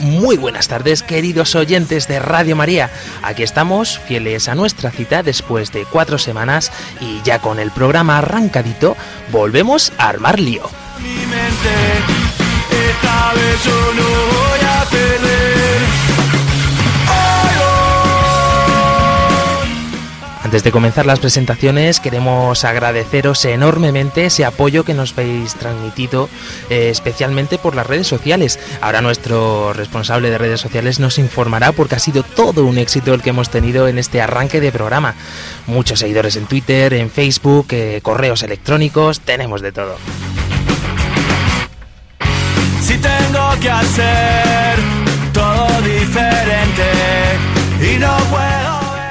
Muy 0.00 0.38
buenas 0.38 0.68
tardes, 0.68 1.02
queridos 1.02 1.54
oyentes 1.54 2.08
de 2.08 2.18
Radio 2.20 2.56
María. 2.56 2.90
Aquí 3.22 3.42
estamos, 3.42 3.98
fieles 3.98 4.48
a 4.48 4.54
nuestra 4.54 4.90
cita 4.90 5.22
después 5.22 5.72
de 5.72 5.84
cuatro 5.84 6.16
semanas 6.16 6.72
y 7.00 7.20
ya 7.22 7.38
con 7.38 7.58
el 7.58 7.70
programa 7.70 8.18
arrancadito, 8.18 8.96
volvemos 9.30 9.92
a 9.98 10.08
armar 10.08 10.40
lío. 10.40 10.62
Antes 20.50 20.64
de 20.64 20.72
comenzar 20.72 21.06
las 21.06 21.20
presentaciones, 21.20 22.00
queremos 22.00 22.64
agradeceros 22.64 23.44
enormemente 23.44 24.24
ese 24.24 24.44
apoyo 24.44 24.82
que 24.82 24.94
nos 24.94 25.12
habéis 25.12 25.54
transmitido, 25.54 26.28
eh, 26.70 26.88
especialmente 26.90 27.56
por 27.56 27.76
las 27.76 27.86
redes 27.86 28.08
sociales. 28.08 28.58
Ahora 28.80 29.00
nuestro 29.00 29.72
responsable 29.72 30.28
de 30.28 30.38
redes 30.38 30.60
sociales 30.60 30.98
nos 30.98 31.20
informará 31.20 31.70
porque 31.70 31.94
ha 31.94 32.00
sido 32.00 32.24
todo 32.24 32.64
un 32.64 32.78
éxito 32.78 33.14
el 33.14 33.22
que 33.22 33.30
hemos 33.30 33.48
tenido 33.48 33.86
en 33.86 33.96
este 33.96 34.20
arranque 34.20 34.60
de 34.60 34.72
programa. 34.72 35.14
Muchos 35.68 36.00
seguidores 36.00 36.34
en 36.34 36.46
Twitter, 36.46 36.94
en 36.94 37.12
Facebook, 37.12 37.68
eh, 37.70 38.00
correos 38.02 38.42
electrónicos, 38.42 39.20
tenemos 39.20 39.62
de 39.62 39.70
todo. 39.70 39.98
Si 42.82 42.98
tengo 42.98 43.60
que 43.60 43.70
hacer 43.70 44.78
todo 45.32 45.80
diferente 45.82 46.90
y 47.80 47.98
no 47.98 48.16
puedo. 48.32 48.69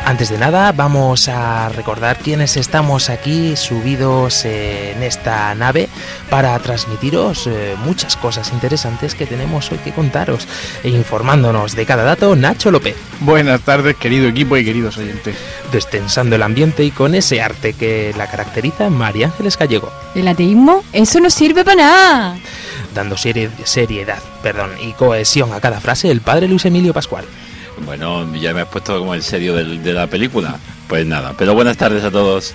Antes 0.09 0.29
de 0.29 0.39
nada, 0.39 0.71
vamos 0.71 1.27
a 1.27 1.69
recordar 1.69 2.17
quiénes 2.17 2.57
estamos 2.57 3.11
aquí 3.11 3.55
subidos 3.55 4.43
en 4.43 5.03
esta 5.03 5.53
nave 5.53 5.87
para 6.31 6.57
transmitiros 6.57 7.45
eh, 7.45 7.75
muchas 7.85 8.15
cosas 8.17 8.51
interesantes 8.51 9.13
que 9.13 9.27
tenemos 9.27 9.71
hoy 9.71 9.77
que 9.77 9.91
contaros. 9.91 10.47
E 10.83 10.89
informándonos 10.89 11.75
de 11.75 11.85
cada 11.85 12.03
dato, 12.05 12.35
Nacho 12.35 12.71
López, 12.71 12.95
Buenas 13.19 13.61
tardes, 13.61 13.97
querido 13.97 14.27
equipo 14.27 14.57
y 14.57 14.65
queridos 14.65 14.97
oyentes. 14.97 15.35
destensando 15.71 16.35
el 16.37 16.41
ambiente 16.41 16.83
y 16.83 16.89
con 16.89 17.13
ese 17.13 17.39
arte 17.43 17.73
que 17.73 18.11
la 18.17 18.25
caracteriza, 18.25 18.89
María 18.89 19.27
Ángeles 19.27 19.59
Gallego, 19.59 19.91
¿El 20.15 20.27
ateísmo? 20.27 20.83
Eso 20.91 21.19
no 21.19 21.29
sirve 21.29 21.63
para 21.63 21.83
nada. 21.83 22.37
dando 22.95 23.15
serie- 23.15 23.51
seriedad 23.63 24.17
perdón, 24.41 24.71
y 24.81 24.93
cohesión 24.93 25.53
a 25.53 25.61
cada 25.61 25.79
frase, 25.79 26.09
el 26.09 26.21
padre 26.21 26.47
Luis 26.47 26.65
Emilio 26.65 26.95
Pascual. 26.95 27.25
Bueno, 27.85 28.33
ya 28.35 28.53
me 28.53 28.61
has 28.61 28.67
puesto 28.67 28.97
como 28.99 29.13
el 29.13 29.23
serio 29.23 29.55
del- 29.55 29.83
de 29.83 29.93
la 29.93 30.07
película. 30.07 30.57
Pues 30.87 31.05
nada, 31.05 31.33
pero 31.37 31.53
buenas 31.53 31.77
tardes 31.77 32.03
a 32.03 32.11
todos. 32.11 32.53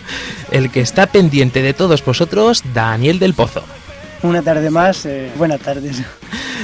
El 0.50 0.70
que 0.70 0.80
está 0.80 1.06
pendiente 1.06 1.62
de 1.62 1.72
todos 1.72 2.04
vosotros, 2.04 2.62
Daniel 2.74 3.18
del 3.18 3.34
Pozo. 3.34 3.64
Una 4.22 4.42
tarde 4.42 4.70
más, 4.70 5.04
eh, 5.06 5.30
buenas 5.36 5.60
tardes. 5.60 6.02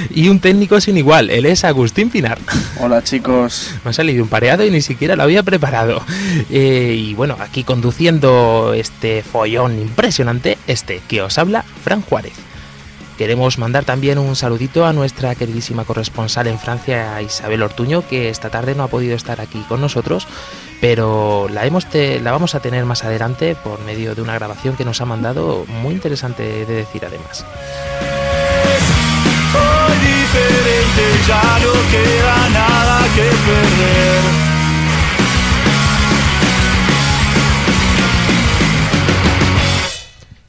Y 0.08 0.28
un 0.30 0.40
técnico 0.40 0.80
sin 0.80 0.96
igual, 0.96 1.28
él 1.30 1.44
es 1.46 1.62
Agustín 1.62 2.08
Pinar. 2.10 2.38
Hola 2.80 3.04
chicos. 3.04 3.70
Me 3.84 3.90
ha 3.90 3.92
salido 3.92 4.22
un 4.24 4.30
pareado 4.30 4.64
y 4.64 4.70
ni 4.70 4.80
siquiera 4.80 5.14
lo 5.14 5.22
había 5.24 5.42
preparado. 5.42 6.02
Eh, 6.50 6.94
y 6.98 7.14
bueno, 7.14 7.36
aquí 7.38 7.64
conduciendo 7.64 8.72
este 8.74 9.22
follón 9.22 9.78
impresionante, 9.78 10.56
este 10.66 11.02
que 11.06 11.20
os 11.22 11.36
habla, 11.38 11.64
Fran 11.84 12.00
Juárez. 12.00 12.32
Queremos 13.20 13.58
mandar 13.58 13.84
también 13.84 14.16
un 14.16 14.34
saludito 14.34 14.86
a 14.86 14.94
nuestra 14.94 15.34
queridísima 15.34 15.84
corresponsal 15.84 16.46
en 16.46 16.58
Francia, 16.58 17.20
Isabel 17.20 17.62
Ortuño, 17.62 18.02
que 18.08 18.30
esta 18.30 18.48
tarde 18.48 18.74
no 18.74 18.82
ha 18.82 18.88
podido 18.88 19.14
estar 19.14 19.42
aquí 19.42 19.62
con 19.68 19.82
nosotros, 19.82 20.26
pero 20.80 21.46
la, 21.50 21.66
hemos 21.66 21.86
la 21.92 22.32
vamos 22.32 22.54
a 22.54 22.60
tener 22.60 22.86
más 22.86 23.04
adelante 23.04 23.56
por 23.62 23.78
medio 23.84 24.14
de 24.14 24.22
una 24.22 24.32
grabación 24.36 24.74
que 24.74 24.86
nos 24.86 25.02
ha 25.02 25.04
mandado, 25.04 25.66
muy 25.66 25.92
interesante 25.92 26.64
de 26.64 26.64
decir 26.64 27.04
además. 27.04 27.44
Diferente, 30.00 31.02
ya 31.28 31.58
no 31.62 31.72
queda 31.90 32.48
nada 32.48 33.04
que 33.14 33.20
perder. 33.20 34.49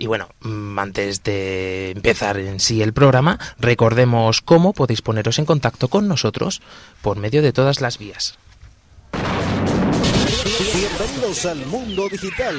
Y 0.01 0.07
bueno, 0.07 0.27
mm, 0.41 0.79
antes 0.79 1.21
de 1.21 1.91
empezar 1.91 2.39
en 2.39 2.59
sí 2.59 2.81
el 2.81 2.91
programa, 2.91 3.37
recordemos 3.59 4.41
cómo 4.41 4.73
podéis 4.73 5.03
poneros 5.03 5.37
en 5.37 5.45
contacto 5.45 5.89
con 5.89 6.07
nosotros 6.07 6.63
por 7.03 7.17
medio 7.17 7.43
de 7.43 7.53
todas 7.53 7.81
las 7.81 7.99
vías. 7.99 8.39
Bienvenidos 10.73 11.45
al 11.45 11.63
mundo 11.67 12.09
digital. 12.09 12.55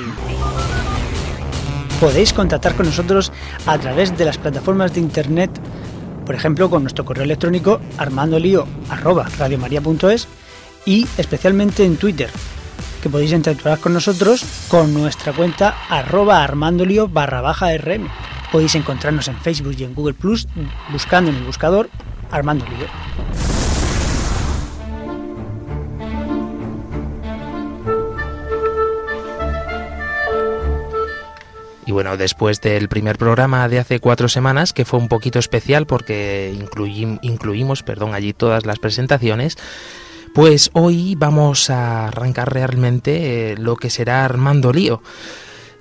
Podéis 1.99 2.33
contactar 2.33 2.77
con 2.77 2.87
nosotros 2.87 3.33
a 3.67 3.77
través 3.77 4.17
de 4.17 4.25
las 4.25 4.39
plataformas 4.39 4.95
de 4.95 5.01
internet, 5.01 5.51
por 6.25 6.37
ejemplo 6.37 6.71
con 6.71 6.85
nuestro 6.85 7.05
correo 7.05 7.25
electrónico 7.25 7.81
armandolio@radiomaria.es 7.99 10.29
y 10.85 11.09
especialmente 11.19 11.85
en 11.85 11.97
Twitter, 11.97 12.31
que 13.03 13.11
podéis 13.11 13.33
interactuar 13.33 13.79
con 13.81 13.93
nosotros 13.93 14.45
con 14.69 14.95
nuestra 14.95 15.33
cuenta 15.33 15.77
arroba 15.91 16.43
armandolio 16.43 17.09
barra 17.09 17.41
baja 17.43 17.77
rm. 17.77 18.09
Podéis 18.53 18.75
encontrarnos 18.77 19.29
en 19.29 19.37
Facebook 19.37 19.75
y 19.77 19.85
en 19.85 19.95
Google 19.95 20.15
Plus 20.15 20.47
buscando 20.91 21.31
en 21.31 21.37
el 21.37 21.43
buscador 21.45 21.91
Armando 22.31 22.65
Lío. 22.65 22.87
Y 31.85 31.91
bueno, 31.91 32.17
después 32.17 32.61
del 32.61 32.89
primer 32.89 33.19
programa 33.19 33.69
de 33.69 33.81
hace 33.81 33.99
cuatro 33.99 34.29
semanas, 34.29 34.73
que 34.73 34.85
fue 34.85 35.01
un 35.01 35.09
poquito 35.09 35.41
especial 35.41 35.87
porque 35.87 36.55
incluí- 36.57 37.19
incluimos 37.23 37.83
perdón, 37.83 38.15
allí 38.15 38.33
todas 38.33 38.65
las 38.67 38.79
presentaciones, 38.79 39.57
pues 40.35 40.71
hoy 40.73 41.15
vamos 41.15 41.71
a 41.71 42.09
arrancar 42.09 42.53
realmente 42.53 43.53
eh, 43.53 43.57
lo 43.57 43.77
que 43.77 43.91
será 43.91 44.25
Armando 44.25 44.73
Lío. 44.73 45.03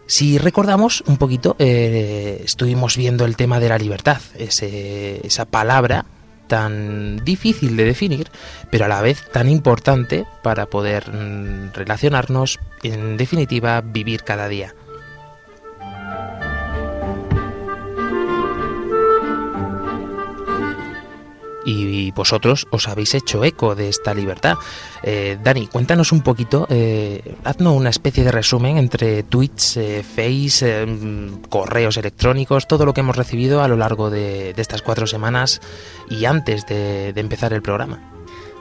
Si 0.08 0.38
recordamos 0.38 1.04
un 1.08 1.18
poquito, 1.18 1.56
eh, 1.58 2.42
estuvimos 2.44 2.98
viendo 2.98 3.24
el 3.26 3.38
tema 3.38 3.60
de 3.62 3.70
la 3.70 3.78
libertad, 3.78 4.22
esa 4.38 5.46
palabra 5.46 6.06
tan 6.48 7.24
difícil 7.24 7.78
de 7.78 7.86
definir, 7.86 8.30
pero 8.70 8.84
a 8.84 8.88
la 8.90 9.02
vez 9.02 9.24
tan 9.32 9.48
importante 9.48 10.26
para 10.44 10.66
poder 10.66 11.10
mm, 11.10 11.72
relacionarnos, 11.74 12.60
en 12.84 13.16
definitiva, 13.16 13.80
vivir 13.80 14.24
cada 14.24 14.50
día. 14.50 14.76
Y 21.66 22.12
vosotros 22.12 22.68
os 22.72 22.88
habéis 22.88 23.14
hecho 23.14 23.44
eco 23.44 23.76
de 23.76 23.90
esta 23.90 24.14
libertad. 24.14 24.56
Eh, 25.04 25.38
Dani, 25.44 25.68
cuéntanos 25.68 26.12
un 26.12 26.22
poquito, 26.22 26.68
eh, 26.70 27.36
haznos 27.44 27.76
una 27.76 27.90
especie 27.90 28.24
de 28.24 28.32
resumen 28.32 28.78
entre 28.78 29.24
tweets, 29.24 29.78
eh, 29.78 30.04
face, 30.04 30.84
eh, 30.84 31.30
correos 31.50 31.98
electrónicos, 31.98 32.68
todo 32.68 32.86
lo 32.86 32.94
que 32.94 33.02
hemos 33.02 33.16
recibido 33.16 33.62
a 33.62 33.68
lo 33.68 33.78
largo 33.78 34.10
de, 34.10 34.54
estas 34.58 34.82
cuatro 34.82 35.08
semanas 35.08 35.60
y 36.10 36.26
antes 36.26 36.66
de, 36.68 37.10
empezar 37.16 37.54
el 37.54 37.62
programa. 37.62 38.00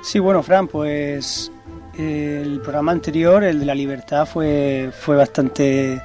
Sí, 0.02 0.18
bueno, 0.18 0.42
Fran, 0.42 0.66
pues 0.66 1.52
el 1.98 2.60
programa 2.62 2.92
anterior, 2.92 3.44
el 3.44 3.60
de 3.60 3.66
la 3.66 3.74
libertad, 3.74 4.26
fue, 4.26 4.90
fue 4.98 5.16
bastante 5.16 6.00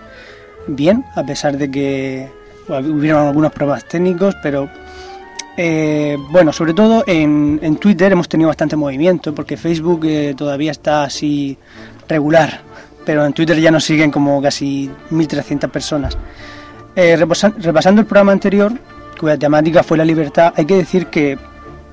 bien, 0.68 1.06
a 1.16 1.24
pesar 1.26 1.58
de 1.58 1.72
que 1.72 2.30
bueno, 2.68 2.94
hubieron 2.94 3.28
algunos 3.28 3.52
problemas 3.54 3.86
técnicos, 3.86 4.36
pero 4.42 4.70
eh, 5.58 6.18
bueno, 6.32 6.52
sobre 6.52 6.74
todo 6.74 7.04
en, 7.08 7.60
en 7.62 7.78
Twitter 7.78 8.12
hemos 8.12 8.28
tenido 8.28 8.50
bastante 8.50 8.76
movimiento, 8.76 9.34
porque 9.34 9.56
Facebook 9.56 10.02
eh, 10.06 10.34
todavía 10.38 10.72
está 10.72 11.04
así 11.04 11.58
regular, 12.08 12.62
pero 13.06 13.26
en 13.26 13.34
Twitter 13.34 13.60
ya 13.60 13.72
nos 13.72 13.86
siguen 13.86 14.12
como 14.12 14.42
casi 14.42 14.90
1.300 15.12 15.70
personas. 15.70 16.18
Eh, 16.96 17.16
repasando 17.16 18.02
el 18.02 18.08
programa 18.08 18.34
anterior, 18.34 18.74
cuya 19.20 19.38
temática 19.38 19.84
fue 19.84 19.98
la 19.98 20.06
libertad, 20.06 20.54
hay 20.56 20.66
que 20.66 20.76
decir 20.76 21.08
que 21.08 21.38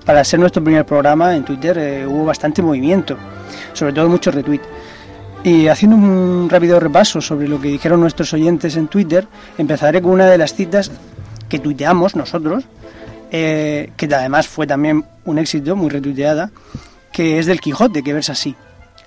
para 0.04 0.24
ser 0.24 0.40
nuestro 0.40 0.62
primer 0.62 0.84
programa 0.84 1.36
en 1.36 1.44
Twitter 1.44 2.06
hubo 2.08 2.24
bastante 2.24 2.62
movimiento, 2.62 3.16
sobre 3.72 3.92
todo 3.92 4.08
muchos 4.08 4.34
retweets. 4.34 4.66
Y 5.44 5.66
haciendo 5.66 5.96
un 5.96 6.48
rápido 6.48 6.78
repaso 6.78 7.20
sobre 7.20 7.48
lo 7.48 7.60
que 7.60 7.68
dijeron 7.68 8.00
nuestros 8.00 8.32
oyentes 8.32 8.76
en 8.76 8.88
Twitter, 8.88 9.26
empezaré 9.58 10.00
con 10.00 10.12
una 10.12 10.26
de 10.26 10.38
las 10.38 10.54
citas 10.54 10.90
que 11.48 11.58
tuiteamos 11.58 12.14
nosotros, 12.14 12.64
eh, 13.34 13.90
que 13.96 14.14
además 14.14 14.46
fue 14.46 14.66
también 14.66 15.06
un 15.24 15.38
éxito, 15.38 15.74
muy 15.74 15.88
retuiteada, 15.88 16.50
que 17.10 17.38
es 17.38 17.46
del 17.46 17.60
Quijote, 17.60 18.02
que 18.02 18.12
versa 18.12 18.32
así. 18.32 18.54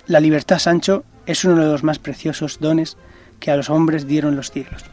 La 0.08 0.18
libertad, 0.18 0.58
Sancho, 0.58 1.04
es 1.26 1.44
uno 1.44 1.62
de 1.62 1.70
los 1.70 1.84
más 1.84 2.00
preciosos 2.00 2.58
dones 2.60 2.96
que 3.38 3.52
a 3.52 3.56
los 3.56 3.70
hombres 3.70 4.08
dieron 4.08 4.34
los 4.34 4.50
cielos. 4.50 4.84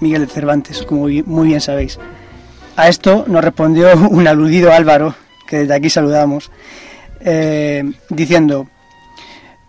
Miguel 0.00 0.26
de 0.26 0.32
Cervantes, 0.32 0.82
como 0.82 1.08
muy 1.08 1.48
bien 1.48 1.60
sabéis. 1.62 1.98
A 2.76 2.88
esto 2.88 3.24
nos 3.26 3.42
respondió 3.42 3.96
un 4.10 4.28
aludido 4.28 4.72
Álvaro, 4.74 5.14
que 5.48 5.60
desde 5.60 5.74
aquí 5.74 5.88
saludamos, 5.88 6.50
eh, 7.20 7.82
diciendo, 8.10 8.68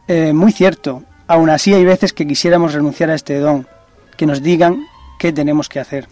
eh, 0.09 0.33
muy 0.33 0.51
cierto, 0.51 1.03
aún 1.27 1.50
así 1.50 1.73
hay 1.73 1.85
veces 1.85 2.11
que 2.11 2.27
quisiéramos 2.27 2.73
renunciar 2.73 3.09
a 3.09 3.15
este 3.15 3.39
don, 3.39 3.65
que 4.17 4.25
nos 4.25 4.44
digan 4.44 4.85
qué 5.17 5.31
tenemos 5.31 5.69
que 5.69 5.79
hacer. 5.79 6.09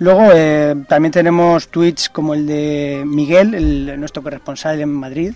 Luego 0.00 0.30
eh, 0.32 0.74
también 0.88 1.12
tenemos 1.12 1.68
tweets 1.68 2.08
como 2.08 2.32
el 2.32 2.46
de 2.46 3.04
Miguel, 3.06 3.54
el, 3.54 4.00
nuestro 4.00 4.22
corresponsal 4.22 4.80
en 4.80 4.88
Madrid, 4.88 5.34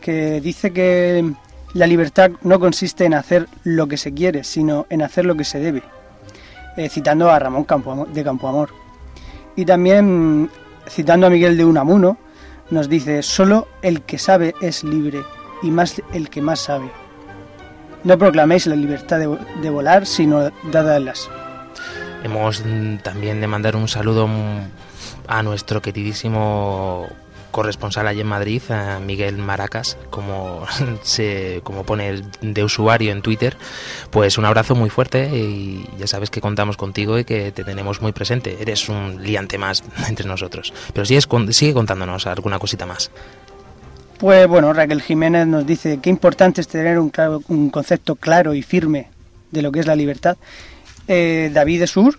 que 0.00 0.40
dice 0.40 0.72
que 0.72 1.30
la 1.74 1.86
libertad 1.86 2.30
no 2.40 2.58
consiste 2.58 3.04
en 3.04 3.12
hacer 3.12 3.48
lo 3.64 3.86
que 3.86 3.98
se 3.98 4.14
quiere, 4.14 4.44
sino 4.44 4.86
en 4.88 5.02
hacer 5.02 5.26
lo 5.26 5.36
que 5.36 5.44
se 5.44 5.60
debe, 5.60 5.82
citando 6.88 7.30
a 7.30 7.38
Ramón 7.38 7.64
Campo, 7.64 8.06
de 8.06 8.24
Campoamor. 8.24 8.70
Y 9.56 9.66
también 9.66 10.48
citando 10.88 11.26
a 11.26 11.30
Miguel 11.30 11.58
de 11.58 11.66
Unamuno, 11.66 12.16
nos 12.70 12.88
dice, 12.88 13.22
solo 13.22 13.68
el 13.82 14.00
que 14.00 14.16
sabe 14.16 14.54
es 14.62 14.84
libre 14.84 15.20
y 15.62 15.70
más 15.70 16.00
el 16.14 16.30
que 16.30 16.40
más 16.40 16.60
sabe. 16.60 16.90
No 18.04 18.16
proclaméis 18.16 18.66
la 18.66 18.74
libertad 18.74 19.18
de, 19.18 19.70
volar, 19.70 20.06
sino 20.06 20.50
dadlas. 20.72 21.28
Hemos 22.22 22.62
también 23.02 23.40
de 23.40 23.46
mandar 23.46 23.76
un 23.76 23.88
saludo 23.88 24.28
a 25.26 25.42
nuestro 25.42 25.82
queridísimo 25.82 27.08
corresponsal 27.52 28.08
allí 28.08 28.20
en 28.22 28.26
Madrid, 28.26 28.62
a 28.70 28.98
Miguel 28.98 29.36
Maracas, 29.36 29.96
como 30.10 30.64
se 31.02 31.60
como 31.62 31.84
pone 31.84 32.22
de 32.40 32.64
usuario 32.64 33.12
en 33.12 33.22
Twitter, 33.22 33.56
pues 34.10 34.38
un 34.38 34.44
abrazo 34.44 34.74
muy 34.74 34.90
fuerte 34.90 35.28
y 35.32 35.88
ya 35.98 36.08
sabes 36.08 36.30
que 36.30 36.40
contamos 36.40 36.76
contigo 36.76 37.18
y 37.18 37.24
que 37.24 37.52
te 37.52 37.62
tenemos 37.62 38.02
muy 38.02 38.10
presente. 38.10 38.56
Eres 38.60 38.88
un 38.88 39.22
liante 39.22 39.58
más 39.58 39.84
entre 40.08 40.26
nosotros. 40.26 40.72
Pero 40.92 41.04
sigue, 41.04 41.20
sigue 41.52 41.74
contándonos 41.74 42.26
alguna 42.26 42.58
cosita 42.58 42.86
más. 42.86 43.10
Pues 44.18 44.46
bueno, 44.48 44.72
Raquel 44.72 45.02
Jiménez 45.02 45.46
nos 45.46 45.66
dice 45.66 45.98
que 46.00 46.08
importante 46.08 46.60
es 46.60 46.68
tener 46.68 46.98
un, 46.98 47.12
un 47.48 47.70
concepto 47.70 48.14
claro 48.14 48.54
y 48.54 48.62
firme 48.62 49.08
de 49.50 49.62
lo 49.62 49.72
que 49.72 49.80
es 49.80 49.86
la 49.86 49.96
libertad. 49.96 50.36
Eh, 51.14 51.50
David 51.52 51.84
Sur, 51.84 52.18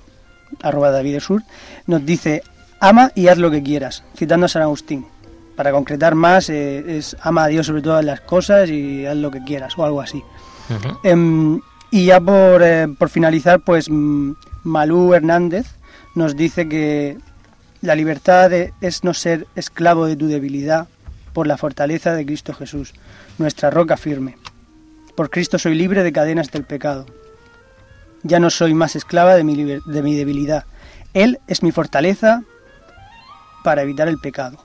arroba 0.62 0.92
David 0.92 1.20
Sur, 1.20 1.42
nos 1.88 2.06
dice 2.06 2.44
ama 2.80 3.12
y 3.16 3.28
haz 3.28 3.40
lo 3.40 3.50
que 3.50 3.64
quieras, 3.64 4.04
citando 4.16 4.46
a 4.46 4.50
San 4.50 4.62
Agustín. 4.62 5.08
Para 5.56 5.72
concretar 5.72 6.14
más, 6.14 6.48
eh, 6.52 6.98
es 7.00 7.18
ama 7.22 7.46
a 7.46 7.48
Dios 7.48 7.66
sobre 7.66 7.82
todas 7.82 8.06
las 8.06 8.22
cosas 8.22 8.70
y 8.70 9.08
haz 9.08 9.18
lo 9.18 9.32
que 9.32 9.44
quieras, 9.44 9.74
o 9.80 9.84
algo 9.84 10.00
así. 10.00 10.22
Em, 11.04 11.60
y 11.90 12.06
ya 12.06 12.22
por, 12.22 12.62
eh, 12.62 12.88
por 13.00 13.10
finalizar, 13.10 13.62
pues 13.62 13.90
mm, 13.90 14.34
Malú 14.64 15.16
Hernández 15.16 15.66
nos 16.14 16.36
dice 16.36 16.70
que 16.70 17.18
la 17.82 17.96
libertad 17.96 18.54
es 18.54 19.04
no 19.04 19.16
ser 19.16 19.48
esclavo 19.56 20.06
de 20.06 20.16
tu 20.16 20.28
debilidad, 20.28 20.88
por 21.34 21.48
la 21.48 21.58
fortaleza 21.58 22.14
de 22.14 22.28
Cristo 22.28 22.54
Jesús, 22.54 22.94
nuestra 23.40 23.72
roca 23.72 23.98
firme. 23.98 24.38
Por 25.16 25.32
Cristo 25.32 25.58
soy 25.58 25.74
libre 25.74 26.04
de 26.04 26.14
cadenas 26.14 26.52
del 26.52 26.64
pecado. 26.64 27.08
Ya 28.24 28.40
no 28.40 28.50
soy 28.50 28.74
más 28.74 28.96
esclava 28.96 29.36
de 29.36 29.44
mi, 29.44 29.56
de 29.64 30.02
mi 30.02 30.16
debilidad. 30.16 30.66
Él 31.14 31.40
es 31.48 31.62
mi 31.62 31.72
fortaleza 31.72 32.44
para 33.64 33.82
evitar 33.82 34.08
el 34.08 34.18
pecado. 34.18 34.58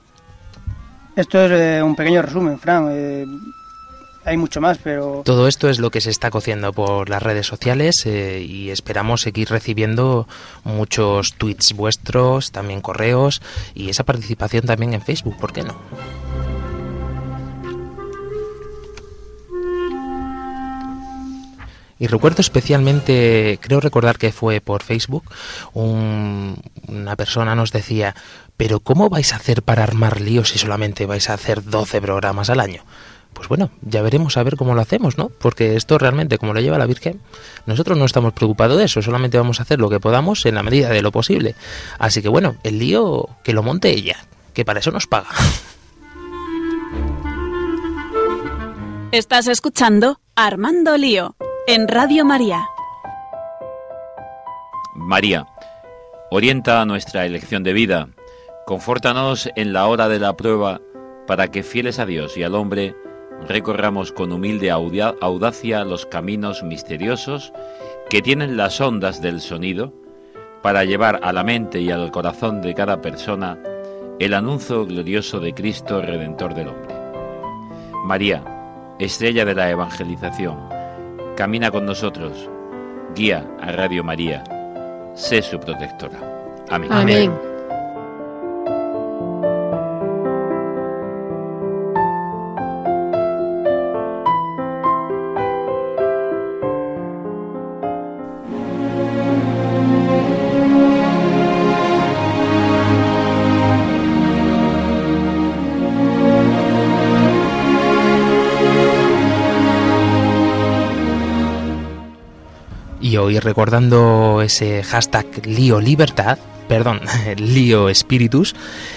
Esto 1.15 1.45
es 1.45 1.51
eh, 1.51 1.83
un 1.83 1.95
pequeño 1.95 2.21
resumen, 2.21 2.59
Fran. 2.59 2.87
Eh, 2.91 3.25
hay 4.25 4.37
mucho 4.37 4.61
más, 4.61 4.77
pero... 4.77 5.21
Todo 5.25 5.47
esto 5.47 5.69
es 5.69 5.79
lo 5.79 5.91
que 5.91 6.01
se 6.01 6.09
está 6.09 6.29
cociendo 6.29 6.71
por 6.71 7.09
las 7.09 7.23
redes 7.23 7.47
sociales 7.47 8.05
eh, 8.05 8.41
y 8.41 8.69
esperamos 8.69 9.21
seguir 9.21 9.49
recibiendo 9.49 10.27
muchos 10.63 11.33
tweets 11.33 11.73
vuestros, 11.73 12.51
también 12.51 12.81
correos 12.81 13.41
y 13.73 13.89
esa 13.89 14.03
participación 14.03 14.65
también 14.65 14.93
en 14.93 15.01
Facebook, 15.01 15.37
¿por 15.37 15.51
qué 15.51 15.63
no? 15.63 15.75
Y 21.99 22.07
recuerdo 22.07 22.39
especialmente, 22.39 23.59
creo 23.61 23.81
recordar 23.81 24.17
que 24.17 24.31
fue 24.31 24.61
por 24.61 24.83
Facebook, 24.83 25.25
una 25.73 27.15
persona 27.17 27.55
nos 27.55 27.73
decía, 27.73 28.15
pero 28.55 28.79
¿cómo 28.79 29.09
vais 29.09 29.33
a 29.33 29.35
hacer 29.35 29.63
para 29.63 29.83
armar 29.83 30.21
líos 30.21 30.49
si 30.49 30.59
solamente 30.59 31.05
vais 31.05 31.29
a 31.29 31.33
hacer 31.33 31.63
12 31.63 32.01
programas 32.01 32.49
al 32.49 32.61
año? 32.61 32.83
Pues 33.33 33.49
bueno, 33.49 33.69
ya 33.81 34.01
veremos 34.01 34.37
a 34.37 34.43
ver 34.43 34.55
cómo 34.55 34.75
lo 34.75 34.81
hacemos, 34.81 35.17
¿no? 35.17 35.29
Porque 35.29 35.75
esto 35.75 35.97
realmente, 35.97 36.37
como 36.37 36.53
lo 36.53 36.61
lleva 36.61 36.77
la 36.77 36.85
Virgen, 36.85 37.21
nosotros 37.65 37.97
no 37.97 38.05
estamos 38.05 38.31
preocupados 38.33 38.77
de 38.77 38.85
eso, 38.85 39.01
solamente 39.01 39.37
vamos 39.37 39.59
a 39.59 39.63
hacer 39.63 39.79
lo 39.79 39.89
que 39.89 39.99
podamos 39.99 40.45
en 40.45 40.55
la 40.55 40.63
medida 40.63 40.89
de 40.89 41.01
lo 41.01 41.11
posible. 41.11 41.55
Así 41.99 42.21
que 42.21 42.29
bueno, 42.29 42.55
el 42.63 42.79
lío 42.79 43.27
que 43.43 43.51
lo 43.53 43.61
monte 43.61 43.89
ella, 43.89 44.25
que 44.53 44.63
para 44.63 44.79
eso 44.79 44.91
nos 44.91 45.05
paga. 45.05 45.29
Estás 49.11 49.47
escuchando 49.47 50.21
Armando 50.35 50.95
Lío 50.97 51.35
en 51.67 51.87
Radio 51.87 52.25
María. 52.25 52.67
María, 54.93 55.47
orienta 56.31 56.85
nuestra 56.85 57.25
elección 57.25 57.63
de 57.63 57.73
vida, 57.73 58.09
confórtanos 58.65 59.49
en 59.55 59.73
la 59.73 59.87
hora 59.87 60.09
de 60.09 60.19
la 60.19 60.35
prueba, 60.35 60.81
para 61.27 61.49
que 61.49 61.63
fieles 61.63 61.99
a 61.99 62.05
Dios 62.05 62.37
y 62.37 62.43
al 62.43 62.55
hombre, 62.55 62.95
recorramos 63.47 64.11
con 64.11 64.31
humilde 64.31 64.71
audacia 64.71 65.83
los 65.83 66.05
caminos 66.05 66.63
misteriosos 66.63 67.53
que 68.09 68.21
tienen 68.21 68.57
las 68.57 68.81
ondas 68.81 69.21
del 69.21 69.41
sonido, 69.41 69.93
para 70.61 70.83
llevar 70.83 71.19
a 71.23 71.31
la 71.31 71.43
mente 71.43 71.79
y 71.79 71.91
al 71.91 72.11
corazón 72.11 72.61
de 72.61 72.73
cada 72.73 73.01
persona 73.01 73.57
el 74.19 74.33
anuncio 74.33 74.85
glorioso 74.85 75.39
de 75.39 75.53
Cristo 75.53 76.01
Redentor 76.01 76.53
del 76.53 76.67
hombre. 76.69 76.95
María, 78.03 78.43
estrella 78.99 79.45
de 79.45 79.55
la 79.55 79.69
evangelización, 79.69 80.78
Camina 81.39 81.71
con 81.71 81.85
nosotros, 81.85 82.49
guía 83.15 83.47
a 83.61 83.71
Radio 83.71 84.03
María, 84.03 84.43
sé 85.15 85.41
su 85.41 85.57
protectora. 85.57 86.19
Amén. 86.69 86.91
Amén. 86.91 87.48
Y 113.29 113.39
recordando 113.39 114.41
ese 114.41 114.83
hashtag 114.83 115.45
Lío 115.45 115.79
Libertad, 115.79 116.37
perdón, 116.67 117.01
Lío 117.37 117.89
Espíritus, 117.89 118.55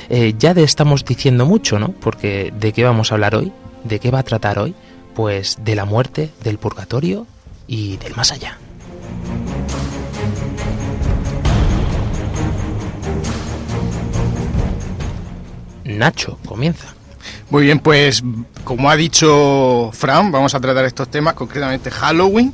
eh, 0.08 0.34
ya 0.38 0.52
estamos 0.52 1.04
diciendo 1.04 1.46
mucho, 1.46 1.78
¿no? 1.78 1.92
Porque 1.92 2.52
¿de 2.58 2.72
qué 2.72 2.84
vamos 2.84 3.10
a 3.10 3.14
hablar 3.14 3.34
hoy? 3.34 3.52
¿De 3.84 3.98
qué 3.98 4.10
va 4.10 4.20
a 4.20 4.22
tratar 4.22 4.58
hoy? 4.58 4.74
Pues 5.14 5.58
de 5.64 5.74
la 5.74 5.84
muerte, 5.84 6.30
del 6.42 6.58
purgatorio 6.58 7.26
y 7.66 7.96
del 7.98 8.14
más 8.14 8.32
allá. 8.32 8.58
Nacho, 15.84 16.38
comienza. 16.46 16.94
Muy 17.50 17.64
bien, 17.64 17.80
pues 17.80 18.22
como 18.64 18.88
ha 18.88 18.96
dicho 18.96 19.90
Fran, 19.92 20.32
vamos 20.32 20.54
a 20.54 20.60
tratar 20.60 20.84
estos 20.84 21.10
temas, 21.10 21.34
concretamente 21.34 21.90
Halloween, 21.90 22.52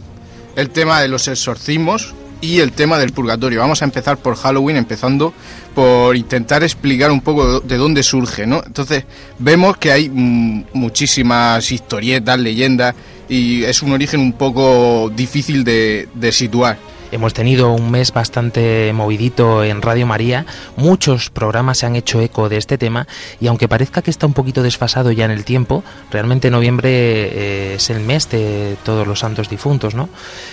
el 0.57 0.71
tema 0.71 1.01
de 1.01 1.09
los 1.09 1.29
exorcismos 1.29 2.15
y 2.41 2.61
el 2.61 2.73
tema 2.73 2.99
del 2.99 3.13
purgatorio. 3.13 3.61
Vamos 3.61 3.83
a 3.83 3.85
empezar 3.85 4.19
por 4.19 4.37
Halloween, 4.37 4.77
empezando 4.77 5.33
por 5.75 6.17
intentar 6.17 6.63
explicar 6.63 7.11
un 7.11 7.21
poco 7.21 7.61
de 7.61 7.77
dónde 7.77 8.03
surge, 8.03 8.47
¿no? 8.47 8.63
Entonces, 8.65 9.05
vemos 9.39 9.77
que 9.77 9.93
hay 9.93 10.09
muchísimas 10.09 11.71
historietas, 11.71 12.39
leyendas, 12.39 12.95
y 13.29 13.65
es 13.65 13.83
un 13.83 13.93
origen 13.93 14.21
un 14.21 14.33
poco 14.33 15.11
difícil 15.15 15.65
de, 15.65 16.09
de 16.15 16.33
situar. 16.33 16.79
Hemos 17.11 17.33
tenido 17.33 17.73
un 17.73 17.91
mes 17.91 18.13
bastante 18.13 18.93
movidito 18.93 19.65
en 19.65 19.81
Radio 19.81 20.07
María, 20.07 20.45
muchos 20.77 21.31
programas 21.31 21.79
se 21.79 21.87
han 21.87 21.97
hecho 21.97 22.21
eco 22.21 22.51
de 22.51 22.59
este 22.59 22.77
tema 22.77 23.07
y 23.41 23.47
aunque 23.47 23.67
parezca 23.67 24.03
que 24.03 24.11
está 24.11 24.27
un 24.27 24.35
poquito 24.35 24.63
desfasado 24.63 25.11
ya 25.11 25.25
en 25.25 25.31
el 25.31 25.45
tiempo, 25.47 25.83
realmente 26.11 26.51
noviembre 26.51 26.91
eh, 26.91 27.75
es 27.77 27.89
el 27.89 28.01
mes 28.01 28.29
de 28.29 28.77
todos 28.85 29.07
los 29.07 29.21
santos 29.21 29.49
difuntos, 29.49 29.95
¿no? 29.95 30.11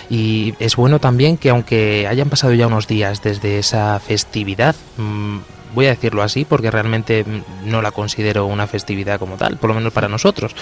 Y 0.10 0.54
es 0.60 0.78
bueno 0.78 1.00
también 1.00 1.36
que 1.36 1.50
aunque 1.50 2.08
hayan 2.08 2.30
pasado 2.30 2.54
ya 2.54 2.68
unos 2.68 2.88
días 2.88 3.22
desde 3.22 3.60
esa 3.60 4.00
festividad, 4.00 4.76
mm, 4.96 5.40
voy 5.74 5.88
a 5.88 5.90
decirlo 5.90 6.24
así 6.24 6.46
porque 6.46 6.72
realmente 6.72 7.26
mm, 7.26 7.70
no 7.70 7.82
la 7.82 7.92
considero 7.92 8.46
una 8.46 8.66
festividad 8.66 9.20
como 9.20 9.36
tal, 9.36 9.58
por 9.58 9.70
lo 9.70 9.76
menos 9.76 9.92
para 9.92 10.08
nosotros. 10.08 10.56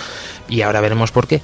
Y 0.50 0.62
ahora 0.62 0.82
veremos 0.82 1.12
por 1.12 1.28
qué. 1.28 1.42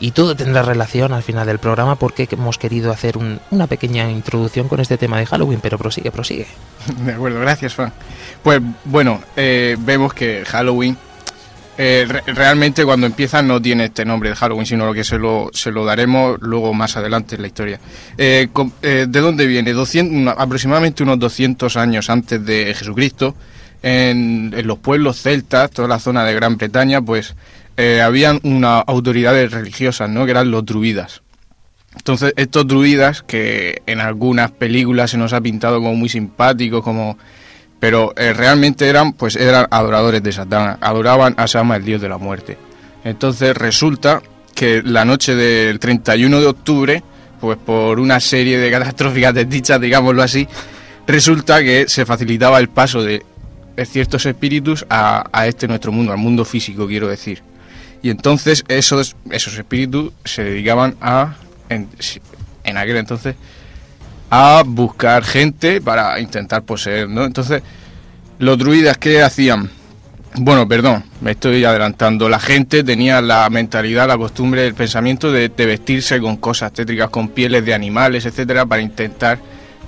Y 0.00 0.10
todo 0.10 0.34
tendrá 0.36 0.62
relación 0.62 1.12
al 1.12 1.22
final 1.22 1.46
del 1.46 1.58
programa 1.58 1.94
porque 1.96 2.28
hemos 2.30 2.58
querido 2.58 2.90
hacer 2.90 3.16
un- 3.16 3.40
una 3.50 3.66
pequeña 3.66 4.10
introducción 4.10 4.68
con 4.68 4.80
este 4.80 4.98
tema 4.98 5.18
de 5.18 5.26
Halloween, 5.26 5.60
pero 5.62 5.78
prosigue, 5.78 6.10
prosigue. 6.10 6.46
De 7.04 7.12
acuerdo, 7.12 7.40
gracias, 7.40 7.74
Fran. 7.74 7.92
Pues 8.42 8.60
bueno, 8.84 9.22
eh, 9.36 9.76
vemos 9.78 10.12
que 10.12 10.44
Halloween 10.46 10.96
eh, 11.76 12.06
re- 12.08 12.22
realmente 12.32 12.84
cuando 12.84 13.06
empieza 13.06 13.42
no 13.42 13.60
tiene 13.60 13.86
este 13.86 14.04
nombre 14.04 14.30
de 14.30 14.36
Halloween, 14.36 14.64
sino 14.66 14.86
lo 14.86 14.94
que 14.94 15.02
se 15.04 15.18
lo, 15.18 15.50
se 15.52 15.70
lo 15.72 15.84
daremos 15.84 16.38
luego 16.40 16.72
más 16.74 16.96
adelante 16.96 17.34
en 17.36 17.42
la 17.42 17.48
historia. 17.48 17.80
Eh, 18.16 18.48
eh, 18.82 19.06
¿De 19.08 19.20
dónde 19.20 19.46
viene? 19.46 19.72
200, 19.72 20.16
una- 20.16 20.30
aproximadamente 20.32 21.02
unos 21.02 21.18
200 21.18 21.76
años 21.76 22.10
antes 22.10 22.44
de 22.44 22.74
Jesucristo, 22.76 23.34
en, 23.82 24.54
en 24.56 24.66
los 24.66 24.78
pueblos 24.78 25.20
celtas, 25.20 25.70
toda 25.70 25.88
la 25.88 25.98
zona 25.98 26.24
de 26.24 26.34
Gran 26.34 26.56
Bretaña, 26.56 27.02
pues 27.02 27.34
eh, 27.76 28.00
habían 28.00 28.40
unas 28.42 28.84
autoridades 28.86 29.50
religiosas, 29.50 30.08
¿no? 30.08 30.24
Que 30.24 30.32
eran 30.32 30.50
los 30.50 30.64
druidas. 30.64 31.22
Entonces, 31.96 32.32
estos 32.36 32.66
druidas, 32.66 33.22
que 33.22 33.82
en 33.86 34.00
algunas 34.00 34.50
películas 34.50 35.10
se 35.10 35.18
nos 35.18 35.32
ha 35.32 35.40
pintado 35.40 35.76
como 35.76 35.94
muy 35.94 36.08
simpáticos, 36.08 36.82
como 36.82 37.16
pero 37.84 38.14
eh, 38.16 38.32
realmente 38.32 38.88
eran 38.88 39.12
pues 39.12 39.36
eran 39.36 39.66
adoradores 39.70 40.22
de 40.22 40.32
Satán, 40.32 40.78
adoraban 40.80 41.34
a 41.36 41.46
Sama, 41.46 41.76
el 41.76 41.84
dios 41.84 42.00
de 42.00 42.08
la 42.08 42.16
muerte. 42.16 42.56
Entonces 43.04 43.54
resulta 43.54 44.22
que 44.54 44.82
la 44.82 45.04
noche 45.04 45.34
del 45.34 45.78
31 45.78 46.40
de 46.40 46.46
octubre, 46.46 47.02
pues 47.40 47.58
por 47.58 48.00
una 48.00 48.20
serie 48.20 48.56
de 48.56 48.70
catastróficas 48.70 49.34
desdichas, 49.34 49.80
digámoslo 49.80 50.22
así, 50.22 50.48
resulta 51.06 51.62
que 51.62 51.84
se 51.86 52.06
facilitaba 52.06 52.58
el 52.58 52.70
paso 52.70 53.02
de 53.02 53.22
ciertos 53.84 54.24
espíritus 54.24 54.86
a, 54.88 55.28
a 55.30 55.46
este 55.46 55.68
nuestro 55.68 55.92
mundo, 55.92 56.12
al 56.12 56.18
mundo 56.18 56.46
físico, 56.46 56.86
quiero 56.86 57.08
decir. 57.08 57.42
Y 58.04 58.10
entonces 58.10 58.64
esos, 58.68 59.16
esos 59.30 59.56
espíritus 59.56 60.12
se 60.26 60.44
dedicaban 60.44 60.94
a, 61.00 61.36
en, 61.70 61.88
aquel 62.76 62.98
entonces, 62.98 63.34
a 64.28 64.62
buscar 64.66 65.24
gente 65.24 65.80
para 65.80 66.20
intentar 66.20 66.64
poseer, 66.64 67.08
¿no? 67.08 67.24
Entonces, 67.24 67.62
los 68.38 68.58
druidas, 68.58 68.98
¿qué 68.98 69.22
hacían? 69.22 69.70
Bueno, 70.34 70.68
perdón, 70.68 71.04
me 71.22 71.30
estoy 71.30 71.64
adelantando. 71.64 72.28
La 72.28 72.38
gente 72.38 72.84
tenía 72.84 73.22
la 73.22 73.48
mentalidad, 73.48 74.06
la 74.06 74.18
costumbre, 74.18 74.66
el 74.66 74.74
pensamiento 74.74 75.32
de, 75.32 75.48
vestirse 75.48 76.20
con 76.20 76.36
cosas 76.36 76.74
tétricas, 76.74 77.08
con 77.08 77.28
pieles 77.28 77.64
de 77.64 77.72
animales, 77.72 78.26
etcétera, 78.26 78.66
para 78.66 78.82
intentar, 78.82 79.38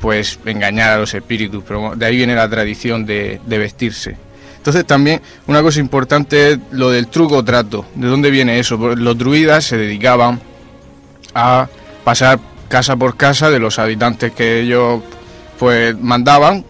pues, 0.00 0.38
engañar 0.46 0.92
a 0.92 0.98
los 1.00 1.12
espíritus. 1.12 1.62
Pero 1.68 1.94
de 1.94 2.06
ahí 2.06 2.16
viene 2.16 2.34
la 2.34 2.48
tradición 2.48 3.04
de 3.04 3.38
vestirse. 3.46 4.16
Entonces 4.66 4.84
también 4.84 5.22
una 5.46 5.62
cosa 5.62 5.78
importante 5.78 6.50
es 6.50 6.58
lo 6.72 6.90
del 6.90 7.06
truco 7.06 7.44
trato. 7.44 7.86
¿De 7.94 8.08
dónde 8.08 8.32
viene 8.32 8.58
eso? 8.58 8.76
Los 8.76 9.16
druidas 9.16 9.64
se 9.64 9.76
dedicaban 9.76 10.40
a 11.34 11.68
pasar 12.02 12.40
casa 12.68 12.96
por 12.96 13.16
casa 13.16 13.48
de 13.48 13.60
los 13.60 13.78
habitantes 13.78 14.32
que 14.32 14.62
ellos 14.62 15.02
pues 15.56 15.96
mandaban, 15.96 16.64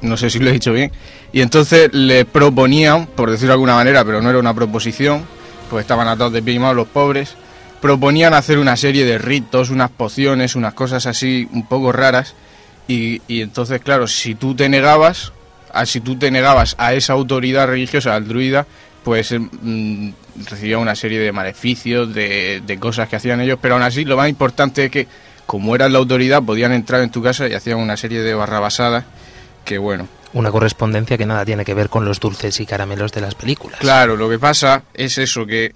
no 0.00 0.16
sé 0.16 0.28
si 0.28 0.40
lo 0.40 0.50
he 0.50 0.54
dicho 0.54 0.72
bien, 0.72 0.90
y 1.32 1.40
entonces 1.40 1.88
le 1.92 2.24
proponían, 2.24 3.06
por 3.06 3.30
decirlo 3.30 3.50
de 3.50 3.54
alguna 3.54 3.76
manera, 3.76 4.04
pero 4.04 4.20
no 4.20 4.28
era 4.28 4.40
una 4.40 4.52
proposición, 4.52 5.24
pues 5.70 5.82
estaban 5.82 6.08
atados 6.08 6.32
de 6.32 6.42
pie 6.42 6.58
los 6.58 6.88
pobres, 6.88 7.36
proponían 7.80 8.34
hacer 8.34 8.58
una 8.58 8.76
serie 8.76 9.04
de 9.04 9.18
ritos, 9.18 9.70
unas 9.70 9.90
pociones, 9.92 10.56
unas 10.56 10.74
cosas 10.74 11.06
así 11.06 11.48
un 11.52 11.64
poco 11.64 11.92
raras, 11.92 12.34
y, 12.88 13.20
entonces, 13.28 13.80
claro, 13.82 14.08
si 14.08 14.34
tú 14.34 14.56
te 14.56 14.68
negabas, 14.68 15.32
si 15.84 16.00
tú 16.00 16.16
te 16.16 16.30
negabas 16.30 16.74
a 16.78 16.94
esa 16.94 17.12
autoridad 17.12 17.66
religiosa, 17.66 18.14
al 18.14 18.26
druida, 18.26 18.66
pues 19.04 19.34
mm, 19.38 20.10
recibía 20.48 20.78
una 20.78 20.94
serie 20.94 21.18
de 21.20 21.32
maleficios, 21.32 22.14
de, 22.14 22.62
de 22.66 22.78
cosas 22.78 23.08
que 23.08 23.16
hacían 23.16 23.40
ellos, 23.40 23.58
pero 23.60 23.74
aún 23.74 23.82
así 23.82 24.04
lo 24.04 24.16
más 24.16 24.28
importante 24.28 24.86
es 24.86 24.90
que, 24.90 25.06
como 25.44 25.74
eran 25.74 25.92
la 25.92 25.98
autoridad, 25.98 26.42
podían 26.42 26.72
entrar 26.72 27.02
en 27.02 27.10
tu 27.10 27.22
casa 27.22 27.46
y 27.48 27.52
hacían 27.54 27.78
una 27.78 27.96
serie 27.96 28.20
de 28.22 28.34
barrabasadas 28.34 29.04
que, 29.64 29.78
bueno, 29.78 30.08
Una 30.32 30.50
correspondencia 30.50 31.16
que 31.18 31.26
nada 31.26 31.44
tiene 31.44 31.64
que 31.64 31.74
ver 31.74 31.88
con 31.88 32.04
los 32.04 32.18
dulces 32.20 32.58
y 32.60 32.66
caramelos 32.66 33.12
de 33.12 33.20
las 33.20 33.34
películas. 33.34 33.78
Claro, 33.80 34.16
lo 34.16 34.28
que 34.28 34.38
pasa 34.38 34.82
es 34.94 35.18
eso, 35.18 35.46
que 35.46 35.72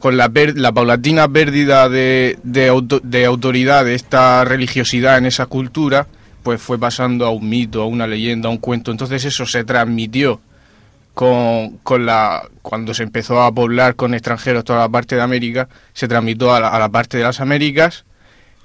con 0.00 0.16
la, 0.18 0.28
per- 0.28 0.58
la 0.58 0.72
paulatina 0.72 1.26
pérdida 1.26 1.88
de, 1.88 2.38
de, 2.42 2.68
auto- 2.68 3.00
de 3.02 3.24
autoridad 3.24 3.84
de 3.86 3.94
esta 3.94 4.44
religiosidad 4.44 5.16
en 5.16 5.24
esa 5.26 5.46
cultura, 5.46 6.06
pues 6.46 6.62
fue 6.62 6.78
pasando 6.78 7.26
a 7.26 7.30
un 7.30 7.48
mito, 7.48 7.82
a 7.82 7.86
una 7.86 8.06
leyenda, 8.06 8.48
a 8.48 8.52
un 8.52 8.58
cuento. 8.58 8.92
Entonces 8.92 9.24
eso 9.24 9.44
se 9.46 9.64
transmitió 9.64 10.40
con, 11.12 11.78
con 11.78 12.06
la 12.06 12.48
cuando 12.62 12.94
se 12.94 13.02
empezó 13.02 13.42
a 13.42 13.50
poblar 13.50 13.96
con 13.96 14.14
extranjeros 14.14 14.62
toda 14.62 14.78
la 14.78 14.88
parte 14.88 15.16
de 15.16 15.22
América, 15.22 15.68
se 15.92 16.06
transmitió 16.06 16.54
a 16.54 16.60
la, 16.60 16.88
parte 16.88 17.18
de 17.18 17.24
las 17.24 17.40
Américas 17.40 18.04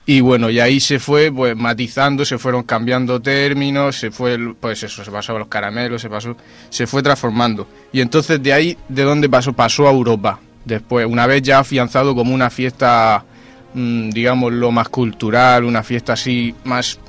y 0.05 0.21
bueno, 0.21 0.51
y 0.51 0.59
ahí 0.59 0.79
se 0.79 0.99
fue 0.99 1.31
pues 1.31 1.55
matizando, 1.55 2.23
se 2.23 2.37
fueron 2.37 2.61
cambiando 2.61 3.19
términos, 3.19 3.95
se 3.95 4.11
fue 4.11 4.37
pues 4.59 4.83
eso, 4.83 5.03
se 5.03 5.09
pasó 5.09 5.35
a 5.35 5.39
los 5.39 5.47
caramelos, 5.47 6.03
se 6.03 6.09
pasó, 6.11 6.37
se 6.69 6.85
fue 6.85 7.01
transformando. 7.01 7.67
Y 7.91 8.01
entonces 8.01 8.43
de 8.43 8.53
ahí, 8.53 8.77
¿de 8.89 9.01
dónde 9.01 9.27
pasó? 9.27 9.53
Pasó 9.53 9.87
a 9.87 9.91
Europa. 9.91 10.39
Después, 10.65 11.07
una 11.07 11.25
vez 11.25 11.41
ya 11.41 11.57
afianzado 11.57 12.13
como 12.13 12.35
una 12.35 12.51
fiesta, 12.51 13.25
mm, 13.73 14.11
digamos, 14.11 14.53
lo 14.53 14.71
más 14.71 14.87
cultural, 14.87 15.63
una 15.63 15.81
fiesta 15.81 16.13
así 16.13 16.53
más 16.63 16.99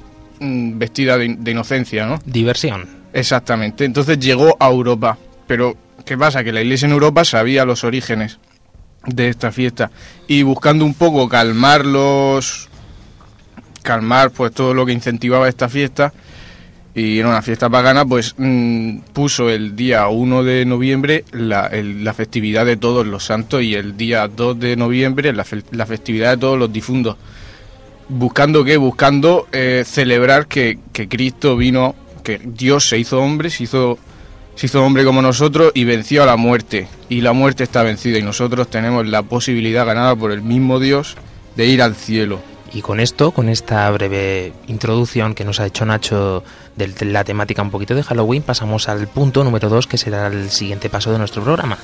mm, 0.43 0.79
vestida 0.79 1.17
de, 1.19 1.37
de 1.39 1.51
inocencia, 1.51 2.07
¿no? 2.07 2.19
Diversión. 2.25 2.89
Exactamente. 3.13 3.85
Entonces 3.85 4.19
llegó 4.19 4.57
a 4.59 4.69
Europa. 4.69 5.17
Pero, 5.47 5.77
¿qué 6.05 6.17
pasa? 6.19 6.43
Que 6.45 6.53
la 6.53 6.63
iglesia 6.63 6.87
en 6.87 6.93
Europa 6.93 7.25
sabía 7.25 7.65
los 7.65 7.85
orígenes 7.85 8.39
de 9.07 9.29
esta 9.29 9.53
fiesta. 9.53 9.91
Y 10.29 10.43
buscando 10.43 10.85
un 10.85 10.95
poco 10.95 11.29
calmar 11.29 11.85
los. 11.87 12.69
calmar 13.83 14.31
pues 14.31 14.53
todo 14.53 14.75
lo 14.75 14.87
que 14.87 14.93
incentivaba 14.93 15.49
esta 15.49 15.69
fiesta. 15.69 16.13
Y 16.95 17.19
era 17.19 17.29
una 17.29 17.41
fiesta 17.41 17.71
pagana, 17.71 18.05
pues 18.05 18.35
mm, 18.37 18.99
puso 19.15 19.49
el 19.49 19.75
día 19.75 20.09
1 20.09 20.43
de 20.45 20.67
noviembre 20.67 21.25
la, 21.33 21.67
el- 21.69 22.05
la 22.05 22.13
festividad 22.13 22.67
de 22.67 22.77
todos 22.77 23.07
los 23.07 23.25
santos 23.25 23.63
y 23.63 23.75
el 23.75 23.97
día 23.97 24.29
2 24.29 24.61
de 24.61 24.77
noviembre 24.77 25.33
la, 25.33 25.45
fe- 25.45 25.63
la 25.71 25.87
festividad 25.87 26.33
de 26.33 26.37
todos 26.37 26.59
los 26.59 26.71
difuntos. 26.71 27.17
¿Buscando 28.09 28.65
qué? 28.65 28.77
Buscando 28.77 29.47
eh, 29.53 29.85
celebrar 29.87 30.47
que, 30.47 30.79
que 30.93 31.09
Cristo 31.09 31.57
vino, 31.57 31.95
que 32.23 32.39
Dios 32.39 32.89
se 32.89 32.99
hizo 32.99 33.21
hombre, 33.21 33.51
se 33.51 33.65
hizo, 33.65 33.99
se 34.55 34.67
hizo 34.67 34.85
hombre 34.85 35.05
como 35.05 35.23
nosotros 35.23 35.73
y 35.75 35.85
venció 35.85 36.23
a 36.23 36.27
la 36.27 36.37
muerte. 36.37 36.89
Y 37.09 37.21
la 37.21 37.33
muerte 37.33 37.65
está 37.65 37.83
vencida 37.83 38.19
y 38.19 38.23
nosotros 38.23 38.69
tenemos 38.69 39.07
la 39.07 39.23
posibilidad 39.23 39.87
ganada 39.87 40.15
por 40.17 40.33
el 40.33 40.43
mismo 40.43 40.79
Dios 40.79 41.17
de 41.57 41.67
ir 41.67 41.83
al 41.83 41.95
cielo. 41.95 42.41
Y 42.75 42.81
con 42.81 43.01
esto, 43.01 43.33
con 43.33 43.49
esta 43.49 43.91
breve 43.91 44.53
introducción 44.67 45.35
que 45.35 45.45
nos 45.45 45.61
ha 45.61 45.67
hecho 45.67 45.85
Nacho 45.85 46.43
de 46.77 47.05
la 47.05 47.23
temática 47.23 47.61
un 47.61 47.71
poquito 47.71 47.95
de 47.95 48.03
Halloween, 48.03 48.43
pasamos 48.43 48.89
al 48.89 49.09
punto 49.09 49.45
número 49.45 49.69
2, 49.69 49.87
que 49.87 49.99
será 49.99 50.27
el 50.29 50.51
siguiente 50.51 50.89
paso 50.89 51.13
de 51.13 51.19
nuestro 51.19 51.43
programa. 51.43 51.77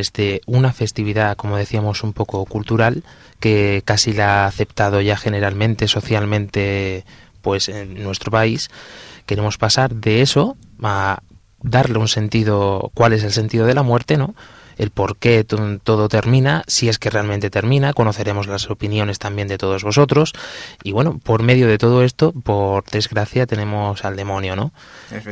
Desde 0.00 0.40
una 0.46 0.72
festividad, 0.72 1.36
como 1.36 1.58
decíamos, 1.58 2.02
un 2.02 2.14
poco 2.14 2.46
cultural, 2.46 3.04
que 3.38 3.82
casi 3.84 4.14
la 4.14 4.44
ha 4.44 4.46
aceptado 4.46 5.02
ya 5.02 5.14
generalmente, 5.14 5.88
socialmente, 5.88 7.04
pues 7.42 7.68
en 7.68 8.02
nuestro 8.02 8.30
país, 8.30 8.70
queremos 9.26 9.58
pasar 9.58 9.94
de 9.94 10.22
eso 10.22 10.56
a 10.82 11.22
darle 11.62 11.98
un 11.98 12.08
sentido, 12.08 12.90
cuál 12.94 13.12
es 13.12 13.24
el 13.24 13.32
sentido 13.32 13.66
de 13.66 13.74
la 13.74 13.82
muerte, 13.82 14.16
¿no? 14.16 14.34
El 14.80 14.90
por 14.90 15.16
qué 15.18 15.44
to- 15.44 15.78
todo 15.84 16.08
termina, 16.08 16.64
si 16.66 16.88
es 16.88 16.98
que 16.98 17.10
realmente 17.10 17.50
termina, 17.50 17.92
conoceremos 17.92 18.46
las 18.46 18.70
opiniones 18.70 19.18
también 19.18 19.46
de 19.46 19.58
todos 19.58 19.84
vosotros 19.84 20.32
y 20.82 20.92
bueno, 20.92 21.20
por 21.22 21.42
medio 21.42 21.68
de 21.68 21.76
todo 21.76 22.02
esto, 22.02 22.32
por 22.32 22.84
desgracia, 22.84 23.46
tenemos 23.46 24.04
al 24.04 24.16
demonio, 24.16 24.56
¿no? 24.56 24.72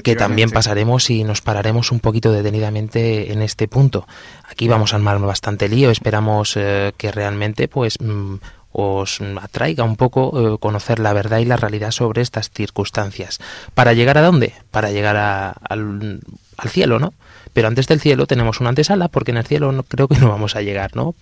Que 0.02 0.14
también 0.16 0.50
pasaremos 0.54 1.08
y 1.10 1.24
nos 1.24 1.40
pararemos 1.40 1.90
un 1.92 2.00
poquito 2.00 2.30
detenidamente 2.30 3.32
en 3.32 3.40
este 3.42 3.68
punto. 3.68 4.06
Aquí 4.50 4.68
vamos 4.68 4.92
a 4.92 4.96
armar 4.96 5.18
bastante 5.20 5.68
lío, 5.68 5.90
esperamos 5.90 6.54
eh, 6.56 6.92
que 6.96 7.10
realmente 7.10 7.68
pues 7.68 7.94
mm, 8.00 8.34
os 8.72 9.20
atraiga 9.42 9.82
un 9.82 9.96
poco 9.96 10.54
eh, 10.54 10.58
conocer 10.58 10.98
la 10.98 11.14
verdad 11.14 11.38
y 11.38 11.46
la 11.46 11.56
realidad 11.56 11.90
sobre 11.90 12.20
estas 12.20 12.50
circunstancias. 12.50 13.38
¿Para 13.74 13.94
llegar 13.94 14.18
a 14.18 14.22
dónde? 14.22 14.52
Para 14.70 14.90
llegar 14.90 15.16
a- 15.16 15.50
al, 15.50 16.20
al 16.58 16.68
cielo, 16.68 16.98
¿no? 16.98 17.14
Pero 17.52 17.68
antes 17.68 17.86
del 17.86 18.00
cielo 18.00 18.26
tenemos 18.26 18.60
una 18.60 18.68
antesala 18.68 19.08
porque 19.08 19.30
en 19.30 19.38
el 19.38 19.46
cielo 19.46 19.72
no, 19.72 19.82
creo 19.82 20.08
que 20.08 20.18
no 20.18 20.28
vamos 20.28 20.56
a 20.56 20.62
llegar, 20.62 20.94
¿no? 20.94 21.14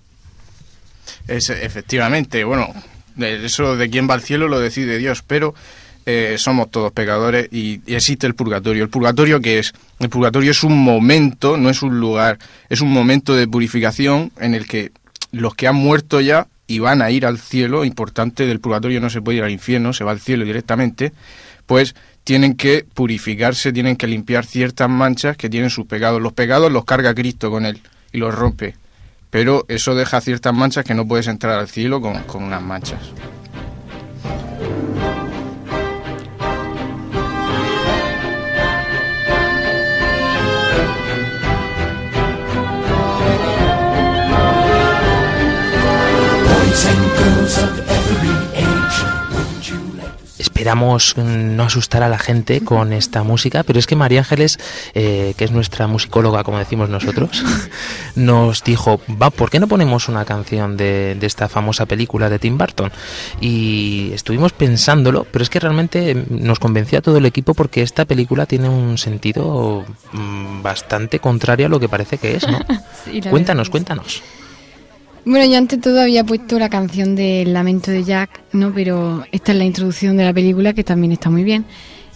Es, 1.29 1.51
efectivamente, 1.51 2.43
bueno, 2.45 2.75
eso 3.19 3.77
de 3.77 3.91
quién 3.91 4.09
va 4.11 4.15
al 4.15 4.23
cielo 4.23 4.49
lo 4.49 4.59
decide 4.59 4.99
Dios, 4.99 5.23
pero 5.23 5.55
eh, 6.05 6.37
somos 6.39 6.71
todos 6.71 6.93
pecadores 6.93 7.49
y, 7.53 7.81
y 7.87 7.95
existe 7.95 8.27
el 8.27 8.35
purgatorio. 8.35 8.83
¿El 8.83 8.91
purgatorio 8.91 9.41
qué 9.41 9.59
es? 9.59 9.73
El 9.99 10.09
purgatorio 10.09 10.51
es 10.51 10.63
un 10.65 10.79
momento, 10.79 11.57
no 11.57 11.71
es 11.71 11.83
un 11.83 12.01
lugar, 12.01 12.39
es 12.69 12.81
un 12.81 12.91
momento 12.91 13.35
de 13.35 13.47
purificación 13.47 14.33
en 14.39 14.55
el 14.55 14.67
que 14.67 14.93
los 15.33 15.55
que 15.55 15.69
han 15.69 15.77
muerto 15.77 16.21
ya 16.21 16.49
y 16.67 16.79
van 16.81 17.03
a 17.03 17.11
ir 17.11 17.27
al 17.27 17.39
cielo, 17.39 17.85
importante, 17.85 18.47
del 18.47 18.61
purgatorio 18.61 19.01
no 19.01 19.11
se 19.11 19.23
puede 19.23 19.39
ir 19.39 19.45
al 19.45 19.51
infierno, 19.51 19.93
se 19.93 20.05
va 20.05 20.13
al 20.13 20.21
cielo 20.21 20.45
directamente, 20.45 21.13
pues 21.67 21.95
tienen 22.27 22.57
que 22.57 22.85
purificarse, 22.93 23.73
tienen 23.73 23.95
que 23.95 24.09
limpiar 24.09 24.45
ciertas 24.45 24.91
manchas 24.91 25.37
que 25.37 25.49
tienen 25.49 25.71
sus 25.71 25.87
pecados. 25.87 26.21
Los 26.21 26.33
pecados 26.33 26.73
los 26.73 26.85
carga 26.85 27.15
Cristo 27.15 27.53
con 27.53 27.65
él 27.65 27.81
y 28.11 28.19
los 28.19 28.35
rompe, 28.35 28.75
pero 29.31 29.65
eso 29.69 29.95
deja 29.95 30.21
ciertas 30.21 30.53
manchas 30.53 30.85
que 30.85 30.93
no 30.93 31.07
puedes 31.07 31.29
entrar 31.29 31.57
al 31.57 31.69
cielo 31.69 32.01
con, 32.01 32.25
con 32.25 32.43
unas 32.43 32.61
manchas. 32.61 32.99
Esperamos 50.67 51.15
mm, 51.17 51.55
no 51.55 51.63
asustar 51.63 52.03
a 52.03 52.09
la 52.09 52.19
gente 52.19 52.61
con 52.61 52.93
esta 52.93 53.23
música, 53.23 53.63
pero 53.63 53.79
es 53.79 53.87
que 53.87 53.95
María 53.95 54.19
Ángeles, 54.19 54.59
eh, 54.95 55.33
que 55.37 55.45
es 55.45 55.53
nuestra 55.53 55.87
musicóloga, 55.87 56.43
como 56.43 56.59
decimos 56.59 56.89
nosotros, 56.89 57.45
nos 58.17 58.65
dijo, 58.65 59.01
va, 59.09 59.31
¿por 59.31 59.49
qué 59.49 59.61
no 59.61 59.69
ponemos 59.69 60.09
una 60.09 60.25
canción 60.25 60.77
de, 60.77 61.15
de 61.15 61.25
esta 61.25 61.49
famosa 61.49 61.87
película 61.87 62.29
de 62.29 62.41
Tim 62.41 62.59
Burton? 62.59 62.91
Y 63.41 64.11
estuvimos 64.13 64.53
pensándolo, 64.55 65.25
pero 65.31 65.45
es 65.45 65.51
que 65.51 65.61
realmente 65.61 66.27
nos 66.31 66.59
convenció 66.59 66.99
a 66.99 67.03
todo 67.03 67.19
el 67.19 67.27
equipo 67.27 67.55
porque 67.55 67.83
esta 67.83 68.05
película 68.05 68.47
tiene 68.47 68.69
un 68.69 68.99
sentido 68.99 69.85
mm, 70.11 70.63
bastante 70.63 71.21
contrario 71.21 71.67
a 71.67 71.69
lo 71.69 71.79
que 71.79 71.89
parece 71.89 72.19
que 72.19 72.35
es, 72.35 72.49
¿no? 72.49 72.59
Sí, 73.05 73.21
cuéntanos, 73.21 73.71
cuéntanos. 73.71 74.21
Bueno, 75.27 75.45
yo 75.45 75.59
ante 75.59 75.77
todo 75.77 76.01
había 76.01 76.23
puesto 76.23 76.57
la 76.57 76.69
canción 76.69 77.17
del 77.17 77.53
Lamento 77.53 77.91
de 77.91 78.05
Jack, 78.05 78.43
¿no? 78.53 78.73
Pero 78.73 79.25
esta 79.33 79.51
es 79.51 79.59
la 79.59 79.65
introducción 79.65 80.17
de 80.17 80.25
la 80.25 80.33
película 80.33 80.73
que 80.73 80.85
también 80.85 81.11
está 81.11 81.31
muy 81.31 81.43
bien. 81.43 81.65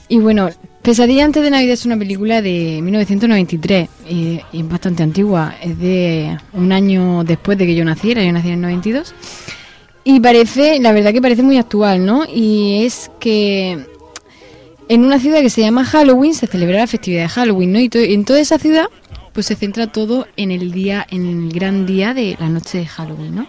Y 0.08 0.18
bueno, 0.18 0.48
Pesadilla 0.80 1.24
antes 1.24 1.42
de 1.42 1.50
Navidad 1.50 1.72
es 1.72 1.84
una 1.84 1.98
película 1.98 2.40
de 2.40 2.78
1993 2.80 3.88
y, 4.08 4.40
es 4.52 4.68
bastante 4.68 5.02
antigua, 5.02 5.56
es 5.60 5.76
de 5.80 6.38
un 6.52 6.70
año 6.70 7.24
después 7.24 7.58
de 7.58 7.66
que 7.66 7.74
yo 7.74 7.84
naciera, 7.84 8.22
yo 8.22 8.30
nací 8.30 8.46
en 8.46 8.54
el 8.54 8.60
92. 8.60 9.12
Y 10.04 10.20
parece, 10.20 10.78
la 10.78 10.92
verdad 10.92 11.12
que 11.12 11.20
parece 11.20 11.42
muy 11.42 11.58
actual, 11.58 12.06
¿no? 12.06 12.24
Y 12.32 12.84
es 12.84 13.10
que 13.18 13.86
en 14.88 15.04
una 15.04 15.18
ciudad 15.18 15.40
que 15.40 15.50
se 15.50 15.62
llama 15.62 15.84
Halloween 15.84 16.34
se 16.34 16.46
celebra 16.46 16.78
la 16.78 16.86
festividad 16.86 17.22
de 17.22 17.28
Halloween, 17.28 17.72
¿no? 17.72 17.80
Y 17.80 17.90
en 17.92 18.24
toda 18.24 18.38
esa 18.38 18.60
ciudad 18.60 18.86
pues 19.32 19.46
se 19.46 19.56
centra 19.56 19.86
todo 19.86 20.26
en 20.36 20.50
el 20.50 20.72
día, 20.72 21.06
en 21.10 21.26
el 21.26 21.52
gran 21.52 21.86
día 21.86 22.14
de 22.14 22.36
la 22.38 22.48
noche 22.48 22.78
de 22.78 22.86
Halloween, 22.86 23.34
¿no? 23.34 23.46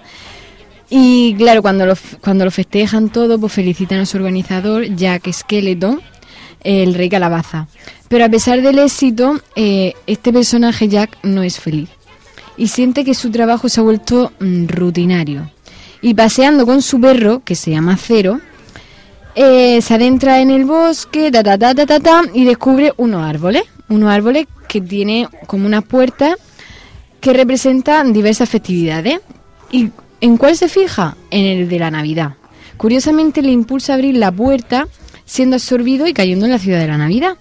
Y 0.90 1.36
claro, 1.36 1.62
cuando 1.62 1.86
lo, 1.86 1.94
cuando 2.20 2.44
lo 2.44 2.52
festejan 2.52 3.10
todo, 3.10 3.40
pues 3.40 3.54
felicitan 3.54 4.00
a 4.00 4.06
su 4.06 4.18
organizador, 4.18 4.84
Jack 4.94 5.32
Skeleton, 5.32 6.02
el 6.64 6.94
rey 6.94 7.10
calabaza. 7.10 7.68
Pero 8.10 8.26
a 8.26 8.30
pesar 8.30 8.62
del 8.62 8.78
éxito, 8.78 9.40
eh, 9.56 9.94
este 10.06 10.34
personaje 10.34 10.90
Jack 10.90 11.18
no 11.24 11.44
es 11.44 11.60
feliz. 11.60 11.90
Y 12.58 12.68
siente 12.68 13.06
que 13.06 13.14
su 13.14 13.32
trabajo 13.32 13.70
se 13.70 13.80
ha 13.80 13.84
vuelto 13.84 14.34
mm, 14.40 14.68
rutinario. 14.68 15.50
Y 16.02 16.14
paseando 16.14 16.66
con 16.66 16.82
su 16.82 17.00
perro, 17.00 17.42
que 17.46 17.56
se 17.56 17.72
llama 17.72 17.96
Cero, 17.96 18.42
eh, 19.36 19.82
se 19.82 19.94
adentra 19.94 20.42
en 20.42 20.52
el 20.52 20.66
bosque, 20.66 21.32
ta, 21.32 21.42
ta, 21.42 21.58
ta, 21.58 21.74
ta, 21.74 21.86
ta, 21.86 22.00
ta, 22.02 22.22
y 22.34 22.44
descubre 22.44 22.94
unos 22.98 23.24
árboles. 23.24 23.64
Unos 23.88 24.10
árboles 24.10 24.48
que 24.72 24.80
tiene 24.80 25.28
como 25.48 25.66
una 25.66 25.82
puerta 25.82 26.38
que 27.20 27.34
representan 27.34 28.14
diversas 28.14 28.48
festividades. 28.48 29.20
¿Y 29.70 29.90
en 30.22 30.38
cuál 30.38 30.56
se 30.56 30.70
fija? 30.70 31.18
En 31.30 31.46
el 31.46 31.68
de 31.68 31.78
la 31.78 31.92
Navidad. 31.92 32.36
Curiosamente 32.78 33.42
le 33.42 33.52
impulsa 33.52 33.92
a 33.92 33.96
abrir 33.96 34.16
la 34.16 34.32
puerta, 34.32 34.88
siendo 35.26 35.58
absorbido 35.58 36.08
y 36.08 36.14
cayendo 36.14 36.46
en 36.46 36.52
la 36.52 36.58
ciudad 36.58 36.80
de 36.80 36.88
la 36.88 36.98
Navidad. 36.98 37.36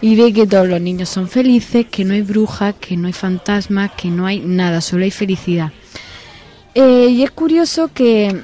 Y 0.00 0.16
ve 0.16 0.32
que 0.32 0.44
todos 0.44 0.66
los 0.66 0.80
niños 0.80 1.08
son 1.08 1.28
felices, 1.28 1.86
que 1.88 2.04
no 2.04 2.14
hay 2.14 2.22
brujas, 2.22 2.74
que 2.80 2.96
no 2.96 3.06
hay 3.06 3.12
fantasmas, 3.12 3.92
que 3.92 4.08
no 4.08 4.26
hay 4.26 4.40
nada, 4.40 4.80
solo 4.80 5.04
hay 5.04 5.12
felicidad. 5.12 5.70
Eh, 6.74 7.06
y 7.10 7.22
es 7.22 7.30
curioso 7.30 7.90
que, 7.94 8.42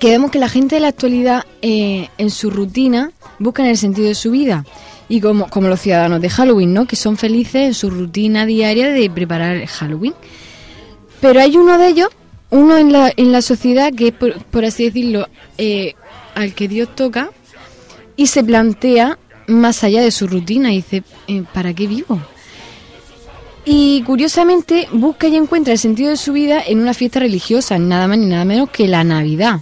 que 0.00 0.08
vemos 0.08 0.32
que 0.32 0.40
la 0.40 0.48
gente 0.48 0.74
de 0.74 0.80
la 0.80 0.88
actualidad 0.88 1.44
eh, 1.62 2.08
en 2.18 2.30
su 2.30 2.50
rutina 2.50 3.12
buscan 3.38 3.66
el 3.66 3.78
sentido 3.78 4.08
de 4.08 4.16
su 4.16 4.32
vida. 4.32 4.64
Y 5.08 5.20
como, 5.20 5.48
como 5.48 5.68
los 5.68 5.80
ciudadanos 5.80 6.20
de 6.20 6.30
Halloween, 6.30 6.72
¿no? 6.72 6.86
Que 6.86 6.96
son 6.96 7.16
felices 7.16 7.56
en 7.56 7.74
su 7.74 7.90
rutina 7.90 8.46
diaria 8.46 8.90
de 8.90 9.10
preparar 9.10 9.66
Halloween. 9.66 10.14
Pero 11.20 11.40
hay 11.40 11.56
uno 11.56 11.78
de 11.78 11.88
ellos, 11.88 12.08
uno 12.50 12.76
en 12.78 12.92
la, 12.92 13.12
en 13.16 13.32
la 13.32 13.42
sociedad 13.42 13.92
que 13.92 14.08
es, 14.08 14.14
por, 14.14 14.42
por 14.44 14.64
así 14.64 14.84
decirlo, 14.84 15.28
eh, 15.58 15.94
al 16.34 16.54
que 16.54 16.68
Dios 16.68 16.94
toca 16.94 17.30
y 18.16 18.26
se 18.26 18.44
plantea 18.44 19.18
más 19.46 19.84
allá 19.84 20.02
de 20.02 20.10
su 20.10 20.26
rutina 20.26 20.72
y 20.72 20.76
dice, 20.76 21.02
eh, 21.28 21.44
¿para 21.52 21.74
qué 21.74 21.86
vivo? 21.86 22.20
Y 23.64 24.02
curiosamente 24.02 24.88
busca 24.92 25.28
y 25.28 25.36
encuentra 25.36 25.72
el 25.72 25.78
sentido 25.78 26.10
de 26.10 26.16
su 26.16 26.32
vida 26.32 26.62
en 26.66 26.80
una 26.80 26.92
fiesta 26.92 27.20
religiosa, 27.20 27.78
nada 27.78 28.06
más 28.06 28.18
ni 28.18 28.26
nada 28.26 28.44
menos 28.44 28.70
que 28.70 28.86
la 28.86 29.04
Navidad. 29.04 29.60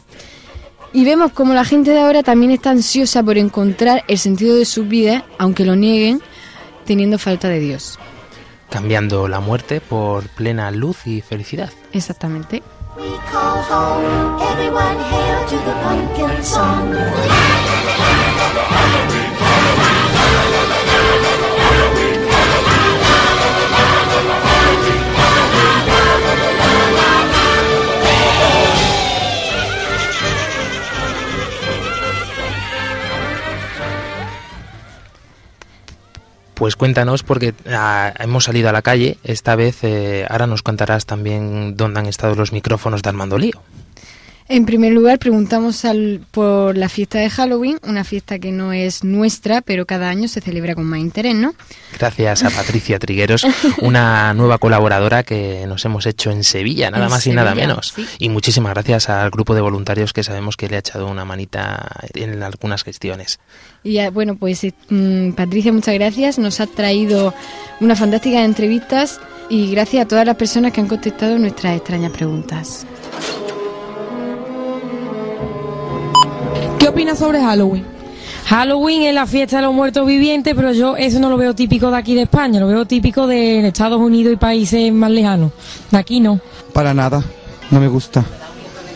Y 0.93 1.05
vemos 1.05 1.33
como 1.33 1.55
la 1.55 1.65
gente 1.65 1.91
de 1.91 2.01
ahora 2.01 2.23
también 2.23 2.53
está 2.53 2.71
ansiosa 2.71 3.23
por 3.23 3.39
encontrar 3.39 4.05
el 4.09 4.19
sentido 4.19 4.57
de 4.57 4.65
su 4.65 4.85
vida, 4.85 5.25
aunque 5.39 5.65
lo 5.65 5.75
nieguen, 5.75 6.21
teniendo 6.85 7.19
falta 7.19 7.49
de 7.49 7.61
Dios. 7.61 7.99
Cambiando 8.69 9.27
la 9.29 9.41
muerte 9.41 9.81
por 9.81 10.29
plena 10.29 10.71
luz 10.71 11.07
y 11.07 11.21
felicidad. 11.21 11.71
Exactamente. 11.93 12.63
Pues 36.63 36.77
cuéntanos, 36.77 37.25
porque 37.25 37.55
ah, 37.73 38.15
hemos 38.21 38.45
salido 38.45 38.69
a 38.69 38.73
la 38.73 38.83
calle. 38.83 39.19
Esta 39.25 39.57
vez, 39.57 39.83
eh, 39.83 40.25
ahora 40.31 40.47
nos 40.47 40.63
contarás 40.63 41.07
también 41.07 41.77
dónde 41.77 41.99
han 41.99 42.07
estado 42.07 42.37
los 42.37 42.53
micrófonos 42.53 43.03
de 43.03 43.09
Armando 43.09 43.37
Lío. 43.37 43.61
En 44.55 44.67
primer 44.67 44.93
lugar, 44.93 45.19
preguntamos 45.19 45.87
al- 45.87 46.21
por 46.31 46.77
la 46.77 46.91
fiesta 46.91 47.19
de 47.19 47.31
Halloween, 47.31 47.79
una 47.89 48.05
fiesta 48.05 48.39
que 48.39 48.53
no 48.53 48.75
es 48.75 49.03
nuestra, 49.03 49.63
pero 49.63 49.87
cada 49.87 50.11
año 50.11 50.29
se 50.29 50.43
celebra 50.43 50.75
con 50.75 50.85
más 50.85 51.01
interés, 51.01 51.35
¿no? 51.35 51.55
Gracias 51.99 52.45
a 52.45 52.51
Patricia 52.51 52.99
Trigueros, 52.99 53.47
una 53.81 54.35
nueva 54.35 54.59
colaboradora 54.59 55.23
que 55.23 55.65
nos 55.67 55.83
hemos 55.87 56.05
hecho 56.05 56.31
en 56.31 56.45
Sevilla, 56.45 56.91
nada 56.91 57.07
En 57.07 57.11
más 57.11 57.27
y 57.27 57.31
nada 57.33 57.55
menos. 57.55 57.95
sí. 57.97 58.05
Y 58.19 58.29
muchísimas 58.29 58.75
gracias 58.75 59.09
al 59.09 59.31
grupo 59.31 59.55
de 59.55 59.63
voluntarios 59.63 60.13
que 60.13 60.23
sabemos 60.23 60.59
que 60.59 60.69
le 60.69 60.77
ha 60.77 60.81
echado 60.81 61.07
una 61.09 61.25
manita 61.25 61.89
en 62.13 62.43
algunas 62.43 62.85
gestiones. 62.85 63.41
Y 63.83 64.07
bueno, 64.11 64.37
pues 64.37 64.65
eh, 64.65 64.75
mm, 64.91 65.31
Patricia, 65.31 65.73
muchas 65.73 65.95
gracias. 65.95 66.39
Nos 66.39 66.61
ha 66.61 66.67
traído 66.67 67.33
unas 67.81 67.99
fantásticas 67.99 68.45
entrevistas 68.45 69.19
y 69.49 69.71
gracias 69.71 70.05
a 70.05 70.09
todas 70.09 70.27
las 70.27 70.37
personas 70.37 70.73
que 70.73 70.83
han 70.83 70.89
contestado 70.89 71.39
nuestras 71.39 71.75
extrañas 71.79 72.13
preguntas. 72.13 72.87
Opinas 77.03 77.19
sobre 77.19 77.41
Halloween? 77.41 77.85
Halloween 78.47 79.03
es 79.03 79.15
la 79.15 79.27
fiesta 79.27 79.57
de 79.57 79.63
los 79.63 79.75
muertos 79.75 80.07
vivientes, 80.07 80.55
pero 80.55 80.73
yo 80.73 80.97
eso 80.97 81.19
no 81.19 81.31
lo 81.31 81.37
veo 81.37 81.53
típico 81.53 81.91
de 81.91 81.97
aquí 81.97 82.15
de 82.15 82.23
España, 82.23 82.61
lo 82.61 82.69
veo 82.69 82.87
típico 82.87 83.27
de 83.27 83.67
Estados 83.67 84.01
Unidos 84.01 84.33
y 84.33 84.37
países 84.37 84.93
más 84.93 85.11
lejanos. 85.11 85.51
De 85.91 85.99
aquí 85.99 86.21
no. 86.21 86.39
Para 86.73 86.95
nada, 86.95 87.21
no 87.73 87.81
me 87.81 87.89
gusta. 87.89 88.25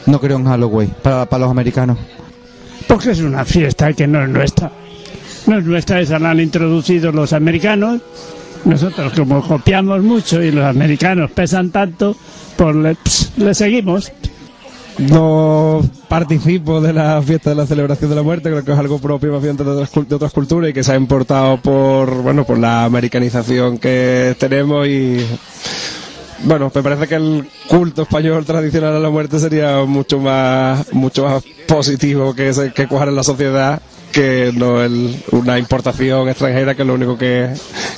No 0.06 0.20
creo 0.20 0.36
en 0.36 0.44
Halloween, 0.44 0.94
para, 1.02 1.26
para 1.26 1.40
los 1.40 1.50
americanos. 1.50 1.98
Porque 2.86 3.10
es 3.10 3.18
una 3.18 3.44
fiesta 3.44 3.92
que 3.92 4.06
no 4.06 4.22
es 4.22 4.28
nuestra. 4.28 4.70
No 5.48 5.58
es 5.58 5.64
nuestra, 5.64 6.00
esa 6.00 6.20
la 6.20 6.30
han 6.30 6.38
introducido 6.38 7.10
los 7.10 7.32
americanos. 7.32 8.02
Nosotros 8.64 9.12
como 9.14 9.42
copiamos 9.42 10.00
mucho 10.00 10.40
y 10.40 10.52
los 10.52 10.64
americanos 10.64 11.32
pesan 11.32 11.70
tanto, 11.70 12.16
pues 12.56 12.76
le, 12.76 12.96
le 13.36 13.52
seguimos. 13.52 14.12
No 14.98 15.82
participo 16.08 16.80
de 16.80 16.92
la 16.92 17.20
fiesta 17.22 17.50
de 17.50 17.56
la 17.56 17.66
celebración 17.66 18.08
de 18.10 18.16
la 18.16 18.22
muerte, 18.22 18.48
creo 18.50 18.64
que 18.64 18.72
es 18.72 18.78
algo 18.78 18.98
propio 18.98 19.32
más 19.32 19.42
bien 19.42 19.56
de 19.56 19.62
otras, 19.62 19.90
de 20.08 20.14
otras 20.14 20.32
culturas 20.32 20.70
y 20.70 20.72
que 20.72 20.82
se 20.82 20.92
ha 20.92 20.96
importado 20.96 21.58
por, 21.60 22.10
bueno, 22.22 22.44
por 22.44 22.58
la 22.58 22.84
americanización 22.84 23.76
que 23.78 24.34
tenemos 24.38 24.86
y 24.88 25.18
bueno, 26.44 26.70
me 26.74 26.82
parece 26.82 27.08
que 27.08 27.14
el 27.16 27.48
culto 27.68 28.02
español 28.02 28.44
tradicional 28.46 28.94
a 28.96 29.00
la 29.00 29.10
muerte 29.10 29.38
sería 29.38 29.84
mucho 29.84 30.18
más, 30.18 30.90
mucho 30.92 31.24
más 31.24 31.44
positivo 31.66 32.34
que, 32.34 32.52
que 32.74 32.86
cuajar 32.86 33.08
en 33.08 33.16
la 33.16 33.22
sociedad 33.22 33.82
que 34.12 34.50
no 34.56 34.82
el- 34.82 35.14
una 35.32 35.58
importación 35.58 36.28
extranjera 36.30 36.74
que 36.74 36.84
lo 36.84 36.94
único 36.94 37.18
que, 37.18 37.50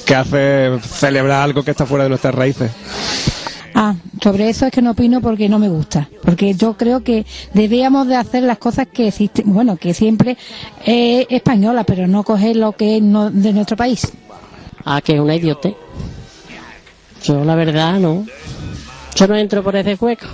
que 0.04 0.14
hace 0.16 0.74
es 0.74 0.82
celebrar 0.84 1.42
algo 1.42 1.62
que 1.62 1.70
está 1.70 1.86
fuera 1.86 2.04
de 2.04 2.10
nuestras 2.10 2.34
raíces. 2.34 2.70
Ah, 3.80 3.94
sobre 4.20 4.48
eso 4.48 4.66
es 4.66 4.72
que 4.72 4.82
no 4.82 4.90
opino 4.90 5.20
porque 5.20 5.48
no 5.48 5.60
me 5.60 5.68
gusta. 5.68 6.08
Porque 6.24 6.52
yo 6.54 6.76
creo 6.76 7.04
que 7.04 7.24
debíamos 7.54 8.08
de 8.08 8.16
hacer 8.16 8.42
las 8.42 8.58
cosas 8.58 8.88
que 8.92 9.06
existen, 9.06 9.44
bueno, 9.52 9.76
que 9.76 9.94
siempre 9.94 10.36
es 10.84 11.26
española, 11.30 11.84
pero 11.84 12.08
no 12.08 12.24
coger 12.24 12.56
lo 12.56 12.72
que 12.72 12.96
es 12.96 13.02
no- 13.04 13.30
de 13.30 13.52
nuestro 13.52 13.76
país. 13.76 14.10
Ah, 14.84 15.00
que 15.00 15.14
es 15.14 15.20
una 15.20 15.36
idiote. 15.36 15.76
Yo 17.22 17.44
la 17.44 17.54
verdad 17.54 18.00
no. 18.00 18.26
Yo 19.14 19.28
no 19.28 19.36
entro 19.36 19.62
por 19.62 19.76
ese 19.76 19.94
hueco. 19.94 20.26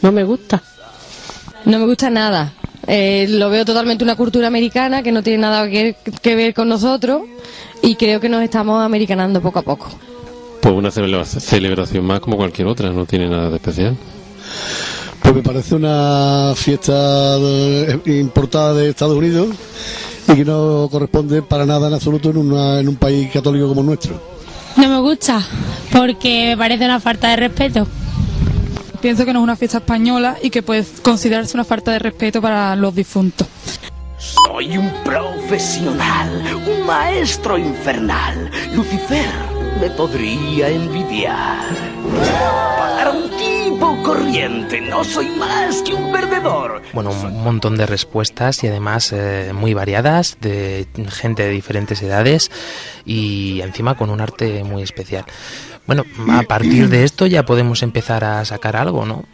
No 0.00 0.12
me 0.12 0.22
gusta. 0.22 0.62
No 1.64 1.80
me 1.80 1.86
gusta 1.86 2.08
nada. 2.08 2.52
Eh, 2.86 3.26
lo 3.28 3.50
veo 3.50 3.64
totalmente 3.64 4.04
una 4.04 4.14
cultura 4.14 4.46
americana 4.46 5.02
que 5.02 5.10
no 5.10 5.24
tiene 5.24 5.38
nada 5.38 5.68
que, 5.68 5.96
que 6.20 6.36
ver 6.36 6.54
con 6.54 6.68
nosotros 6.68 7.22
y 7.82 7.96
creo 7.96 8.20
que 8.20 8.28
nos 8.28 8.42
estamos 8.42 8.80
americanando 8.80 9.40
poco 9.42 9.58
a 9.58 9.62
poco. 9.62 9.88
Pues 10.62 10.74
una 10.74 10.90
celebra- 10.90 11.24
celebración 11.24 12.04
más 12.04 12.20
como 12.20 12.36
cualquier 12.36 12.68
otra, 12.68 12.90
no 12.90 13.04
tiene 13.04 13.28
nada 13.28 13.50
de 13.50 13.56
especial. 13.56 13.96
Pues 15.20 15.34
me 15.34 15.42
parece 15.42 15.74
una 15.74 16.52
fiesta 16.56 17.36
eh, 17.38 18.00
importada 18.06 18.72
de 18.74 18.88
Estados 18.90 19.16
Unidos 19.16 19.48
y 20.28 20.34
que 20.36 20.44
no 20.44 20.88
corresponde 20.90 21.42
para 21.42 21.66
nada 21.66 21.88
en 21.88 21.94
absoluto 21.94 22.30
en, 22.30 22.36
una- 22.36 22.78
en 22.80 22.88
un 22.88 22.96
país 22.96 23.28
católico 23.32 23.68
como 23.68 23.80
el 23.80 23.86
nuestro. 23.88 24.20
No 24.76 24.88
me 24.88 25.00
gusta 25.00 25.44
porque 25.92 26.46
me 26.50 26.56
parece 26.56 26.84
una 26.84 27.00
falta 27.00 27.28
de 27.30 27.36
respeto. 27.36 27.86
Pienso 29.00 29.24
que 29.24 29.32
no 29.32 29.40
es 29.40 29.42
una 29.42 29.56
fiesta 29.56 29.78
española 29.78 30.36
y 30.42 30.50
que 30.50 30.62
puede 30.62 30.84
considerarse 31.02 31.56
una 31.56 31.64
falta 31.64 31.90
de 31.90 31.98
respeto 31.98 32.40
para 32.40 32.76
los 32.76 32.94
difuntos. 32.94 33.48
Soy 34.22 34.78
un 34.78 34.88
profesional, 35.02 36.30
un 36.64 36.86
maestro 36.86 37.58
infernal. 37.58 38.52
Lucifer 38.72 39.26
me 39.80 39.90
podría 39.90 40.68
envidiar. 40.68 41.64
Para 42.78 43.10
un 43.10 43.28
tipo 43.30 44.00
corriente, 44.04 44.80
no 44.80 45.02
soy 45.02 45.28
más 45.30 45.82
que 45.82 45.92
un 45.92 46.12
perdedor. 46.12 46.82
Bueno, 46.92 47.10
un 47.10 47.42
montón 47.42 47.76
de 47.76 47.84
respuestas 47.84 48.62
y 48.62 48.68
además 48.68 49.12
eh, 49.12 49.50
muy 49.52 49.74
variadas, 49.74 50.38
de 50.40 50.86
gente 51.08 51.42
de 51.42 51.50
diferentes 51.50 52.00
edades 52.00 52.52
y 53.04 53.60
encima 53.60 53.96
con 53.96 54.08
un 54.08 54.20
arte 54.20 54.62
muy 54.62 54.84
especial. 54.84 55.24
Bueno, 55.84 56.04
a 56.30 56.42
partir 56.42 56.88
de 56.88 57.02
esto 57.02 57.26
ya 57.26 57.44
podemos 57.44 57.82
empezar 57.82 58.22
a 58.22 58.44
sacar 58.44 58.76
algo, 58.76 59.04
¿no? 59.04 59.24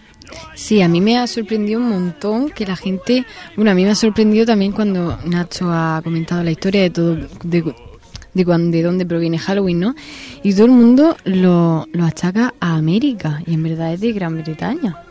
Sí, 0.54 0.82
a 0.82 0.88
mí 0.88 1.00
me 1.00 1.18
ha 1.18 1.26
sorprendido 1.26 1.80
un 1.80 1.88
montón 1.88 2.50
que 2.50 2.66
la 2.66 2.76
gente, 2.76 3.24
bueno, 3.56 3.70
a 3.70 3.74
mí 3.74 3.84
me 3.84 3.90
ha 3.90 3.94
sorprendido 3.94 4.44
también 4.44 4.72
cuando 4.72 5.18
Nacho 5.24 5.70
ha 5.70 6.00
comentado 6.02 6.42
la 6.42 6.50
historia 6.50 6.82
de 6.82 6.90
todo, 6.90 7.16
de, 7.44 7.74
de, 8.34 8.44
de 8.44 8.82
dónde 8.82 9.06
proviene 9.06 9.38
Halloween, 9.38 9.80
¿no? 9.80 9.94
Y 10.42 10.52
todo 10.52 10.66
el 10.66 10.72
mundo 10.72 11.16
lo, 11.24 11.86
lo 11.92 12.04
achaca 12.04 12.54
a 12.60 12.74
América 12.74 13.42
y 13.46 13.54
en 13.54 13.62
verdad 13.62 13.94
es 13.94 14.00
de 14.00 14.12
Gran 14.12 14.42
Bretaña. 14.42 15.02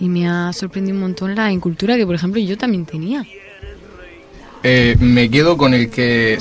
Y 0.00 0.08
me 0.08 0.28
ha 0.28 0.52
sorprendido 0.52 0.94
un 0.94 1.02
montón 1.02 1.34
la 1.34 1.50
incultura 1.50 1.96
que, 1.96 2.06
por 2.06 2.14
ejemplo, 2.14 2.40
yo 2.40 2.56
también 2.56 2.86
tenía. 2.86 3.26
Eh, 4.62 4.96
me 5.00 5.28
quedo 5.30 5.56
con 5.56 5.74
el 5.74 5.90
que 5.90 6.38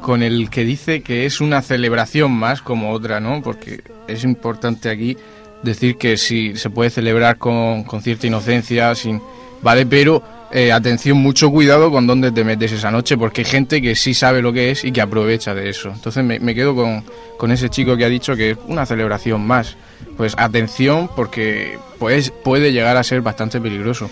con 0.00 0.22
el 0.22 0.48
que 0.48 0.64
dice 0.64 1.02
que 1.02 1.26
es 1.26 1.40
una 1.40 1.60
celebración 1.62 2.32
más 2.32 2.62
como 2.62 2.92
otra, 2.92 3.20
¿no? 3.20 3.42
Porque 3.42 3.82
es 4.08 4.24
importante 4.24 4.88
aquí 4.88 5.16
decir 5.62 5.96
que 5.96 6.16
sí 6.16 6.56
se 6.56 6.70
puede 6.70 6.90
celebrar 6.90 7.38
con, 7.38 7.84
con 7.84 8.02
cierta 8.02 8.26
inocencia, 8.26 8.94
sin 8.94 9.20
vale, 9.62 9.86
pero 9.86 10.22
eh, 10.52 10.72
atención, 10.72 11.18
mucho 11.18 11.50
cuidado 11.50 11.90
con 11.90 12.06
dónde 12.06 12.32
te 12.32 12.42
metes 12.42 12.72
esa 12.72 12.90
noche, 12.90 13.16
porque 13.16 13.42
hay 13.42 13.44
gente 13.44 13.80
que 13.80 13.94
sí 13.94 14.14
sabe 14.14 14.42
lo 14.42 14.52
que 14.52 14.70
es 14.70 14.84
y 14.84 14.90
que 14.90 15.00
aprovecha 15.00 15.54
de 15.54 15.68
eso. 15.68 15.90
Entonces 15.90 16.24
me, 16.24 16.40
me 16.40 16.54
quedo 16.54 16.74
con, 16.74 17.04
con 17.36 17.52
ese 17.52 17.68
chico 17.68 17.96
que 17.96 18.04
ha 18.04 18.08
dicho 18.08 18.34
que 18.34 18.52
es 18.52 18.58
una 18.66 18.84
celebración 18.84 19.46
más. 19.46 19.76
Pues 20.16 20.34
atención, 20.36 21.08
porque 21.14 21.78
pues, 21.98 22.30
puede 22.30 22.72
llegar 22.72 22.96
a 22.96 23.04
ser 23.04 23.20
bastante 23.20 23.60
peligroso. 23.60 24.10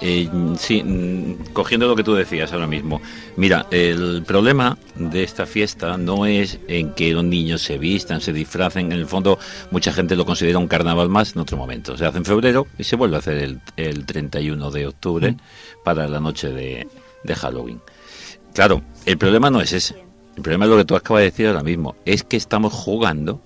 Eh, 0.00 0.28
sí, 0.56 0.82
mm, 0.82 1.52
cogiendo 1.52 1.88
lo 1.88 1.96
que 1.96 2.04
tú 2.04 2.14
decías 2.14 2.52
ahora 2.52 2.66
mismo. 2.66 3.00
Mira, 3.36 3.66
el 3.70 4.22
problema 4.24 4.78
de 4.94 5.24
esta 5.24 5.44
fiesta 5.44 5.96
no 5.96 6.24
es 6.26 6.58
en 6.68 6.92
que 6.94 7.12
los 7.12 7.24
niños 7.24 7.62
se 7.62 7.78
vistan, 7.78 8.20
se 8.20 8.32
disfracen. 8.32 8.92
En 8.92 8.98
el 8.98 9.06
fondo, 9.06 9.38
mucha 9.70 9.92
gente 9.92 10.16
lo 10.16 10.24
considera 10.24 10.58
un 10.58 10.68
carnaval 10.68 11.08
más 11.08 11.34
en 11.34 11.40
otro 11.40 11.56
momento. 11.56 11.96
Se 11.96 12.06
hace 12.06 12.18
en 12.18 12.24
febrero 12.24 12.66
y 12.78 12.84
se 12.84 12.96
vuelve 12.96 13.16
a 13.16 13.18
hacer 13.18 13.38
el, 13.38 13.60
el 13.76 14.06
31 14.06 14.70
de 14.70 14.86
octubre 14.86 15.36
para 15.84 16.06
la 16.06 16.20
noche 16.20 16.50
de, 16.50 16.86
de 17.24 17.34
Halloween. 17.34 17.80
Claro, 18.54 18.82
el 19.04 19.18
problema 19.18 19.50
no 19.50 19.60
es 19.60 19.72
ese. 19.72 19.96
El 20.36 20.42
problema 20.42 20.66
es 20.66 20.70
lo 20.70 20.76
que 20.76 20.84
tú 20.84 20.94
acabas 20.94 21.20
de 21.20 21.30
decir 21.30 21.48
ahora 21.48 21.64
mismo. 21.64 21.96
Es 22.04 22.22
que 22.22 22.36
estamos 22.36 22.72
jugando 22.72 23.42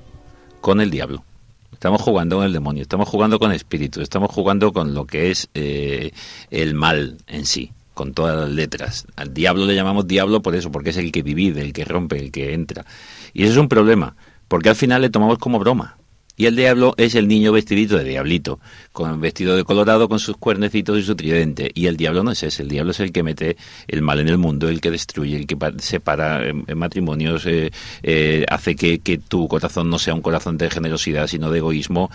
con 0.60 0.80
el 0.80 0.90
diablo. 0.90 1.24
Estamos 1.72 2.00
jugando 2.00 2.37
con 2.37 2.44
el 2.44 2.52
demonio, 2.52 2.82
estamos 2.82 3.08
jugando 3.08 3.38
con 3.38 3.50
espíritus, 3.52 4.02
estamos 4.02 4.30
jugando 4.30 4.72
con 4.72 4.94
lo 4.94 5.06
que 5.06 5.30
es 5.30 5.48
eh, 5.54 6.12
el 6.50 6.74
mal 6.74 7.18
en 7.26 7.44
sí, 7.44 7.72
con 7.94 8.14
todas 8.14 8.38
las 8.38 8.50
letras. 8.50 9.06
Al 9.16 9.35
diablo 9.35 9.66
le 9.66 9.74
llamamos 9.74 10.06
diablo 10.06 10.42
por 10.42 10.54
eso, 10.54 10.70
porque 10.70 10.90
es 10.90 10.96
el 10.96 11.11
que 11.11 11.22
divide, 11.22 11.61
el 11.62 11.72
que 11.72 11.85
rompe, 11.85 12.18
el 12.18 12.30
que 12.30 12.54
entra. 12.54 12.85
Y 13.32 13.42
eso 13.42 13.52
es 13.52 13.58
un 13.58 13.68
problema, 13.68 14.14
porque 14.48 14.68
al 14.68 14.76
final 14.76 15.02
le 15.02 15.11
tomamos 15.11 15.38
como 15.38 15.58
broma. 15.58 15.96
Y 16.34 16.46
el 16.46 16.56
diablo 16.56 16.94
es 16.96 17.14
el 17.14 17.28
niño 17.28 17.52
vestidito 17.52 17.98
de 17.98 18.04
diablito, 18.04 18.58
con 18.92 19.20
vestido 19.20 19.54
de 19.54 19.64
colorado, 19.64 20.08
con 20.08 20.18
sus 20.18 20.36
cuernecitos 20.38 20.98
y 20.98 21.02
su 21.02 21.14
tridente. 21.14 21.70
Y 21.74 21.86
el 21.86 21.96
diablo 21.98 22.24
no 22.24 22.30
es 22.30 22.42
ese, 22.42 22.62
el 22.62 22.68
diablo 22.70 22.92
es 22.92 23.00
el 23.00 23.12
que 23.12 23.22
mete 23.22 23.56
el 23.86 24.00
mal 24.00 24.18
en 24.18 24.28
el 24.28 24.38
mundo, 24.38 24.68
el 24.68 24.80
que 24.80 24.90
destruye, 24.90 25.36
el 25.36 25.46
que 25.46 25.56
pa- 25.56 25.72
separa 25.78 26.48
en, 26.48 26.64
en 26.66 26.78
matrimonios, 26.78 27.44
eh, 27.46 27.70
eh, 28.02 28.46
hace 28.48 28.74
que, 28.76 29.00
que 29.00 29.18
tu 29.18 29.46
corazón 29.46 29.90
no 29.90 29.98
sea 29.98 30.14
un 30.14 30.22
corazón 30.22 30.56
de 30.56 30.70
generosidad, 30.70 31.26
sino 31.26 31.50
de 31.50 31.58
egoísmo. 31.58 32.10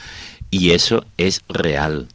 Y 0.49 0.71
eso 0.71 1.06
es 1.17 1.41
real. 1.47 2.08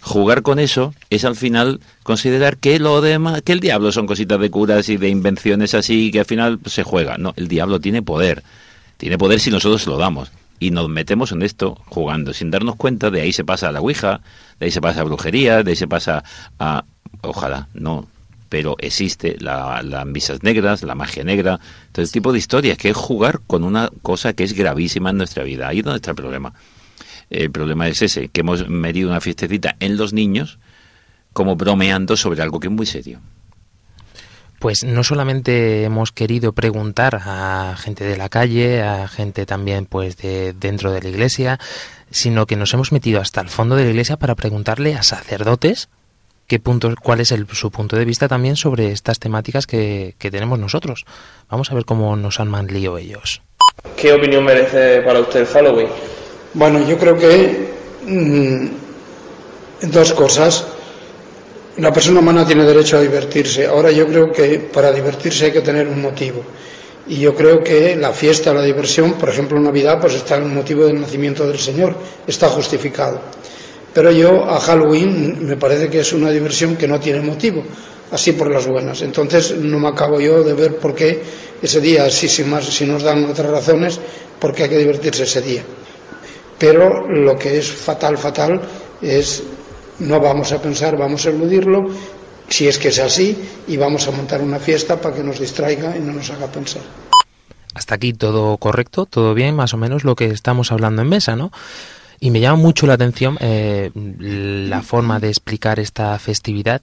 Jugar 0.00 0.42
con 0.42 0.58
eso 0.58 0.94
es 1.10 1.24
al 1.24 1.36
final 1.36 1.80
considerar 2.02 2.56
que 2.56 2.78
lo 2.78 3.00
demás, 3.00 3.42
que 3.42 3.52
el 3.52 3.60
diablo 3.60 3.92
son 3.92 4.06
cositas 4.06 4.40
de 4.40 4.50
curas 4.50 4.88
y 4.88 4.96
de 4.96 5.08
invenciones 5.08 5.74
así 5.74 6.10
que 6.10 6.20
al 6.20 6.24
final 6.26 6.60
se 6.66 6.82
juega. 6.82 7.18
No, 7.18 7.34
el 7.36 7.48
diablo 7.48 7.80
tiene 7.80 8.02
poder. 8.02 8.42
Tiene 8.96 9.18
poder 9.18 9.38
si 9.40 9.50
nosotros 9.50 9.86
lo 9.86 9.96
damos. 9.98 10.30
Y 10.62 10.70
nos 10.70 10.88
metemos 10.88 11.32
en 11.32 11.42
esto 11.42 11.76
jugando 11.86 12.32
sin 12.32 12.52
darnos 12.52 12.76
cuenta. 12.76 13.10
De 13.10 13.20
ahí 13.20 13.32
se 13.32 13.42
pasa 13.44 13.68
a 13.68 13.72
la 13.72 13.80
Ouija, 13.80 14.20
de 14.60 14.66
ahí 14.66 14.70
se 14.70 14.80
pasa 14.80 15.00
a 15.00 15.04
brujería, 15.04 15.64
de 15.64 15.70
ahí 15.70 15.76
se 15.76 15.88
pasa 15.88 16.22
a. 16.60 16.84
Ojalá, 17.22 17.66
no. 17.74 18.06
Pero 18.48 18.76
existe 18.78 19.36
la- 19.40 19.82
las 19.82 20.06
misas 20.06 20.44
negras, 20.44 20.84
la 20.84 20.94
magia 20.94 21.24
negra, 21.24 21.58
todo 21.90 22.04
ese 22.04 22.12
tipo 22.12 22.32
de 22.32 22.38
historias, 22.38 22.78
que 22.78 22.90
es 22.90 22.96
jugar 22.96 23.40
con 23.44 23.64
una 23.64 23.90
cosa 24.02 24.34
que 24.34 24.44
es 24.44 24.52
gravísima 24.52 25.10
en 25.10 25.16
nuestra 25.16 25.42
vida. 25.42 25.66
Ahí 25.66 25.80
es 25.80 25.84
donde 25.84 25.96
está 25.96 26.10
el 26.12 26.16
problema. 26.16 26.52
El 27.28 27.50
problema 27.50 27.88
es 27.88 28.00
ese, 28.02 28.28
que 28.28 28.42
hemos 28.42 28.68
metido 28.68 29.08
una 29.10 29.20
fiestecita 29.20 29.74
en 29.80 29.96
los 29.96 30.12
niños 30.12 30.60
como 31.32 31.56
bromeando 31.56 32.16
sobre 32.16 32.40
algo 32.40 32.60
que 32.60 32.68
es 32.68 32.72
muy 32.72 32.86
serio. 32.86 33.18
Pues 34.62 34.84
no 34.84 35.02
solamente 35.02 35.82
hemos 35.82 36.12
querido 36.12 36.52
preguntar 36.52 37.20
a 37.20 37.74
gente 37.76 38.04
de 38.04 38.16
la 38.16 38.28
calle, 38.28 38.80
a 38.80 39.08
gente 39.08 39.44
también 39.44 39.86
pues 39.86 40.16
de 40.18 40.52
dentro 40.52 40.92
de 40.92 41.02
la 41.02 41.08
iglesia, 41.08 41.58
sino 42.12 42.46
que 42.46 42.54
nos 42.54 42.72
hemos 42.72 42.92
metido 42.92 43.20
hasta 43.20 43.40
el 43.40 43.48
fondo 43.48 43.74
de 43.74 43.82
la 43.82 43.90
iglesia 43.90 44.18
para 44.18 44.36
preguntarle 44.36 44.94
a 44.94 45.02
sacerdotes 45.02 45.88
qué 46.46 46.60
puntos, 46.60 46.94
cuál 47.02 47.18
es 47.18 47.32
el, 47.32 47.48
su 47.48 47.72
punto 47.72 47.96
de 47.96 48.04
vista 48.04 48.28
también 48.28 48.54
sobre 48.54 48.92
estas 48.92 49.18
temáticas 49.18 49.66
que, 49.66 50.14
que 50.16 50.30
tenemos 50.30 50.60
nosotros. 50.60 51.06
Vamos 51.50 51.72
a 51.72 51.74
ver 51.74 51.84
cómo 51.84 52.14
nos 52.14 52.38
han 52.38 52.46
mandado 52.46 52.98
ellos. 52.98 53.42
¿Qué 53.96 54.12
opinión 54.12 54.44
merece 54.44 55.02
para 55.02 55.18
usted 55.18 55.40
el 55.40 55.46
Halloween? 55.46 55.88
Bueno, 56.54 56.86
yo 56.88 56.96
creo 56.98 57.18
que 57.18 57.74
mm, 58.06 58.66
dos 59.90 60.12
cosas. 60.12 60.71
La 61.78 61.90
persona 61.90 62.20
humana 62.20 62.46
tiene 62.46 62.64
derecho 62.64 62.98
a 62.98 63.00
divertirse. 63.00 63.66
Ahora 63.66 63.90
yo 63.90 64.06
creo 64.06 64.30
que 64.30 64.58
para 64.58 64.92
divertirse 64.92 65.46
hay 65.46 65.52
que 65.52 65.62
tener 65.62 65.88
un 65.88 66.02
motivo. 66.02 66.42
Y 67.08 67.18
yo 67.18 67.34
creo 67.34 67.62
que 67.64 67.96
la 67.96 68.12
fiesta, 68.12 68.52
la 68.52 68.62
diversión, 68.62 69.14
por 69.14 69.30
ejemplo 69.30 69.58
Navidad, 69.58 69.98
pues 70.00 70.14
está 70.14 70.36
el 70.36 70.44
motivo 70.44 70.84
del 70.84 71.00
nacimiento 71.00 71.46
del 71.46 71.58
Señor, 71.58 71.96
está 72.26 72.48
justificado. 72.48 73.20
Pero 73.94 74.10
yo 74.10 74.44
a 74.44 74.60
Halloween 74.60 75.46
me 75.46 75.56
parece 75.56 75.88
que 75.88 76.00
es 76.00 76.12
una 76.12 76.30
diversión 76.30 76.76
que 76.76 76.86
no 76.86 77.00
tiene 77.00 77.20
motivo, 77.20 77.62
así 78.10 78.32
por 78.32 78.50
las 78.50 78.66
buenas. 78.66 79.00
Entonces 79.02 79.56
no 79.56 79.78
me 79.78 79.88
acabo 79.88 80.20
yo 80.20 80.44
de 80.44 80.52
ver 80.52 80.76
por 80.76 80.94
qué 80.94 81.22
ese 81.60 81.80
día, 81.80 82.08
si, 82.10 82.28
si, 82.28 82.44
más, 82.44 82.66
si 82.66 82.84
nos 82.84 83.02
dan 83.02 83.24
otras 83.24 83.50
razones, 83.50 83.98
por 84.38 84.54
qué 84.54 84.64
hay 84.64 84.68
que 84.68 84.78
divertirse 84.78 85.24
ese 85.24 85.40
día. 85.40 85.62
Pero 86.58 87.08
lo 87.08 87.36
que 87.36 87.58
es 87.58 87.72
fatal, 87.72 88.16
fatal, 88.18 88.60
es 89.00 89.42
no 90.02 90.20
vamos 90.20 90.52
a 90.52 90.60
pensar, 90.60 90.96
vamos 90.96 91.26
a 91.26 91.30
eludirlo, 91.30 91.88
si 92.48 92.68
es 92.68 92.78
que 92.78 92.88
es 92.88 92.98
así, 92.98 93.36
y 93.66 93.76
vamos 93.76 94.06
a 94.08 94.10
montar 94.10 94.42
una 94.42 94.58
fiesta 94.58 95.00
para 95.00 95.14
que 95.14 95.22
nos 95.22 95.38
distraiga 95.38 95.96
y 95.96 96.00
no 96.00 96.12
nos 96.12 96.30
haga 96.30 96.46
pensar. 96.48 96.82
Hasta 97.74 97.94
aquí 97.94 98.12
todo 98.12 98.56
correcto, 98.58 99.06
todo 99.06 99.34
bien, 99.34 99.56
más 99.56 99.72
o 99.72 99.78
menos 99.78 100.04
lo 100.04 100.14
que 100.14 100.26
estamos 100.26 100.72
hablando 100.72 101.02
en 101.02 101.08
mesa, 101.08 101.36
¿no? 101.36 101.50
Y 102.20 102.30
me 102.30 102.40
llama 102.40 102.56
mucho 102.56 102.86
la 102.86 102.94
atención 102.94 103.36
eh, 103.40 103.90
la 103.94 104.82
forma 104.82 105.18
de 105.18 105.28
explicar 105.28 105.80
esta 105.80 106.18
festividad 106.18 106.82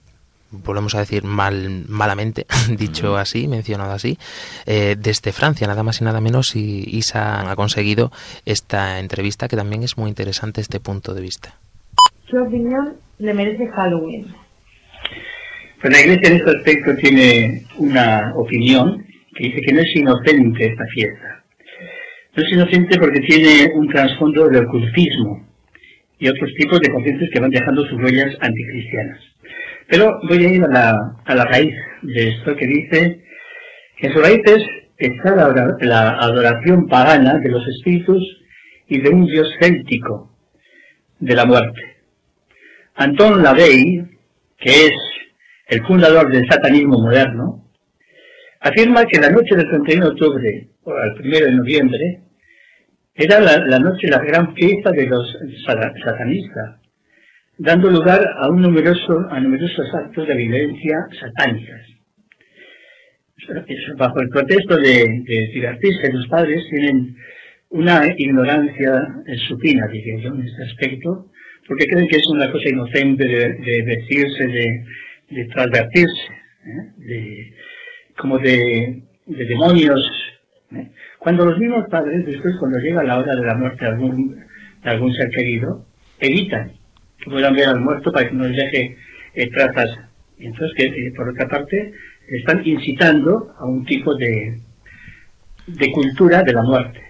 volvemos 0.50 0.94
a 0.94 0.98
decir 0.98 1.24
mal, 1.24 1.84
malamente, 1.88 2.46
dicho 2.76 3.16
así, 3.16 3.48
mencionado 3.48 3.92
así, 3.92 4.18
eh, 4.66 4.96
desde 4.98 5.32
Francia, 5.32 5.66
nada 5.66 5.82
más 5.82 6.00
y 6.00 6.04
nada 6.04 6.20
menos, 6.20 6.56
y 6.56 6.84
Isa 6.90 7.48
ha 7.48 7.56
conseguido 7.56 8.12
esta 8.44 8.98
entrevista, 8.98 9.48
que 9.48 9.56
también 9.56 9.82
es 9.82 9.96
muy 9.96 10.08
interesante 10.08 10.60
este 10.60 10.80
punto 10.80 11.14
de 11.14 11.20
vista. 11.20 11.54
¿Qué 12.30 12.38
opinión 12.38 12.96
le 13.18 13.34
merece 13.34 13.66
Halloween? 13.66 14.26
Pues 15.80 15.92
la 15.92 16.00
Iglesia 16.00 16.28
en 16.28 16.36
este 16.36 16.50
aspecto 16.50 16.94
tiene 16.96 17.64
una 17.78 18.32
opinión 18.36 19.04
que 19.34 19.44
dice 19.48 19.60
que 19.62 19.72
no 19.72 19.80
es 19.80 19.96
inocente 19.96 20.66
esta 20.66 20.86
fiesta. 20.86 21.44
No 22.36 22.42
es 22.44 22.52
inocente 22.52 22.98
porque 23.00 23.18
tiene 23.20 23.72
un 23.74 23.88
trasfondo 23.88 24.48
de 24.48 24.60
ocultismo 24.60 25.44
y 26.20 26.28
otros 26.28 26.54
tipos 26.54 26.78
de 26.80 26.92
conciencias 26.92 27.30
que 27.32 27.40
van 27.40 27.50
dejando 27.50 27.84
sus 27.86 28.00
huellas 28.00 28.36
anticristianas. 28.40 29.18
Pero 29.88 30.20
voy 30.28 30.44
a 30.44 30.50
ir 30.50 30.62
a 30.62 30.68
la, 30.68 31.44
raíz 31.46 31.74
de 32.02 32.28
esto 32.28 32.54
que 32.54 32.66
dice 32.66 33.24
que 33.96 34.06
en 34.06 34.12
sus 34.12 34.22
raíces 34.22 34.64
está 34.98 35.34
la, 35.34 35.76
la 35.80 36.10
adoración 36.10 36.86
pagana 36.86 37.38
de 37.38 37.48
los 37.48 37.66
espíritus 37.66 38.22
y 38.86 39.00
de 39.00 39.10
un 39.10 39.26
dios 39.26 39.52
céltico 39.58 40.30
de 41.18 41.34
la 41.34 41.44
muerte. 41.44 41.89
Anton 43.00 43.42
Lavey, 43.42 44.04
que 44.58 44.70
es 44.70 44.92
el 45.68 45.80
fundador 45.86 46.30
del 46.30 46.46
satanismo 46.46 46.98
moderno, 46.98 47.70
afirma 48.60 49.06
que 49.06 49.18
la 49.18 49.30
noche 49.30 49.56
del 49.56 49.70
31 49.70 50.04
de 50.04 50.10
octubre 50.10 50.68
o 50.82 50.94
el 50.98 51.12
1 51.18 51.38
de 51.46 51.52
noviembre 51.52 52.20
era 53.14 53.40
la, 53.40 53.56
la 53.56 53.78
noche, 53.78 54.06
la 54.08 54.18
gran 54.18 54.54
fiesta 54.54 54.90
de 54.92 55.06
los 55.06 55.34
sata- 55.64 55.94
satanistas, 56.04 56.80
dando 57.56 57.90
lugar 57.90 58.20
a 58.36 58.50
un 58.50 58.60
numeroso, 58.60 59.26
a 59.30 59.40
numerosos 59.40 59.86
actos 59.94 60.28
de 60.28 60.34
violencia 60.34 61.06
satánicas. 61.18 61.80
Bajo 63.96 64.20
el 64.20 64.28
pretexto 64.28 64.76
de, 64.76 65.22
de 65.26 65.50
divertirse, 65.54 66.12
los 66.12 66.28
padres 66.28 66.62
tienen 66.68 67.16
una 67.70 68.02
ignorancia 68.18 69.08
supina, 69.48 69.86
diría 69.88 70.16
en 70.28 70.46
este 70.46 70.64
aspecto, 70.64 71.29
porque 71.70 71.86
creen 71.86 72.08
que 72.08 72.16
es 72.16 72.26
una 72.26 72.50
cosa 72.50 72.68
inocente 72.68 73.24
de, 73.24 73.52
de 73.54 73.82
vestirse, 73.82 74.44
de, 74.44 74.84
de 75.30 75.44
transvertirse, 75.44 76.26
¿eh? 76.64 76.90
de, 76.96 77.54
como 78.18 78.40
de, 78.40 79.04
de 79.26 79.44
demonios. 79.44 80.04
¿eh? 80.74 80.90
Cuando 81.20 81.44
los 81.44 81.60
mismos 81.60 81.86
padres, 81.88 82.26
después 82.26 82.56
cuando 82.58 82.80
llega 82.80 83.04
la 83.04 83.18
hora 83.18 83.36
de 83.36 83.46
la 83.46 83.54
muerte 83.54 83.84
de 83.84 83.90
algún, 83.92 84.44
de 84.82 84.90
algún 84.90 85.14
ser 85.14 85.30
querido, 85.30 85.86
evitan 86.18 86.72
que 87.20 87.30
puedan 87.30 87.54
ver 87.54 87.68
al 87.68 87.78
muerto 87.78 88.10
para 88.10 88.28
que 88.28 88.34
no 88.34 88.48
les 88.48 88.56
deje 88.56 88.96
eh, 89.34 89.50
trazas. 89.50 89.96
Entonces, 90.40 91.12
por 91.14 91.28
otra 91.28 91.48
parte, 91.48 91.92
están 92.30 92.62
incitando 92.66 93.54
a 93.60 93.64
un 93.64 93.84
tipo 93.84 94.16
de, 94.16 94.58
de 95.68 95.92
cultura 95.92 96.42
de 96.42 96.52
la 96.52 96.62
muerte. 96.62 97.00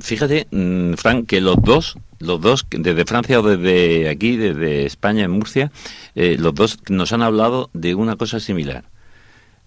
Fíjate, 0.00 0.46
mm, 0.50 0.94
Frank, 0.94 1.26
que 1.26 1.40
los 1.40 1.56
dos, 1.62 1.96
los 2.18 2.40
dos, 2.40 2.66
desde 2.70 3.04
Francia 3.04 3.40
o 3.40 3.42
desde 3.42 4.08
aquí, 4.08 4.36
desde 4.36 4.86
España, 4.86 5.24
en 5.24 5.30
Murcia, 5.30 5.70
eh, 6.14 6.36
los 6.38 6.54
dos 6.54 6.78
nos 6.88 7.12
han 7.12 7.22
hablado 7.22 7.70
de 7.72 7.94
una 7.94 8.16
cosa 8.16 8.40
similar. 8.40 8.84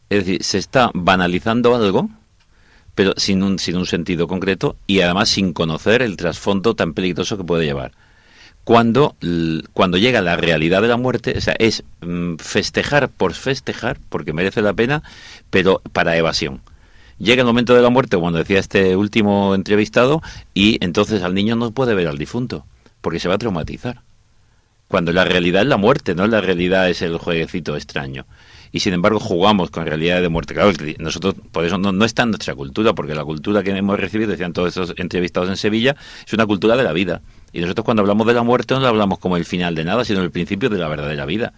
Es 0.09 0.25
decir, 0.25 0.43
se 0.43 0.57
está 0.57 0.91
banalizando 0.93 1.75
algo, 1.75 2.09
pero 2.95 3.13
sin 3.17 3.43
un, 3.43 3.59
sin 3.59 3.77
un 3.77 3.85
sentido 3.85 4.27
concreto 4.27 4.75
y 4.87 5.01
además 5.01 5.29
sin 5.29 5.53
conocer 5.53 6.01
el 6.01 6.17
trasfondo 6.17 6.75
tan 6.75 6.93
peligroso 6.93 7.37
que 7.37 7.43
puede 7.43 7.65
llevar. 7.65 7.91
Cuando, 8.63 9.15
cuando 9.73 9.97
llega 9.97 10.21
la 10.21 10.37
realidad 10.37 10.81
de 10.81 10.87
la 10.87 10.97
muerte, 10.97 11.33
o 11.37 11.41
sea, 11.41 11.55
es 11.57 11.83
mm, 12.01 12.35
festejar 12.37 13.09
por 13.09 13.33
festejar, 13.33 13.99
porque 14.09 14.33
merece 14.33 14.61
la 14.61 14.73
pena, 14.73 15.03
pero 15.49 15.81
para 15.93 16.17
evasión 16.17 16.61
llega 17.21 17.41
el 17.41 17.47
momento 17.47 17.73
de 17.75 17.81
la 17.81 17.89
muerte, 17.89 18.17
cuando 18.17 18.39
decía 18.39 18.59
este 18.59 18.95
último 18.95 19.55
entrevistado, 19.55 20.21
y 20.53 20.83
entonces 20.83 21.23
al 21.23 21.33
niño 21.33 21.55
no 21.55 21.71
puede 21.71 21.93
ver 21.93 22.07
al 22.07 22.17
difunto, 22.17 22.65
porque 23.01 23.19
se 23.19 23.27
va 23.27 23.35
a 23.35 23.37
traumatizar. 23.37 24.01
Cuando 24.87 25.13
la 25.13 25.23
realidad 25.23 25.61
es 25.61 25.67
la 25.69 25.77
muerte, 25.77 26.15
no 26.15 26.27
la 26.27 26.41
realidad 26.41 26.89
es 26.89 27.01
el 27.01 27.17
jueguecito 27.17 27.77
extraño. 27.77 28.25
Y 28.73 28.81
sin 28.81 28.93
embargo 28.93 29.19
jugamos 29.19 29.69
con 29.69 29.85
realidades 29.85 30.21
de 30.21 30.29
muerte. 30.29 30.53
Claro, 30.53 30.71
nosotros, 30.99 31.35
por 31.51 31.65
eso 31.65 31.77
no, 31.77 31.91
no 31.91 32.05
está 32.05 32.23
en 32.23 32.31
nuestra 32.31 32.55
cultura, 32.55 32.93
porque 32.93 33.15
la 33.15 33.23
cultura 33.23 33.63
que 33.63 33.71
hemos 33.71 33.99
recibido, 33.99 34.31
decían 34.31 34.53
todos 34.53 34.69
estos 34.69 34.93
entrevistados 34.97 35.49
en 35.49 35.57
Sevilla, 35.57 35.95
es 36.25 36.33
una 36.33 36.45
cultura 36.45 36.75
de 36.75 36.83
la 36.83 36.93
vida. 36.93 37.21
Y 37.53 37.61
nosotros 37.61 37.85
cuando 37.85 38.01
hablamos 38.01 38.27
de 38.27 38.33
la 38.33 38.43
muerte 38.43 38.73
no 38.73 38.81
la 38.81 38.89
hablamos 38.89 39.19
como 39.19 39.37
el 39.37 39.45
final 39.45 39.75
de 39.75 39.83
nada, 39.83 40.05
sino 40.05 40.21
el 40.21 40.31
principio 40.31 40.69
de 40.69 40.77
la 40.77 40.87
verdadera 40.87 41.25
vida. 41.25 41.53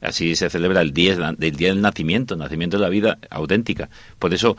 Así 0.00 0.36
se 0.36 0.50
celebra 0.50 0.82
el 0.82 0.92
día, 0.92 1.14
el 1.40 1.56
día 1.56 1.68
del 1.68 1.80
nacimiento, 1.80 2.34
el 2.34 2.40
nacimiento 2.40 2.76
de 2.76 2.82
la 2.82 2.90
vida 2.90 3.18
auténtica. 3.30 3.88
Por 4.18 4.34
eso 4.34 4.56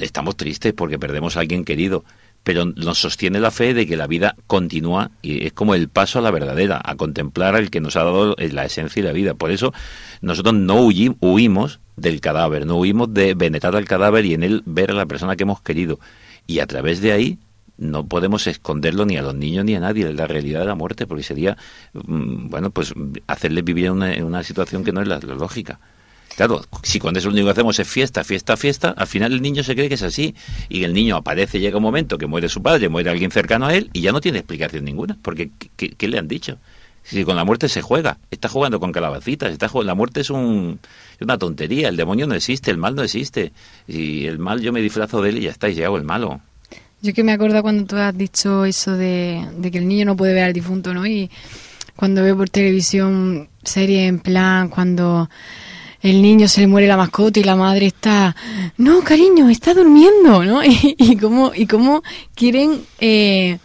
estamos 0.00 0.36
tristes 0.36 0.72
porque 0.72 0.98
perdemos 0.98 1.36
a 1.36 1.40
alguien 1.40 1.64
querido, 1.64 2.04
pero 2.44 2.64
nos 2.64 2.98
sostiene 2.98 3.40
la 3.40 3.50
fe 3.50 3.74
de 3.74 3.86
que 3.86 3.96
la 3.96 4.06
vida 4.06 4.36
continúa 4.46 5.10
y 5.20 5.46
es 5.46 5.52
como 5.52 5.74
el 5.74 5.88
paso 5.88 6.20
a 6.20 6.22
la 6.22 6.30
verdadera, 6.30 6.80
a 6.84 6.94
contemplar 6.94 7.56
al 7.56 7.70
que 7.70 7.80
nos 7.80 7.96
ha 7.96 8.04
dado 8.04 8.36
la 8.38 8.64
esencia 8.64 9.00
y 9.00 9.02
la 9.02 9.12
vida. 9.12 9.34
Por 9.34 9.50
eso 9.50 9.74
nosotros 10.20 10.54
no 10.54 10.80
huimos 10.80 11.80
del 11.96 12.20
cadáver, 12.20 12.66
no 12.66 12.76
huimos 12.76 13.12
de 13.12 13.34
venerar 13.34 13.74
al 13.74 13.86
cadáver 13.86 14.24
y 14.26 14.34
en 14.34 14.44
él 14.44 14.62
ver 14.64 14.92
a 14.92 14.94
la 14.94 15.06
persona 15.06 15.34
que 15.34 15.42
hemos 15.42 15.60
querido. 15.60 15.98
Y 16.46 16.60
a 16.60 16.66
través 16.66 17.00
de 17.00 17.10
ahí 17.10 17.38
no 17.78 18.06
podemos 18.06 18.46
esconderlo 18.46 19.04
ni 19.06 19.16
a 19.16 19.22
los 19.22 19.34
niños 19.34 19.64
ni 19.64 19.74
a 19.74 19.80
nadie, 19.80 20.12
la 20.12 20.26
realidad 20.26 20.60
de 20.60 20.66
la 20.66 20.74
muerte, 20.74 21.06
porque 21.06 21.24
sería, 21.24 21.56
mm, 21.92 22.48
bueno, 22.48 22.70
pues 22.70 22.94
hacerles 23.26 23.64
vivir 23.64 23.86
en 23.86 24.24
una 24.24 24.42
situación 24.42 24.84
que 24.84 24.92
no 24.92 25.02
es 25.02 25.08
la 25.08 25.18
lógica. 25.18 25.80
Claro, 26.36 26.62
si 26.82 26.98
cuando 27.00 27.18
eso 27.18 27.28
lo 27.28 27.32
único 27.32 27.46
que 27.46 27.52
hacemos 27.52 27.78
es 27.78 27.88
fiesta, 27.88 28.22
fiesta, 28.22 28.56
fiesta, 28.58 28.90
al 28.90 29.06
final 29.06 29.32
el 29.32 29.40
niño 29.40 29.62
se 29.64 29.74
cree 29.74 29.88
que 29.88 29.94
es 29.94 30.02
así. 30.02 30.34
Y 30.68 30.84
el 30.84 30.92
niño 30.92 31.16
aparece, 31.16 31.60
llega 31.60 31.78
un 31.78 31.82
momento 31.82 32.18
que 32.18 32.26
muere 32.26 32.48
su 32.50 32.62
padre, 32.62 32.90
muere 32.90 33.08
alguien 33.10 33.30
cercano 33.30 33.66
a 33.66 33.74
él 33.74 33.88
y 33.94 34.02
ya 34.02 34.12
no 34.12 34.20
tiene 34.20 34.38
explicación 34.38 34.84
ninguna. 34.84 35.16
Porque, 35.22 35.50
¿qué, 35.76 36.08
le 36.08 36.18
han 36.18 36.28
dicho? 36.28 36.58
Si 37.04 37.24
con 37.24 37.36
la 37.36 37.44
muerte 37.44 37.68
se 37.70 37.80
juega, 37.80 38.18
está 38.30 38.48
jugando 38.48 38.80
con 38.80 38.92
calabacitas, 38.92 39.50
está 39.50 39.68
jug- 39.68 39.84
la 39.84 39.94
muerte 39.94 40.20
es, 40.20 40.28
un, 40.30 40.78
es 41.14 41.22
una 41.22 41.38
tontería, 41.38 41.88
el 41.88 41.96
demonio 41.96 42.26
no 42.26 42.34
existe, 42.34 42.70
el 42.70 42.76
mal 42.76 42.94
no 42.94 43.02
existe. 43.02 43.52
Y 43.88 44.26
el 44.26 44.38
mal 44.38 44.60
yo 44.60 44.72
me 44.72 44.82
disfrazo 44.82 45.22
de 45.22 45.30
él 45.30 45.38
y 45.38 45.42
ya 45.42 45.50
está, 45.52 45.70
y 45.70 45.82
hago 45.82 45.96
el 45.96 46.04
malo. 46.04 46.40
Yo 47.00 47.14
que 47.14 47.22
me 47.24 47.32
acuerdo 47.32 47.62
cuando 47.62 47.84
tú 47.86 47.96
has 47.96 48.16
dicho 48.16 48.64
eso 48.66 48.92
de, 48.96 49.46
de 49.56 49.70
que 49.70 49.78
el 49.78 49.88
niño 49.88 50.04
no 50.04 50.16
puede 50.16 50.34
ver 50.34 50.44
al 50.44 50.52
difunto, 50.52 50.92
¿no? 50.92 51.06
Y 51.06 51.30
cuando 51.94 52.22
veo 52.22 52.36
por 52.36 52.50
televisión 52.50 53.48
series 53.62 54.08
en 54.08 54.18
plan 54.18 54.68
cuando 54.68 55.30
el 56.06 56.22
niño 56.22 56.48
se 56.48 56.60
le 56.60 56.66
muere 56.66 56.86
la 56.86 56.96
mascota 56.96 57.40
y 57.40 57.44
la 57.44 57.56
madre 57.56 57.86
está, 57.86 58.34
no, 58.76 59.02
cariño, 59.02 59.48
está 59.48 59.74
durmiendo, 59.74 60.44
¿no? 60.44 60.62
Y, 60.64 60.96
y 60.98 61.16
cómo, 61.16 61.52
y 61.54 61.66
cómo 61.66 62.02
quieren 62.34 62.82
eh, 63.00 63.58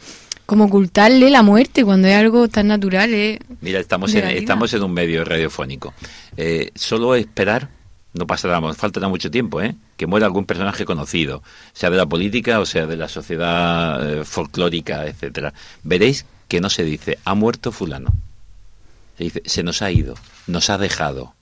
como 0.52 0.66
ocultarle 0.66 1.30
la 1.30 1.44
muerte 1.44 1.86
cuando 1.86 2.10
es 2.10 2.16
algo 2.16 2.50
tan 2.50 2.68
natural, 2.68 3.14
¿eh? 3.14 3.40
Mira, 3.62 3.80
estamos 3.80 4.14
en, 4.16 4.28
estamos 4.28 4.74
en 4.74 4.84
un 4.84 4.92
medio 4.92 5.24
radiofónico. 5.24 5.94
Eh, 6.36 6.72
solo 6.76 7.16
esperar, 7.16 7.70
no 8.14 8.28
pasará, 8.28 8.62
faltará 8.74 9.08
mucho 9.08 9.32
tiempo, 9.32 9.62
¿eh? 9.62 9.76
que 9.96 10.08
muera 10.08 10.26
algún 10.26 10.46
personaje 10.46 10.84
conocido, 10.84 11.42
sea 11.72 11.90
de 11.90 11.96
la 11.96 12.06
política 12.06 12.60
o 12.60 12.66
sea 12.66 12.86
de 12.86 12.98
la 12.98 13.08
sociedad 13.08 14.20
eh, 14.20 14.26
folclórica, 14.26 15.06
etcétera. 15.08 15.54
Veréis 15.84 16.26
que 16.50 16.60
no 16.60 16.70
se 16.70 16.84
dice, 16.84 17.18
ha 17.24 17.34
muerto 17.34 17.72
fulano. 17.72 18.12
Se 19.18 19.24
dice, 19.24 19.44
se 19.46 19.64
nos 19.64 19.82
ha 19.82 19.90
ido, 19.90 20.16
nos 20.48 20.70
ha 20.70 20.78
dejado. 20.78 21.34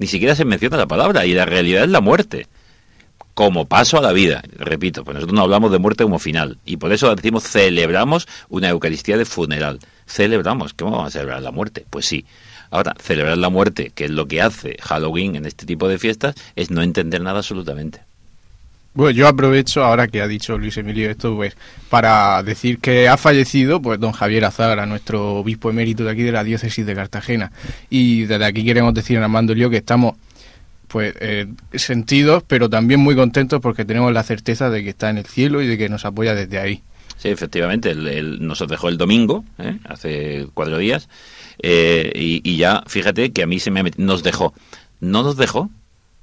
Ni 0.00 0.06
siquiera 0.06 0.34
se 0.34 0.46
menciona 0.46 0.78
la 0.78 0.88
palabra 0.88 1.26
y 1.26 1.34
la 1.34 1.44
realidad 1.44 1.84
es 1.84 1.90
la 1.90 2.00
muerte 2.00 2.46
como 3.34 3.66
paso 3.66 3.98
a 3.98 4.00
la 4.00 4.12
vida. 4.12 4.42
Repito, 4.56 5.04
pues 5.04 5.14
nosotros 5.14 5.36
no 5.36 5.42
hablamos 5.42 5.70
de 5.70 5.78
muerte 5.78 6.04
como 6.04 6.18
final. 6.18 6.56
Y 6.64 6.78
por 6.78 6.90
eso 6.94 7.14
decimos 7.14 7.44
celebramos 7.44 8.26
una 8.48 8.70
Eucaristía 8.70 9.18
de 9.18 9.26
funeral. 9.26 9.78
Celebramos. 10.06 10.72
¿Cómo 10.72 10.92
vamos 10.92 11.08
a 11.08 11.10
celebrar 11.10 11.42
la 11.42 11.50
muerte? 11.50 11.84
Pues 11.90 12.06
sí. 12.06 12.24
Ahora, 12.70 12.94
celebrar 12.98 13.36
la 13.36 13.50
muerte, 13.50 13.92
que 13.94 14.06
es 14.06 14.10
lo 14.10 14.26
que 14.26 14.40
hace 14.40 14.78
Halloween 14.80 15.36
en 15.36 15.44
este 15.44 15.66
tipo 15.66 15.86
de 15.86 15.98
fiestas, 15.98 16.34
es 16.56 16.70
no 16.70 16.80
entender 16.80 17.20
nada 17.20 17.40
absolutamente. 17.40 18.00
Bueno, 18.92 19.12
yo 19.12 19.28
aprovecho 19.28 19.84
ahora 19.84 20.08
que 20.08 20.20
ha 20.20 20.26
dicho 20.26 20.58
Luis 20.58 20.76
Emilio 20.76 21.08
esto, 21.10 21.36
pues, 21.36 21.56
para 21.88 22.42
decir 22.42 22.78
que 22.78 23.08
ha 23.08 23.16
fallecido, 23.16 23.80
pues, 23.80 24.00
don 24.00 24.10
Javier 24.10 24.44
Azagra, 24.44 24.84
nuestro 24.84 25.36
obispo 25.36 25.70
emérito 25.70 26.04
de 26.04 26.10
aquí 26.10 26.22
de 26.22 26.32
la 26.32 26.42
diócesis 26.42 26.84
de 26.84 26.94
Cartagena. 26.94 27.52
Y 27.88 28.22
desde 28.24 28.44
aquí 28.44 28.64
queremos 28.64 28.92
decir 28.92 29.18
a 29.18 29.22
Armando 29.22 29.54
Lío 29.54 29.70
que 29.70 29.76
estamos, 29.76 30.16
pues, 30.88 31.14
eh, 31.20 31.46
sentidos, 31.72 32.42
pero 32.44 32.68
también 32.68 32.98
muy 32.98 33.14
contentos 33.14 33.60
porque 33.60 33.84
tenemos 33.84 34.12
la 34.12 34.24
certeza 34.24 34.70
de 34.70 34.82
que 34.82 34.90
está 34.90 35.08
en 35.08 35.18
el 35.18 35.26
cielo 35.26 35.62
y 35.62 35.68
de 35.68 35.78
que 35.78 35.88
nos 35.88 36.04
apoya 36.04 36.34
desde 36.34 36.58
ahí. 36.58 36.82
Sí, 37.16 37.28
efectivamente, 37.28 37.90
él, 37.90 38.08
él 38.08 38.38
nos 38.40 38.66
dejó 38.66 38.88
el 38.88 38.96
domingo, 38.96 39.44
¿eh? 39.58 39.78
hace 39.84 40.48
cuatro 40.54 40.78
días, 40.78 41.08
eh, 41.62 42.10
y, 42.14 42.40
y 42.42 42.56
ya, 42.56 42.82
fíjate 42.86 43.30
que 43.30 43.42
a 43.42 43.46
mí 43.46 43.60
se 43.60 43.70
me 43.70 43.84
nos 43.98 44.22
dejó. 44.24 44.52
No 45.00 45.22
nos 45.22 45.36
dejó, 45.36 45.70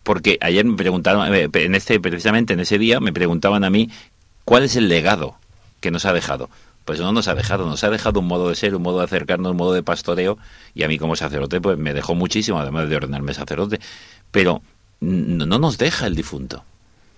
porque 0.08 0.38
ayer 0.40 0.64
me 0.64 0.78
preguntaron, 0.78 1.36
eh, 1.36 1.50
en 1.52 1.76
este, 1.76 2.00
precisamente 2.00 2.54
en 2.54 2.62
ese 2.62 2.78
día, 2.78 3.02
me 3.02 3.12
preguntaban 3.12 3.66
a 3.66 3.70
mí 3.70 3.90
cuál 4.46 4.64
es 4.64 4.78
el 4.78 4.88
legado 4.88 5.36
que 5.82 5.92
nos 5.92 6.06
ha 6.06 6.14
dejado. 6.14 6.50
Pues 6.86 7.02
no 7.02 7.12
nos 7.12 7.28
ha 7.28 7.36
dejado, 7.36 7.66
nos 7.66 7.84
ha 7.84 7.90
dejado 7.90 8.22
un 8.22 8.28
modo 8.28 8.48
de 8.48 8.56
ser, 8.56 8.74
un 8.74 8.84
modo 8.84 9.00
de 9.00 9.04
acercarnos, 9.04 9.52
un 9.52 9.58
modo 9.58 9.74
de 9.74 9.84
pastoreo, 9.84 10.38
y 10.74 10.84
a 10.84 10.88
mí 10.88 10.98
como 10.98 11.18
sacerdote 11.18 11.60
pues 11.60 11.78
me 11.78 11.94
dejó 11.94 12.16
muchísimo, 12.16 12.58
además 12.58 12.88
de 12.88 12.96
ordenarme 12.96 13.34
sacerdote, 13.34 13.82
pero 14.32 14.62
no, 15.02 15.46
no 15.46 15.60
nos 15.60 15.78
deja 15.78 16.08
el 16.08 16.16
difunto. 16.16 16.64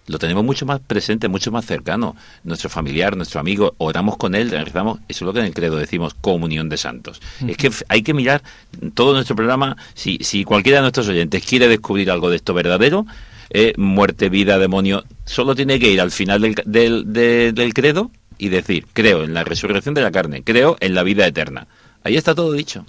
Lo 0.10 0.20
tenemos 0.20 0.44
mucho 0.44 0.66
más 0.66 0.80
presente, 0.80 1.28
mucho 1.28 1.52
más 1.52 1.66
cercano. 1.66 2.16
Nuestro 2.44 2.70
familiar, 2.70 3.16
nuestro 3.16 3.40
amigo, 3.40 3.76
oramos 3.78 4.18
con 4.18 4.34
él, 4.36 4.50
rezamos. 4.50 5.00
Eso 5.08 5.24
es 5.24 5.28
lo 5.28 5.34
que 5.34 5.40
en 5.40 5.46
el 5.46 5.54
credo 5.54 5.78
decimos, 5.78 6.16
comunión 6.20 6.68
de 6.68 6.78
santos. 6.78 7.22
Es 7.48 7.56
que 7.58 7.72
hay 7.88 8.02
que 8.02 8.14
mirar 8.14 8.42
todo 8.96 9.14
nuestro 9.14 9.36
programa. 9.36 9.78
Si, 9.94 10.18
si 10.22 10.44
cualquiera 10.44 10.80
de 10.80 10.82
nuestros 10.82 11.08
oyentes 11.08 11.46
quiere 11.46 11.68
descubrir 11.68 12.10
algo 12.12 12.30
de 12.30 12.38
esto 12.38 12.54
verdadero, 12.54 13.06
eh, 13.52 13.74
muerte, 13.78 14.30
vida, 14.30 14.58
demonio, 14.60 15.04
solo 15.26 15.56
tiene 15.56 15.80
que 15.80 15.90
ir 15.90 16.02
al 16.02 16.12
final 16.12 16.42
del, 16.42 16.56
del, 16.66 17.14
de- 17.14 17.52
del 17.54 17.74
credo 17.74 18.12
y 18.38 18.50
decir, 18.50 18.86
creo 18.94 19.24
en 19.24 19.34
la 19.34 19.44
resurrección 19.44 19.94
de 19.94 20.02
la 20.02 20.12
carne, 20.12 20.44
creo 20.44 20.76
en 20.80 20.96
la 20.96 21.04
vida 21.04 21.26
eterna. 21.28 21.68
Ahí 22.04 22.16
está 22.16 22.34
todo 22.34 22.52
dicho. 22.54 22.86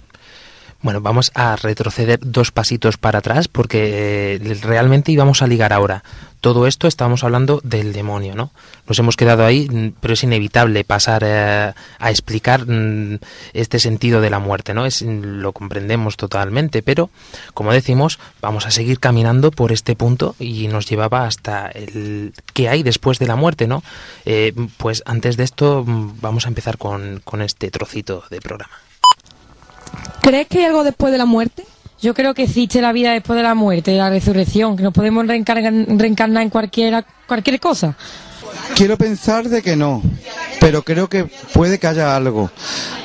Bueno, 0.83 1.03
vamos 1.03 1.31
a 1.35 1.57
retroceder 1.57 2.19
dos 2.23 2.53
pasitos 2.53 2.97
para 2.97 3.19
atrás 3.19 3.49
porque 3.49 4.37
eh, 4.37 4.59
realmente 4.63 5.13
íbamos 5.13 5.43
a 5.43 5.47
ligar 5.47 5.75
ahora. 5.75 6.03
Todo 6.41 6.67
esto 6.67 6.89
estábamos 6.89 7.23
hablando 7.23 7.61
del 7.63 7.93
demonio, 7.93 8.35
¿no? 8.35 8.51
Nos 8.89 8.99
hemos 8.99 9.17
quedado 9.17 9.45
ahí, 9.45 9.69
mm, 9.69 9.93
pero 10.01 10.15
es 10.15 10.23
inevitable 10.23 10.85
pasar 10.85 11.23
eh, 11.23 11.75
a 11.99 12.11
explicar 12.11 12.67
mm, 12.67 13.19
este 13.53 13.79
sentido 13.79 14.23
de 14.23 14.31
la 14.31 14.39
muerte, 14.39 14.73
¿no? 14.73 14.87
Es, 14.87 15.03
mm, 15.03 15.43
lo 15.43 15.53
comprendemos 15.53 16.17
totalmente, 16.17 16.83
pero 16.83 17.11
como 17.53 17.75
decimos, 17.75 18.19
vamos 18.41 18.65
a 18.65 18.71
seguir 18.71 19.01
caminando 19.01 19.51
por 19.51 19.73
este 19.73 19.95
punto 19.97 20.35
y 20.39 20.67
nos 20.69 20.89
llevaba 20.89 21.27
hasta 21.27 21.69
el 21.69 22.33
qué 22.55 22.71
hay 22.71 22.83
después 22.83 23.19
de 23.19 23.27
la 23.27 23.37
muerte, 23.37 23.67
¿no? 23.67 23.83
Eh, 24.25 24.55
pues 24.79 25.03
antes 25.05 25.37
de 25.37 25.45
esto 25.45 25.85
vamos 25.87 26.47
a 26.47 26.49
empezar 26.49 26.79
con, 26.79 27.21
con 27.23 27.43
este 27.43 27.71
trocito 27.71 28.25
de 28.31 28.41
programa. 28.41 28.90
¿Crees 30.23 30.47
que 30.49 30.59
hay 30.59 30.65
algo 30.67 30.85
después 30.85 31.13
de 31.13 31.19
la 31.19 31.25
muerte? 31.27 31.65
Yo 32.01 32.15
creo 32.15 32.33
que 32.33 32.45
existe 32.45 32.81
la 32.81 32.93
vida 32.93 33.13
después 33.13 33.37
de 33.37 33.43
la 33.43 33.55
muerte, 33.55 33.93
la 33.95 34.09
resurrección, 34.09 34.77
que 34.77 34.83
nos 34.83 34.95
podemos 34.95 35.27
reencargar, 35.27 35.73
reencarnar 35.73 36.43
en 36.43 36.51
cualquiera, 36.51 37.05
cualquier 37.27 37.61
cosa. 37.61 37.95
Quiero 38.75 38.97
pensar 38.97 39.49
de 39.49 39.63
que 39.63 39.77
no, 39.77 40.03
pero 40.61 40.83
creo 40.83 41.09
que 41.09 41.25
puede 41.53 41.79
que 41.79 41.87
haya 41.87 42.17
algo. 42.17 42.51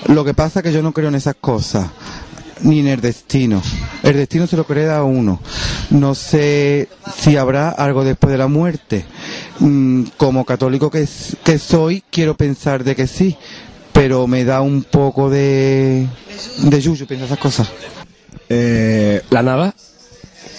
Lo 0.08 0.23
que 0.23 0.34
pasa 0.34 0.60
es 0.60 0.63
que 0.63 0.71
yo 0.71 0.82
no 0.82 0.93
creo 0.93 1.10
en 1.10 1.15
esas 1.15 1.36
cosas, 1.36 1.88
ni 2.62 2.80
en 2.80 2.88
el 2.88 3.01
destino. 3.01 3.62
El 4.01 4.15
destino 4.15 4.47
se 4.47 4.56
lo 4.56 4.65
crea 4.65 4.97
a 4.97 5.04
uno. 5.04 5.41
No 5.89 6.15
sé 6.15 6.88
si 7.17 7.36
habrá 7.36 7.69
algo 7.69 8.06
después 8.06 8.32
de 8.32 8.38
la 8.38 8.47
muerte. 8.47 9.06
Mm, 9.60 10.04
Como 10.15 10.45
católico 10.45 10.89
que 10.89 11.06
soy, 11.60 12.04
quiero 12.10 12.36
pensar 12.38 12.84
de 12.86 12.95
que 12.95 13.08
sí, 13.08 13.38
pero 13.96 14.28
me 14.28 14.44
da 14.44 14.60
un 14.60 14.84
poco 14.84 15.30
de, 15.30 16.06
de 16.64 16.82
yuyu 16.82 17.08
pensar 17.08 17.28
esas 17.28 17.40
cosas. 17.40 17.72
Eh, 18.50 19.22
la 19.30 19.42
nada. 19.42 19.74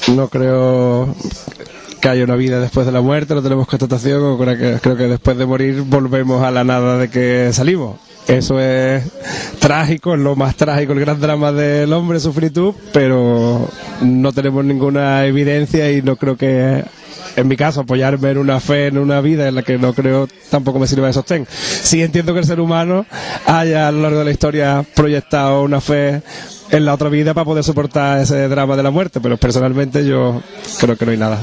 No 0.09 0.29
creo 0.29 1.15
que 2.01 2.09
haya 2.09 2.25
una 2.25 2.37
vida 2.37 2.61
después 2.61 2.87
de 2.87 2.93
la 2.93 3.03
muerte, 3.03 3.35
no 3.35 3.43
tenemos 3.43 3.67
constatación, 3.67 4.39
creo 4.39 4.57
que, 4.57 4.81
creo 4.81 4.97
que 4.97 5.07
después 5.09 5.37
de 5.37 5.45
morir 5.45 5.83
volvemos 5.83 6.43
a 6.43 6.51
la 6.51 6.65
nada 6.65 6.97
de 6.97 7.11
que 7.11 7.51
salimos. 7.53 7.99
Eso 8.27 8.59
es 8.59 9.05
trágico, 9.59 10.15
es 10.15 10.21
lo 10.21 10.35
más 10.35 10.57
trágico, 10.57 10.95
el 10.95 11.01
gran 11.01 11.21
drama 11.21 11.53
del 11.53 11.93
hombre, 11.93 12.21
su 12.21 12.33
fritud, 12.33 12.75
pero 12.93 13.69
no 14.01 14.33
tenemos 14.33 14.65
ninguna 14.65 15.27
evidencia 15.27 15.93
y 15.93 16.01
no 16.03 16.17
creo 16.17 16.37
que, 16.37 16.85
en 17.37 17.49
mi 17.49 17.57
caso, 17.57 17.83
apoyarme 17.83 18.31
en 18.31 18.39
una 18.39 18.61
fe, 18.61 18.87
en 18.87 18.99
una 18.99 19.21
vida 19.21 19.49
en 19.49 19.55
la 19.55 19.63
que 19.63 19.79
no 19.79 19.93
creo, 19.93 20.29
tampoco 20.51 20.79
me 20.79 20.87
sirve 20.87 21.07
de 21.07 21.13
sostén. 21.13 21.47
Sí 21.49 22.03
entiendo 22.03 22.33
que 22.33 22.41
el 22.41 22.47
ser 22.47 22.61
humano 22.61 23.07
haya 23.47 23.89
a 23.89 23.93
lo 23.93 24.03
largo 24.03 24.21
de 24.21 24.25
la 24.25 24.31
historia 24.31 24.85
proyectado 24.95 25.63
una 25.63 25.81
fe 25.81 26.23
en 26.71 26.85
la 26.85 26.95
otra 26.95 27.09
vida 27.09 27.35
para 27.35 27.45
poder 27.45 27.63
soportar 27.63 28.21
ese 28.21 28.49
drama 28.49 28.77
de 28.77 28.83
la 28.83 28.91
muerte, 28.91 29.21
pero 29.21 29.37
personalmente 29.37 30.05
yo 30.05 30.43
creo 30.81 30.97
que 30.97 31.05
no 31.05 31.13
hay 31.13 31.19
nada. 31.19 31.39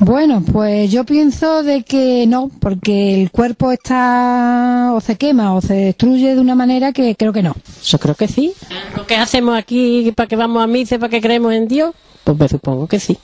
Bueno, 0.00 0.42
pues 0.42 0.90
yo 0.90 1.04
pienso 1.04 1.62
de 1.62 1.82
que 1.82 2.26
no, 2.26 2.50
porque 2.60 3.22
el 3.22 3.30
cuerpo 3.30 3.70
está 3.70 4.92
o 4.94 5.00
se 5.00 5.16
quema 5.16 5.54
o 5.54 5.60
se 5.60 5.74
destruye 5.74 6.34
de 6.34 6.40
una 6.40 6.54
manera 6.54 6.92
que 6.92 7.14
creo 7.16 7.32
que 7.32 7.42
no. 7.42 7.54
Yo 7.84 7.98
creo 7.98 8.14
que 8.14 8.28
sí. 8.28 8.52
Lo 8.96 9.06
que 9.06 9.16
hacemos 9.16 9.56
aquí, 9.56 10.12
para 10.16 10.26
que 10.26 10.36
vamos 10.36 10.62
a 10.62 10.66
misa, 10.66 10.98
para 10.98 11.10
que 11.10 11.20
creemos 11.20 11.52
en 11.52 11.68
Dios, 11.68 11.94
pues 12.24 12.38
me 12.38 12.48
supongo 12.48 12.86
que 12.86 12.98
sí. 12.98 13.18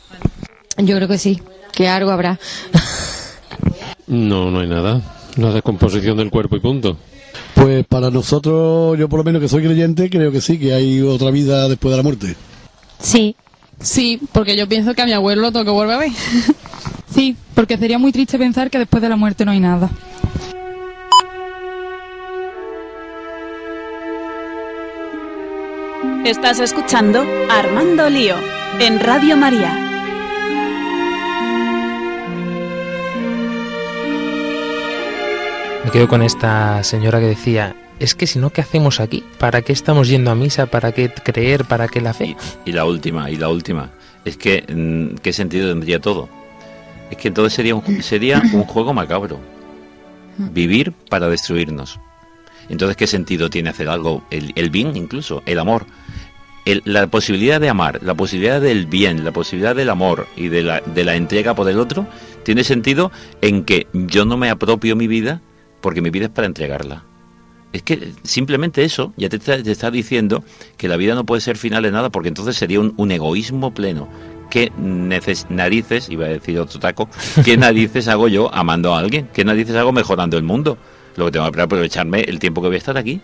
Yo 0.78 0.96
creo 0.96 1.08
que 1.08 1.18
sí, 1.18 1.42
que 1.72 1.88
algo 1.88 2.10
habrá. 2.10 2.38
No, 4.06 4.50
no 4.50 4.60
hay 4.60 4.68
nada. 4.68 5.00
La 5.36 5.52
descomposición 5.52 6.16
del 6.16 6.30
cuerpo 6.30 6.56
y 6.56 6.60
punto. 6.60 6.96
Pues 7.54 7.86
para 7.86 8.10
nosotros, 8.10 8.98
yo 8.98 9.08
por 9.08 9.18
lo 9.18 9.24
menos 9.24 9.40
que 9.40 9.48
soy 9.48 9.62
creyente, 9.62 10.10
creo 10.10 10.32
que 10.32 10.40
sí, 10.40 10.58
que 10.58 10.72
hay 10.72 11.00
otra 11.00 11.30
vida 11.30 11.68
después 11.68 11.90
de 11.92 11.96
la 11.96 12.02
muerte. 12.02 12.36
Sí. 12.98 13.36
Sí, 13.80 14.20
porque 14.32 14.56
yo 14.56 14.68
pienso 14.68 14.94
que 14.94 15.02
a 15.02 15.06
mi 15.06 15.12
abuelo 15.12 15.42
lo 15.42 15.52
tengo 15.52 15.64
que 15.64 15.70
volver 15.70 15.94
a 15.94 15.98
ver. 15.98 16.10
sí, 17.14 17.36
porque 17.54 17.78
sería 17.78 17.98
muy 17.98 18.12
triste 18.12 18.38
pensar 18.38 18.70
que 18.70 18.78
después 18.78 19.02
de 19.02 19.08
la 19.08 19.16
muerte 19.16 19.44
no 19.44 19.52
hay 19.52 19.60
nada. 19.60 19.90
Estás 26.24 26.60
escuchando 26.60 27.24
Armando 27.50 28.10
Lío 28.10 28.36
en 28.78 29.00
Radio 29.00 29.36
María. 29.38 29.89
Quedo 35.92 36.06
con 36.06 36.22
esta 36.22 36.84
señora 36.84 37.18
que 37.18 37.26
decía, 37.26 37.74
es 37.98 38.14
que 38.14 38.28
si 38.28 38.38
no, 38.38 38.50
¿qué 38.50 38.60
hacemos 38.60 39.00
aquí? 39.00 39.24
¿Para 39.38 39.62
qué 39.62 39.72
estamos 39.72 40.06
yendo 40.06 40.30
a 40.30 40.36
misa? 40.36 40.66
¿Para 40.66 40.92
qué 40.92 41.12
creer? 41.12 41.64
¿Para 41.64 41.88
qué 41.88 42.00
la 42.00 42.14
fe? 42.14 42.36
Y 42.64 42.70
la 42.70 42.84
última, 42.84 43.28
y 43.28 43.34
la 43.34 43.48
última, 43.48 43.90
es 44.24 44.36
que 44.36 44.64
mm, 44.68 45.16
¿qué 45.16 45.32
sentido 45.32 45.68
tendría 45.68 45.98
todo? 45.98 46.28
Es 47.10 47.16
que 47.16 47.26
entonces 47.26 47.54
sería 47.54 47.74
un, 47.74 48.02
sería 48.04 48.40
un 48.52 48.62
juego 48.62 48.94
macabro. 48.94 49.40
Vivir 50.38 50.92
para 50.92 51.28
destruirnos. 51.28 51.98
Entonces, 52.68 52.96
¿qué 52.96 53.08
sentido 53.08 53.50
tiene 53.50 53.70
hacer 53.70 53.88
algo? 53.88 54.22
El, 54.30 54.52
el 54.54 54.70
bien 54.70 54.96
incluso, 54.96 55.42
el 55.44 55.58
amor. 55.58 55.86
La 56.84 57.08
posibilidad 57.08 57.60
de 57.60 57.68
amar, 57.68 57.98
la 58.00 58.14
posibilidad 58.14 58.60
del 58.60 58.86
bien, 58.86 59.24
la 59.24 59.32
posibilidad 59.32 59.74
del 59.74 59.90
amor 59.90 60.28
y 60.36 60.48
de 60.48 60.62
la, 60.62 60.80
de 60.82 61.02
la 61.02 61.16
entrega 61.16 61.54
por 61.54 61.68
el 61.68 61.80
otro, 61.80 62.06
tiene 62.44 62.62
sentido 62.62 63.10
en 63.40 63.64
que 63.64 63.88
yo 63.92 64.24
no 64.24 64.36
me 64.36 64.50
apropio 64.50 64.94
mi 64.94 65.08
vida 65.08 65.40
porque 65.80 66.02
mi 66.02 66.10
vida 66.10 66.26
es 66.26 66.30
para 66.30 66.46
entregarla. 66.46 67.04
Es 67.72 67.82
que 67.82 68.12
simplemente 68.24 68.82
eso 68.84 69.12
ya 69.16 69.28
te 69.28 69.36
está, 69.36 69.62
te 69.62 69.90
diciendo 69.92 70.42
que 70.76 70.88
la 70.88 70.96
vida 70.96 71.14
no 71.14 71.24
puede 71.24 71.40
ser 71.40 71.56
final 71.56 71.84
de 71.84 71.92
nada 71.92 72.10
porque 72.10 72.28
entonces 72.28 72.56
sería 72.56 72.80
un, 72.80 73.10
egoísmo 73.12 73.72
pleno. 73.72 74.08
¿Qué 74.50 74.72
narices, 74.76 76.08
iba 76.08 76.26
a 76.26 76.30
decir 76.30 76.58
otro 76.58 76.80
taco, 76.80 77.08
qué 77.44 77.56
narices 77.56 78.08
hago 78.08 78.26
yo 78.26 78.52
amando 78.52 78.92
a 78.94 78.98
alguien? 78.98 79.28
¿Qué 79.32 79.44
narices 79.44 79.76
hago 79.76 79.92
mejorando 79.92 80.36
el 80.36 80.42
mundo? 80.42 80.76
Lo 81.16 81.26
que 81.26 81.30
tengo 81.32 81.50
que 81.52 81.60
aprovecharme 81.60 82.22
el 82.22 82.40
tiempo 82.40 82.60
que 82.60 82.66
voy 82.68 82.74
a 82.74 82.78
estar 82.78 82.98
aquí. 82.98 83.20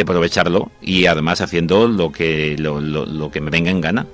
Aprovecharlo 0.00 0.70
y 0.82 1.06
además 1.06 1.40
haciendo 1.40 1.86
lo 1.86 2.10
que, 2.10 2.56
lo, 2.58 2.80
lo- 2.80 3.06
lo 3.06 3.30
que 3.30 3.40
me 3.40 3.50
venga 3.50 3.70
en 3.70 3.80
gana. 3.80 4.06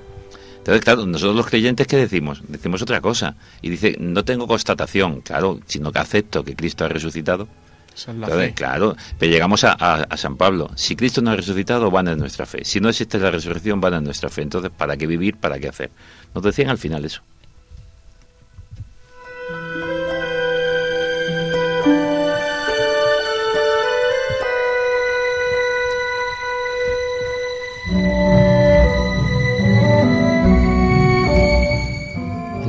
Entonces, 0.61 0.83
claro, 0.83 1.05
nosotros 1.07 1.35
los 1.35 1.47
creyentes, 1.47 1.87
¿qué 1.87 1.97
decimos? 1.97 2.41
Decimos 2.47 2.81
otra 2.83 3.01
cosa. 3.01 3.35
Y 3.63 3.69
dice, 3.71 3.95
no 3.99 4.23
tengo 4.23 4.45
constatación, 4.47 5.21
claro, 5.21 5.59
sino 5.65 5.91
que 5.91 5.99
acepto 5.99 6.43
que 6.43 6.55
Cristo 6.55 6.85
ha 6.85 6.87
resucitado. 6.89 7.47
Esa 7.95 8.11
es 8.11 8.17
la 8.17 8.27
Entonces, 8.27 8.49
fe. 8.49 8.53
claro, 8.55 8.95
pero 9.19 9.31
llegamos 9.31 9.63
a, 9.63 9.73
a- 9.73 10.03
a 10.03 10.17
San 10.17 10.37
Pablo. 10.37 10.69
Si 10.75 10.95
Cristo 10.95 11.21
no 11.21 11.31
ha 11.31 11.35
resucitado, 11.35 11.89
van 11.91 12.07
en 12.07 12.19
nuestra 12.19 12.45
fe. 12.45 12.63
Si 12.63 12.79
no 12.79 12.89
existe 12.89 13.17
la 13.19 13.31
resurrección, 13.31 13.81
van 13.81 13.95
en 13.95 14.03
nuestra 14.03 14.29
fe. 14.29 14.43
Entonces, 14.43 14.71
¿para 14.75 14.95
qué 14.97 15.07
vivir? 15.07 15.35
¿Para 15.37 15.59
qué 15.59 15.67
hacer? 15.67 15.89
Nos 16.35 16.43
decían 16.43 16.69
al 16.69 16.77
final 16.77 17.03
eso. 17.05 17.21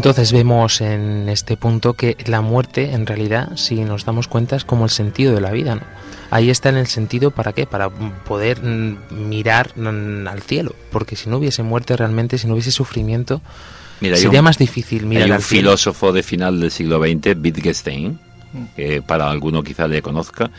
Entonces 0.03 0.33
vemos 0.33 0.81
en 0.81 1.29
este 1.29 1.57
punto 1.57 1.95
que 1.95 2.17
la 2.27 2.41
muerte, 2.41 2.93
en 2.93 3.07
realidad, 3.07 3.57
si 3.57 3.77
nos 3.85 4.05
damos 4.05 4.27
cuenta, 4.27 4.57
es 4.57 4.65
como 4.65 4.85
el 4.85 4.91
sentido 4.91 5.33
de 5.33 5.41
la 5.41 5.53
vida, 5.53 5.77
¿no? 5.77 5.83
Ahí 6.31 6.51
está 6.51 6.71
en 6.71 6.77
el 6.77 6.89
sentido 6.89 7.31
para 7.31 7.53
qué, 7.53 7.67
para 7.67 7.89
poder 7.91 8.63
mm, 8.65 9.29
mirar 9.29 9.71
mm, 9.79 10.27
al 10.27 10.43
cielo, 10.43 10.75
porque 10.91 11.15
si 11.15 11.29
no 11.31 11.37
hubiese 11.37 11.63
muerte 11.63 11.97
realmente, 11.97 12.37
si 12.39 12.47
no 12.49 12.55
hubiese 12.55 12.73
sufrimiento, 12.73 13.43
Mira, 14.01 14.17
sería 14.17 14.41
un- 14.41 14.45
más 14.47 14.59
difícil 14.59 15.07
mirar 15.07 15.25
Hay 15.25 15.31
un 15.31 15.37
al 15.37 15.43
cielo. 15.43 15.69
filósofo 15.71 16.13
de 16.13 16.23
final 16.25 16.59
del 16.61 16.71
siglo 16.73 16.99
XX, 17.01 17.37
Wittgenstein, 17.41 18.19
que 18.75 19.03
para 19.03 19.31
alguno 19.31 19.63
quizá 19.63 19.87
le 19.87 20.03
conozca, 20.03 20.51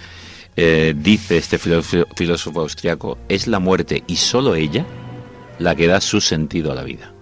eh, 0.56 0.94
dice 0.96 1.36
este 1.38 1.58
filósofo 1.60 2.62
austriaco, 2.62 3.18
es 3.28 3.48
la 3.48 3.60
muerte 3.60 4.04
y 4.08 4.16
solo 4.16 4.56
ella 4.56 4.86
la 5.60 5.76
que 5.76 5.88
da 5.88 6.00
su 6.00 6.22
sentido 6.22 6.72
a 6.72 6.76
la 6.76 6.84
vida. 6.84 7.13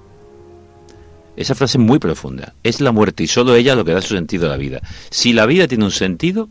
Esa 1.36 1.56
frase 1.56 1.78
es 1.78 1.84
muy 1.84 2.00
profunda. 2.00 2.54
Es 2.64 2.82
la 2.82 2.92
muerte 2.92 3.24
y 3.24 3.28
solo 3.28 3.56
ella 3.56 3.76
lo 3.76 3.86
que 3.86 3.94
da 3.94 4.02
su 4.02 4.16
sentido 4.16 4.48
a 4.48 4.50
la 4.50 4.58
vida. 4.58 4.82
Si 5.10 5.34
la 5.34 5.46
vida 5.46 5.68
tiene 5.68 5.86
un 5.86 5.92
sentido, 5.92 6.50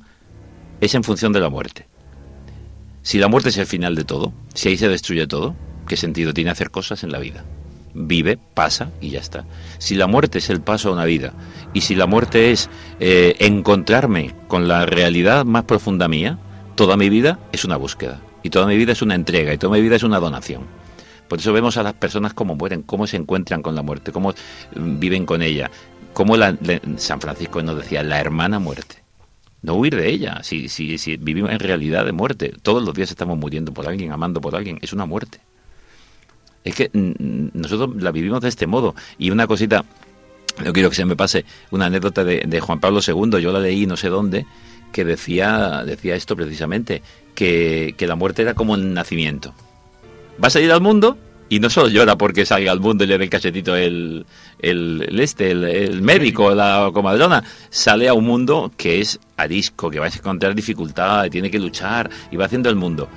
es 0.80 0.94
en 0.94 1.04
función 1.04 1.32
de 1.32 1.40
la 1.40 1.50
muerte. 1.50 1.86
Si 3.02 3.18
la 3.18 3.28
muerte 3.28 3.50
es 3.50 3.56
el 3.58 3.66
final 3.66 3.94
de 3.94 4.04
todo, 4.04 4.32
si 4.54 4.68
ahí 4.68 4.76
se 4.76 4.88
destruye 4.88 5.26
todo, 5.26 5.54
¿qué 5.86 5.96
sentido 5.96 6.34
tiene 6.34 6.50
hacer 6.50 6.70
cosas 6.70 7.02
en 7.02 7.12
la 7.12 7.18
vida? 7.18 7.44
Vive, 7.92 8.38
pasa 8.54 8.90
y 9.00 9.10
ya 9.10 9.20
está. 9.20 9.44
Si 9.78 9.94
la 9.94 10.06
muerte 10.06 10.38
es 10.38 10.50
el 10.50 10.60
paso 10.60 10.90
a 10.90 10.92
una 10.92 11.04
vida 11.04 11.32
y 11.72 11.80
si 11.80 11.94
la 11.94 12.06
muerte 12.06 12.52
es 12.52 12.68
eh, 13.00 13.36
encontrarme 13.40 14.34
con 14.48 14.68
la 14.68 14.86
realidad 14.86 15.44
más 15.44 15.64
profunda 15.64 16.08
mía, 16.08 16.38
toda 16.74 16.96
mi 16.96 17.08
vida 17.08 17.38
es 17.52 17.64
una 17.64 17.76
búsqueda 17.76 18.20
y 18.42 18.50
toda 18.50 18.66
mi 18.66 18.76
vida 18.76 18.92
es 18.92 19.02
una 19.02 19.14
entrega 19.14 19.52
y 19.52 19.58
toda 19.58 19.74
mi 19.74 19.82
vida 19.82 19.96
es 19.96 20.02
una 20.02 20.20
donación. 20.20 20.62
Por 21.30 21.38
eso 21.38 21.52
vemos 21.52 21.76
a 21.76 21.84
las 21.84 21.92
personas 21.92 22.34
cómo 22.34 22.56
mueren, 22.56 22.82
cómo 22.82 23.06
se 23.06 23.16
encuentran 23.16 23.62
con 23.62 23.76
la 23.76 23.82
muerte, 23.82 24.10
cómo 24.10 24.30
mm, 24.30 24.98
viven 24.98 25.26
con 25.26 25.42
ella, 25.42 25.70
cómo 26.12 26.36
la, 26.36 26.58
San 26.96 27.20
Francisco 27.20 27.62
nos 27.62 27.76
decía 27.76 28.02
la 28.02 28.18
hermana 28.18 28.58
muerte. 28.58 29.04
No 29.62 29.74
huir 29.74 29.94
de 29.94 30.10
ella, 30.10 30.40
si, 30.42 30.68
si, 30.68 30.98
si 30.98 31.18
vivimos 31.18 31.52
en 31.52 31.60
realidad 31.60 32.04
de 32.04 32.10
muerte, 32.10 32.52
todos 32.62 32.82
los 32.82 32.92
días 32.94 33.10
estamos 33.12 33.38
muriendo 33.38 33.72
por 33.72 33.86
alguien, 33.86 34.10
amando 34.10 34.40
por 34.40 34.56
alguien, 34.56 34.80
es 34.82 34.92
una 34.92 35.06
muerte. 35.06 35.38
Es 36.64 36.74
que 36.74 36.90
mm, 36.92 37.50
nosotros 37.56 38.02
la 38.02 38.10
vivimos 38.10 38.40
de 38.40 38.48
este 38.48 38.66
modo. 38.66 38.96
Y 39.16 39.30
una 39.30 39.46
cosita, 39.46 39.84
no 40.64 40.72
quiero 40.72 40.90
que 40.90 40.96
se 40.96 41.04
me 41.04 41.14
pase, 41.14 41.44
una 41.70 41.86
anécdota 41.86 42.24
de, 42.24 42.42
de 42.44 42.58
Juan 42.58 42.80
Pablo 42.80 42.98
II, 43.06 43.40
yo 43.40 43.52
la 43.52 43.60
leí 43.60 43.86
no 43.86 43.96
sé 43.96 44.08
dónde, 44.08 44.46
que 44.90 45.04
decía, 45.04 45.84
decía 45.86 46.16
esto 46.16 46.34
precisamente, 46.34 47.02
que, 47.36 47.94
que 47.96 48.08
la 48.08 48.16
muerte 48.16 48.42
era 48.42 48.54
como 48.54 48.74
el 48.74 48.92
nacimiento. 48.92 49.54
Vas 50.40 50.56
a 50.56 50.60
ir 50.60 50.72
al 50.72 50.80
mundo 50.80 51.18
y 51.50 51.60
no 51.60 51.68
solo 51.68 51.88
llora 51.88 52.16
porque 52.16 52.46
salga 52.46 52.72
al 52.72 52.80
mundo 52.80 53.04
y 53.04 53.08
le 53.08 53.18
dé 53.18 53.24
el 53.24 53.30
cachetito 53.30 53.76
el, 53.76 54.24
el, 54.60 55.04
el 55.06 55.20
este, 55.20 55.50
el, 55.50 55.64
el 55.64 56.00
médico, 56.00 56.54
la 56.54 56.90
comadrona, 56.94 57.44
sale 57.68 58.08
a 58.08 58.14
un 58.14 58.24
mundo 58.24 58.72
que 58.76 59.00
es 59.00 59.20
arisco, 59.36 59.90
que 59.90 59.98
va 59.98 60.06
a 60.06 60.08
encontrar 60.08 60.54
dificultad, 60.54 61.28
tiene 61.28 61.50
que 61.50 61.58
luchar 61.58 62.08
y 62.30 62.36
va 62.36 62.46
haciendo 62.46 62.70
el 62.70 62.76
mundo. 62.76 63.08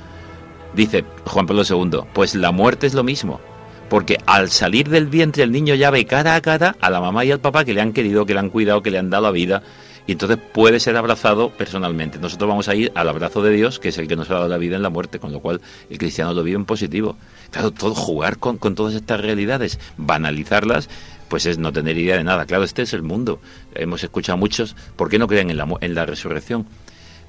Dice 0.75 1.05
Juan 1.25 1.45
Pablo 1.45 1.63
II, 1.69 1.99
pues 2.11 2.35
la 2.35 2.51
muerte 2.51 2.87
es 2.87 2.93
lo 2.93 3.03
mismo, 3.03 3.39
porque 3.87 4.17
al 4.25 4.49
salir 4.49 4.89
del 4.89 5.05
vientre 5.05 5.43
el 5.43 5.51
niño 5.51 5.75
ya 5.75 5.91
ve 5.91 6.05
cara 6.05 6.35
a 6.35 6.41
cara 6.41 6.75
a 6.81 6.89
la 6.89 6.99
mamá 6.99 7.23
y 7.23 7.31
al 7.31 7.39
papá 7.39 7.63
que 7.63 7.73
le 7.73 7.79
han 7.79 7.93
querido, 7.93 8.25
que 8.25 8.33
le 8.33 8.39
han 8.39 8.49
cuidado, 8.49 8.81
que 8.81 8.91
le 8.91 8.97
han 8.97 9.09
dado 9.11 9.23
la 9.23 9.31
vida, 9.31 9.63
y 10.05 10.13
entonces 10.13 10.37
puede 10.37 10.79
ser 10.79 10.97
abrazado 10.97 11.49
personalmente. 11.49 12.19
Nosotros 12.19 12.49
vamos 12.49 12.67
a 12.67 12.75
ir 12.75 12.91
al 12.95 13.07
abrazo 13.07 13.41
de 13.41 13.51
Dios, 13.51 13.79
que 13.79 13.89
es 13.89 13.97
el 13.97 14.07
que 14.07 14.15
nos 14.15 14.29
ha 14.29 14.35
dado 14.35 14.47
la 14.47 14.57
vida 14.57 14.75
en 14.75 14.83
la 14.83 14.89
muerte, 14.89 15.19
con 15.19 15.31
lo 15.31 15.39
cual 15.39 15.61
el 15.89 15.97
cristiano 15.97 16.33
lo 16.33 16.43
vive 16.43 16.57
en 16.57 16.65
positivo. 16.65 17.15
Claro, 17.51 17.71
todo 17.71 17.95
jugar 17.95 18.37
con, 18.37 18.57
con 18.57 18.75
todas 18.75 18.95
estas 18.95 19.21
realidades, 19.21 19.79
banalizarlas, 19.97 20.89
pues 21.29 21.45
es 21.45 21.57
no 21.57 21.71
tener 21.71 21.97
idea 21.97 22.17
de 22.17 22.23
nada. 22.23 22.45
Claro, 22.45 22.63
este 22.63 22.81
es 22.81 22.93
el 22.93 23.01
mundo. 23.01 23.39
Hemos 23.75 24.03
escuchado 24.03 24.35
a 24.35 24.39
muchos, 24.39 24.75
¿por 24.95 25.09
qué 25.09 25.17
no 25.17 25.27
creen 25.27 25.49
en 25.49 25.57
la, 25.57 25.67
en 25.79 25.95
la 25.95 26.05
resurrección? 26.05 26.65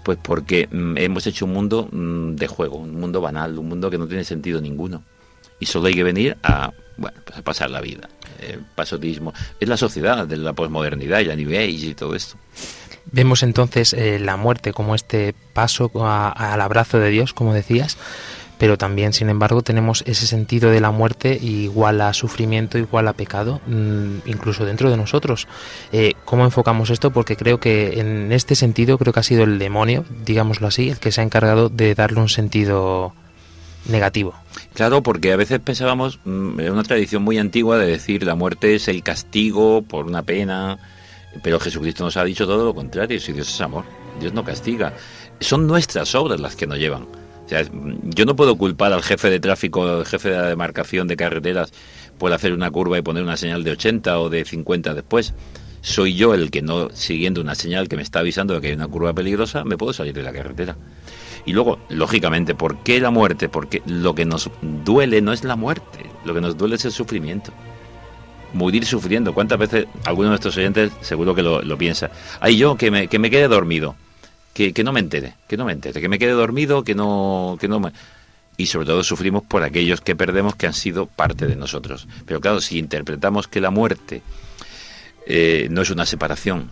Pues 0.02 0.18
porque 0.20 0.68
mm, 0.70 0.98
hemos 0.98 1.26
hecho 1.26 1.46
un 1.46 1.52
mundo 1.52 1.88
mm, 1.90 2.34
de 2.34 2.46
juego, 2.46 2.76
un 2.76 2.98
mundo 2.98 3.20
banal, 3.20 3.58
un 3.58 3.68
mundo 3.68 3.88
que 3.90 3.98
no 3.98 4.06
tiene 4.06 4.24
sentido 4.24 4.60
ninguno. 4.60 5.02
Solo 5.66 5.88
hay 5.88 5.94
que 5.94 6.02
venir 6.04 6.36
a, 6.42 6.72
bueno, 6.96 7.16
pues 7.24 7.38
a 7.38 7.42
pasar 7.42 7.70
la 7.70 7.80
vida. 7.80 8.08
Eh, 8.40 8.58
pasotismo. 8.74 9.32
Es 9.60 9.68
la 9.68 9.76
sociedad 9.76 10.26
de 10.26 10.36
la 10.36 10.52
posmodernidad 10.52 11.20
y 11.20 11.24
la 11.24 11.36
New 11.36 11.50
Age 11.50 11.68
y 11.70 11.94
todo 11.94 12.14
esto. 12.14 12.36
Vemos 13.12 13.42
entonces 13.42 13.92
eh, 13.92 14.18
la 14.18 14.36
muerte 14.36 14.72
como 14.72 14.94
este 14.94 15.34
paso 15.52 15.90
a- 16.04 16.30
al 16.52 16.60
abrazo 16.60 16.98
de 16.98 17.10
Dios, 17.10 17.32
como 17.32 17.54
decías, 17.54 17.96
pero 18.58 18.78
también, 18.78 19.12
sin 19.12 19.28
embargo, 19.30 19.62
tenemos 19.62 20.02
ese 20.06 20.26
sentido 20.26 20.70
de 20.70 20.80
la 20.80 20.90
muerte 20.90 21.38
igual 21.40 22.00
a 22.00 22.12
sufrimiento, 22.14 22.78
igual 22.78 23.08
a 23.08 23.12
pecado, 23.12 23.60
mm, 23.66 24.18
incluso 24.26 24.64
dentro 24.64 24.90
de 24.90 24.96
nosotros. 24.96 25.48
Eh, 25.92 26.12
¿Cómo 26.24 26.44
enfocamos 26.44 26.90
esto? 26.90 27.10
Porque 27.12 27.36
creo 27.36 27.58
que 27.60 27.98
en 28.00 28.30
este 28.32 28.54
sentido 28.54 28.96
creo 28.96 29.12
que 29.12 29.20
ha 29.20 29.24
sido 29.24 29.44
el 29.44 29.58
demonio, 29.58 30.04
digámoslo 30.24 30.66
así, 30.68 30.88
el 30.90 30.98
que 30.98 31.12
se 31.12 31.20
ha 31.20 31.24
encargado 31.24 31.68
de 31.68 31.94
darle 31.94 32.20
un 32.20 32.28
sentido 32.28 33.12
negativo. 33.86 34.34
Claro, 34.74 35.02
porque 35.02 35.32
a 35.32 35.36
veces 35.36 35.60
pensábamos, 35.60 36.18
mm, 36.24 36.60
en 36.60 36.72
una 36.72 36.82
tradición 36.82 37.22
muy 37.22 37.38
antigua 37.38 37.78
de 37.78 37.86
decir 37.86 38.24
la 38.24 38.34
muerte 38.34 38.74
es 38.74 38.88
el 38.88 39.02
castigo 39.02 39.82
por 39.82 40.06
una 40.06 40.22
pena, 40.22 40.78
pero 41.42 41.60
Jesucristo 41.60 42.04
nos 42.04 42.16
ha 42.16 42.24
dicho 42.24 42.46
todo 42.46 42.64
lo 42.64 42.74
contrario, 42.74 43.20
si 43.20 43.32
Dios 43.32 43.48
es 43.48 43.60
amor, 43.60 43.84
Dios 44.20 44.32
no 44.32 44.44
castiga. 44.44 44.92
Son 45.40 45.66
nuestras 45.66 46.14
obras 46.14 46.40
las 46.40 46.56
que 46.56 46.66
nos 46.66 46.78
llevan. 46.78 47.06
O 47.44 47.48
sea, 47.48 47.62
yo 48.04 48.24
no 48.24 48.36
puedo 48.36 48.56
culpar 48.56 48.92
al 48.92 49.02
jefe 49.02 49.28
de 49.28 49.38
tráfico, 49.38 49.86
al 49.86 50.06
jefe 50.06 50.30
de 50.30 50.36
la 50.36 50.48
demarcación 50.48 51.06
de 51.08 51.16
carreteras 51.16 51.72
por 52.18 52.32
hacer 52.32 52.52
una 52.52 52.70
curva 52.70 52.98
y 52.98 53.02
poner 53.02 53.22
una 53.22 53.36
señal 53.36 53.64
de 53.64 53.72
80 53.72 54.18
o 54.18 54.30
de 54.30 54.44
50 54.44 54.94
después. 54.94 55.34
Soy 55.82 56.14
yo 56.14 56.32
el 56.32 56.50
que 56.50 56.62
no, 56.62 56.88
siguiendo 56.94 57.42
una 57.42 57.54
señal 57.54 57.88
que 57.88 57.96
me 57.96 58.02
está 58.02 58.20
avisando 58.20 58.54
de 58.54 58.60
que 58.62 58.68
hay 58.68 58.72
una 58.72 58.88
curva 58.88 59.12
peligrosa, 59.12 59.64
me 59.64 59.76
puedo 59.76 59.92
salir 59.92 60.14
de 60.14 60.22
la 60.22 60.32
carretera. 60.32 60.76
Y 61.46 61.52
luego, 61.52 61.78
lógicamente, 61.88 62.54
¿por 62.54 62.78
qué 62.78 63.00
la 63.00 63.10
muerte? 63.10 63.48
Porque 63.48 63.82
lo 63.86 64.14
que 64.14 64.24
nos 64.24 64.50
duele 64.62 65.20
no 65.20 65.32
es 65.32 65.44
la 65.44 65.56
muerte, 65.56 66.06
lo 66.24 66.34
que 66.34 66.40
nos 66.40 66.56
duele 66.56 66.76
es 66.76 66.84
el 66.84 66.92
sufrimiento. 66.92 67.52
Morir 68.54 68.86
sufriendo. 68.86 69.34
¿Cuántas 69.34 69.58
veces 69.58 69.86
alguno 70.04 70.28
de 70.28 70.30
nuestros 70.30 70.56
oyentes 70.56 70.92
seguro 71.00 71.34
que 71.34 71.42
lo, 71.42 71.78
piensa? 71.78 72.10
Ay, 72.40 72.56
yo 72.56 72.76
que 72.76 72.90
me, 72.90 73.08
que 73.08 73.18
me 73.18 73.30
quede 73.30 73.48
dormido, 73.48 73.96
que, 74.54 74.72
que 74.72 74.84
no 74.84 74.92
me 74.92 75.00
entere, 75.00 75.34
que 75.48 75.56
no 75.56 75.64
me 75.64 75.72
entere, 75.72 76.00
que 76.00 76.08
me 76.08 76.18
quede 76.18 76.32
dormido, 76.32 76.84
que 76.84 76.94
no, 76.94 77.58
que 77.60 77.68
no 77.68 77.80
me... 77.80 77.92
Y 78.56 78.66
sobre 78.66 78.86
todo 78.86 79.02
sufrimos 79.02 79.42
por 79.42 79.64
aquellos 79.64 80.00
que 80.00 80.14
perdemos 80.14 80.54
que 80.54 80.68
han 80.68 80.74
sido 80.74 81.06
parte 81.06 81.46
de 81.46 81.56
nosotros. 81.56 82.06
Pero 82.24 82.40
claro, 82.40 82.60
si 82.60 82.78
interpretamos 82.78 83.48
que 83.48 83.60
la 83.60 83.70
muerte 83.70 84.22
eh, 85.26 85.66
no 85.70 85.82
es 85.82 85.90
una 85.90 86.06
separación, 86.06 86.70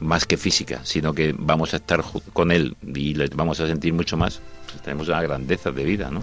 más 0.00 0.26
que 0.26 0.36
física, 0.36 0.80
sino 0.84 1.12
que 1.12 1.34
vamos 1.36 1.74
a 1.74 1.76
estar 1.76 2.04
con 2.32 2.52
él 2.52 2.76
y 2.94 3.14
le 3.14 3.28
vamos 3.28 3.60
a 3.60 3.66
sentir 3.66 3.92
mucho 3.92 4.16
más, 4.16 4.40
pues 4.70 4.82
tenemos 4.82 5.08
una 5.08 5.22
grandeza 5.22 5.70
de 5.70 5.84
vida, 5.84 6.10
¿no? 6.10 6.22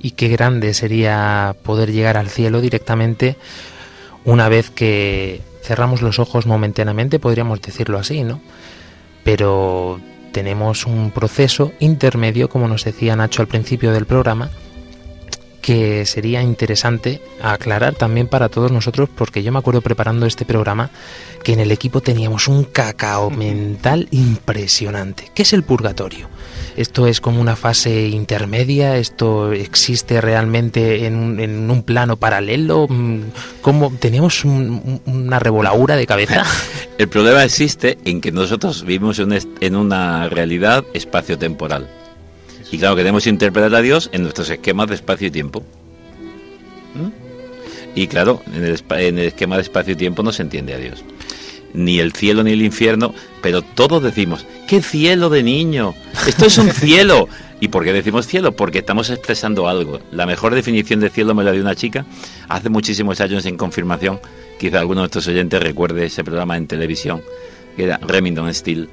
y 0.00 0.12
qué 0.12 0.28
grande 0.28 0.72
sería 0.74 1.54
poder 1.64 1.92
llegar 1.92 2.16
al 2.16 2.30
cielo 2.30 2.60
directamente 2.60 3.36
una 4.24 4.48
vez 4.48 4.70
que 4.70 5.42
cerramos 5.68 6.00
los 6.00 6.18
ojos 6.18 6.46
momentáneamente, 6.46 7.18
podríamos 7.18 7.60
decirlo 7.60 7.98
así, 7.98 8.24
¿no? 8.24 8.40
Pero 9.22 10.00
tenemos 10.32 10.86
un 10.86 11.10
proceso 11.10 11.72
intermedio, 11.78 12.48
como 12.48 12.68
nos 12.68 12.84
decía 12.84 13.14
Nacho 13.16 13.42
al 13.42 13.48
principio 13.48 13.92
del 13.92 14.06
programa, 14.06 14.48
que 15.60 16.06
sería 16.06 16.42
interesante 16.42 17.20
aclarar 17.42 17.94
también 17.94 18.26
para 18.28 18.48
todos 18.48 18.70
nosotros, 18.72 19.08
porque 19.14 19.42
yo 19.42 19.52
me 19.52 19.58
acuerdo 19.58 19.80
preparando 19.80 20.24
este 20.26 20.44
programa 20.44 20.90
que 21.44 21.52
en 21.52 21.60
el 21.60 21.70
equipo 21.72 22.00
teníamos 22.00 22.48
un 22.48 22.64
cacao 22.64 23.30
mental 23.30 24.08
impresionante. 24.10 25.30
¿Qué 25.34 25.42
es 25.42 25.52
el 25.52 25.62
purgatorio? 25.62 26.28
¿Esto 26.76 27.06
es 27.08 27.20
como 27.20 27.40
una 27.40 27.56
fase 27.56 28.06
intermedia? 28.08 28.96
¿Esto 28.98 29.52
existe 29.52 30.20
realmente 30.20 31.06
en 31.06 31.16
un, 31.16 31.40
en 31.40 31.70
un 31.70 31.82
plano 31.82 32.16
paralelo? 32.16 32.86
Mm, 32.88 33.20
¿Cómo? 33.62 33.92
¿Teníamos 33.98 34.44
un- 34.44 35.00
un- 35.06 35.12
una 35.12 35.38
revolaura 35.40 35.96
de 35.96 36.06
cabeza? 36.06 36.44
El 36.98 37.08
problema 37.08 37.44
existe 37.44 37.98
en 38.04 38.20
que 38.20 38.32
nosotros 38.32 38.84
vivimos 38.84 39.18
en 39.20 39.76
una 39.76 40.28
realidad 40.28 40.84
espacio-temporal. 40.94 41.88
Y 42.70 42.78
claro, 42.78 42.96
queremos 42.96 43.26
interpretar 43.26 43.74
a 43.74 43.82
Dios 43.82 44.10
en 44.12 44.22
nuestros 44.22 44.50
esquemas 44.50 44.88
de 44.88 44.94
espacio 44.96 45.28
y 45.28 45.30
tiempo. 45.30 45.62
¿Mm? 46.94 47.28
Y 47.94 48.06
claro, 48.06 48.42
en 48.54 48.64
el, 48.64 48.82
en 48.90 49.18
el 49.18 49.26
esquema 49.26 49.56
de 49.56 49.62
espacio 49.62 49.94
y 49.94 49.96
tiempo 49.96 50.22
no 50.22 50.32
se 50.32 50.42
entiende 50.42 50.74
a 50.74 50.78
Dios. 50.78 51.04
Ni 51.74 51.98
el 51.98 52.12
cielo 52.12 52.42
ni 52.42 52.52
el 52.52 52.62
infierno, 52.62 53.14
pero 53.42 53.62
todos 53.62 54.02
decimos, 54.02 54.46
¡qué 54.66 54.82
cielo 54.82 55.30
de 55.30 55.42
niño! 55.42 55.94
¡Esto 56.26 56.46
es 56.46 56.58
un 56.58 56.70
cielo! 56.72 57.28
¿Y 57.60 57.68
por 57.68 57.84
qué 57.84 57.92
decimos 57.92 58.26
cielo? 58.26 58.52
Porque 58.52 58.78
estamos 58.78 59.10
expresando 59.10 59.68
algo. 59.68 60.00
La 60.12 60.26
mejor 60.26 60.54
definición 60.54 61.00
de 61.00 61.10
cielo 61.10 61.34
me 61.34 61.42
la 61.42 61.52
dio 61.52 61.62
una 61.62 61.74
chica 61.74 62.06
hace 62.48 62.68
muchísimos 62.68 63.20
años 63.20 63.46
en 63.46 63.56
confirmación. 63.56 64.20
Quizá 64.60 64.80
alguno 64.80 65.00
de 65.00 65.04
nuestros 65.04 65.26
oyentes 65.28 65.60
recuerde 65.62 66.06
ese 66.06 66.22
programa 66.22 66.56
en 66.56 66.66
televisión, 66.66 67.22
que 67.76 67.84
era 67.84 67.98
Remington 67.98 68.52
Steele, 68.54 68.88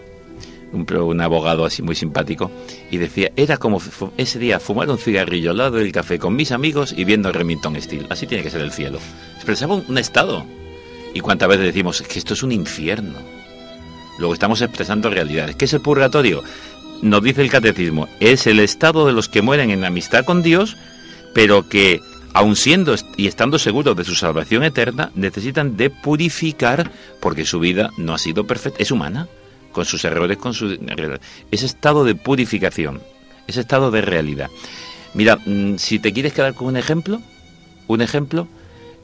un, 0.76 1.22
abogado 1.22 1.66
así 1.66 1.82
muy 1.82 1.96
simpático, 1.96 2.52
y 2.92 2.98
decía, 2.98 3.32
era 3.36 3.58
como 3.58 3.82
ese 4.18 4.40
día 4.40 4.60
fumar 4.60 4.90
un 4.90 4.98
cigarrillo 4.98 5.52
al 5.52 5.58
lado 5.58 5.78
del 5.78 5.92
café 5.92 6.20
con 6.20 6.36
mis 6.36 6.52
amigos 6.52 6.94
y 6.96 7.06
viendo 7.06 7.32
Remington 7.32 7.82
Steele. 7.82 8.08
Así 8.10 8.28
tiene 8.28 8.44
que 8.44 8.50
ser 8.50 8.62
el 8.62 8.72
cielo. 8.72 9.00
Expresaba 9.36 9.76
un, 9.76 9.98
estado. 9.98 10.46
¿Y 11.14 11.22
cuántas 11.22 11.48
veces 11.48 11.66
decimos 11.66 12.02
"Es 12.02 12.08
que 12.08 12.20
esto 12.20 12.34
es 12.34 12.44
un 12.44 12.52
infierno? 12.52 13.18
Luego 14.18 14.34
estamos 14.34 14.62
expresando 14.62 15.10
realidades. 15.10 15.56
¿Qué 15.56 15.66
es 15.66 15.74
el 15.74 15.82
purgatorio? 15.82 16.44
Nos 17.02 17.22
dice 17.22 17.42
el 17.42 17.50
catecismo, 17.50 18.08
es 18.20 18.48
el 18.48 18.60
estado 18.60 19.06
de 19.06 19.14
los 19.14 19.28
que 19.28 19.42
mueren 19.42 19.70
en 19.70 19.84
amistad 19.84 20.24
con 20.24 20.42
Dios, 20.42 20.78
pero 21.34 21.68
que, 21.68 22.00
aun 22.34 22.56
siendo 22.56 22.96
y 23.18 23.28
estando 23.28 23.60
seguros 23.60 23.98
de 23.98 24.06
su 24.06 24.16
salvación 24.16 24.64
eterna, 24.64 25.12
necesitan 25.16 25.76
de 25.76 25.90
purificar 25.90 26.90
porque 27.20 27.46
su 27.46 27.60
vida 27.60 27.92
no 27.98 28.14
ha 28.14 28.18
sido 28.18 28.48
perfecta, 28.48 28.82
es 28.82 28.92
humana, 28.92 29.28
con 29.76 29.84
sus 29.84 30.06
errores, 30.06 30.38
con 30.38 30.54
su 30.54 30.80
ese 31.52 31.66
estado 31.66 32.06
de 32.06 32.16
purificación, 32.16 33.02
ese 33.46 33.60
estado 33.60 33.92
de 33.92 34.00
realidad. 34.00 34.50
Mira, 35.14 35.38
mm, 35.46 35.76
si 35.76 36.00
te 36.00 36.14
quieres 36.14 36.32
quedar 36.32 36.54
con 36.54 36.68
un 36.68 36.78
ejemplo, 36.78 37.22
un 37.88 38.02
ejemplo 38.02 38.48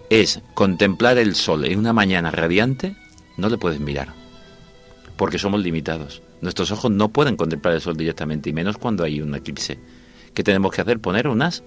es 0.09 0.39
contemplar 0.53 1.17
el 1.17 1.35
sol 1.35 1.65
en 1.65 1.77
una 1.77 1.91
mañana 1.91 2.31
radiante, 2.31 2.95
no 3.35 3.49
le 3.49 3.57
puedes 3.57 3.81
mirar, 3.81 4.13
porque 5.17 5.39
somos 5.39 5.59
limitados. 5.59 6.21
Nuestros 6.39 6.71
ojos 6.71 6.89
no 6.89 7.09
pueden 7.09 7.35
contemplar 7.35 7.73
el 7.73 7.81
sol 7.81 7.97
directamente, 7.97 8.49
y 8.49 8.53
menos 8.53 8.77
cuando 8.77 9.03
hay 9.03 9.21
un 9.21 9.35
eclipse. 9.35 9.77
¿Qué 10.33 10.41
tenemos 10.41 10.71
que 10.71 10.81
hacer? 10.81 10.99
Poner 10.99 11.27
unas 11.27 11.63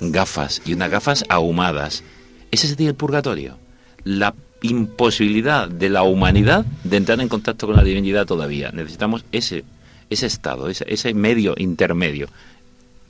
gafas, 0.00 0.62
y 0.64 0.72
unas 0.72 0.90
gafas 0.90 1.26
ahumadas. 1.28 2.02
Ese 2.50 2.68
sería 2.68 2.88
el 2.88 2.94
purgatorio. 2.94 3.58
La 4.02 4.34
imposibilidad 4.64 5.68
de 5.68 5.90
la 5.90 6.02
humanidad 6.02 6.64
de 6.84 6.96
entrar 6.96 7.20
en 7.20 7.28
contacto 7.28 7.66
con 7.66 7.76
la 7.76 7.84
divinidad 7.84 8.24
todavía. 8.26 8.70
Necesitamos 8.72 9.24
ese, 9.30 9.62
ese 10.08 10.26
estado, 10.26 10.68
ese, 10.68 10.86
ese 10.88 11.12
medio 11.12 11.54
intermedio. 11.58 12.28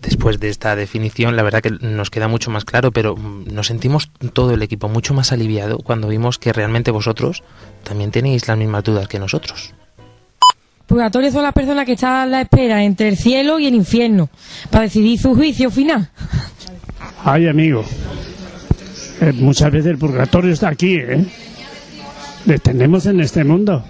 Después 0.03 0.41
de 0.41 0.49
esta 0.49 0.75
definición, 0.75 1.37
la 1.37 1.45
verdad 1.45 1.63
que 1.63 1.71
nos 1.71 2.11
queda 2.11 2.29
mucho 2.29 2.51
más 2.51 2.65
claro, 2.65 2.91
pero 2.91 3.17
mm, 3.17 3.55
nos 3.55 3.69
sentimos 3.69 4.11
todo 4.33 4.53
el 4.53 4.63
equipo 4.63 4.89
mucho 4.89 5.15
más 5.15 5.33
aliviado 5.33 5.79
cuando 5.79 6.09
vimos 6.09 6.39
que 6.39 6.53
realmente 6.53 6.91
vosotros 6.91 7.43
también 7.85 8.11
tenéis 8.11 8.49
las 8.49 8.59
mismas 8.59 8.83
dudas 8.83 9.07
que 9.07 9.21
nosotros. 9.21 9.73
Purgatorio 10.87 11.31
son 11.31 11.45
las 11.45 11.55
personas 11.55 11.87
que 11.87 11.93
están 11.93 12.15
a 12.15 12.27
la 12.27 12.41
espera 12.43 12.83
entre 12.83 13.09
el 13.09 13.17
cielo 13.17 13.59
y 13.59 13.67
el 13.67 13.75
infierno 13.75 14.29
para 14.71 14.85
decidir 14.85 15.19
su 15.19 15.35
juicio 15.35 15.71
final. 15.71 16.11
Ay, 17.25 17.47
amigo. 17.47 17.85
Eh, 19.21 19.33
muchas 19.33 19.71
veces 19.71 19.93
el 19.93 19.99
purgatorio 19.99 20.53
está 20.53 20.69
aquí, 20.69 20.97
¿eh? 20.97 21.25
Le 22.47 22.59
tenemos 22.59 23.07
en 23.07 23.21
este 23.21 23.45
mundo. 23.45 23.85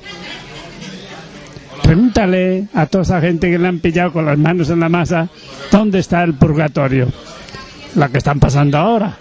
Pregúntale 1.82 2.68
a 2.72 2.86
toda 2.86 3.02
esa 3.02 3.20
gente 3.20 3.50
que 3.50 3.58
le 3.58 3.68
han 3.68 3.78
pillado 3.78 4.12
con 4.12 4.24
las 4.24 4.38
manos 4.38 4.70
en 4.70 4.80
la 4.80 4.88
masa 4.88 5.28
dónde 5.70 5.98
está 5.98 6.22
el 6.22 6.34
purgatorio. 6.34 7.08
La 7.94 8.08
que 8.08 8.18
están 8.18 8.40
pasando 8.40 8.78
ahora. 8.78 9.18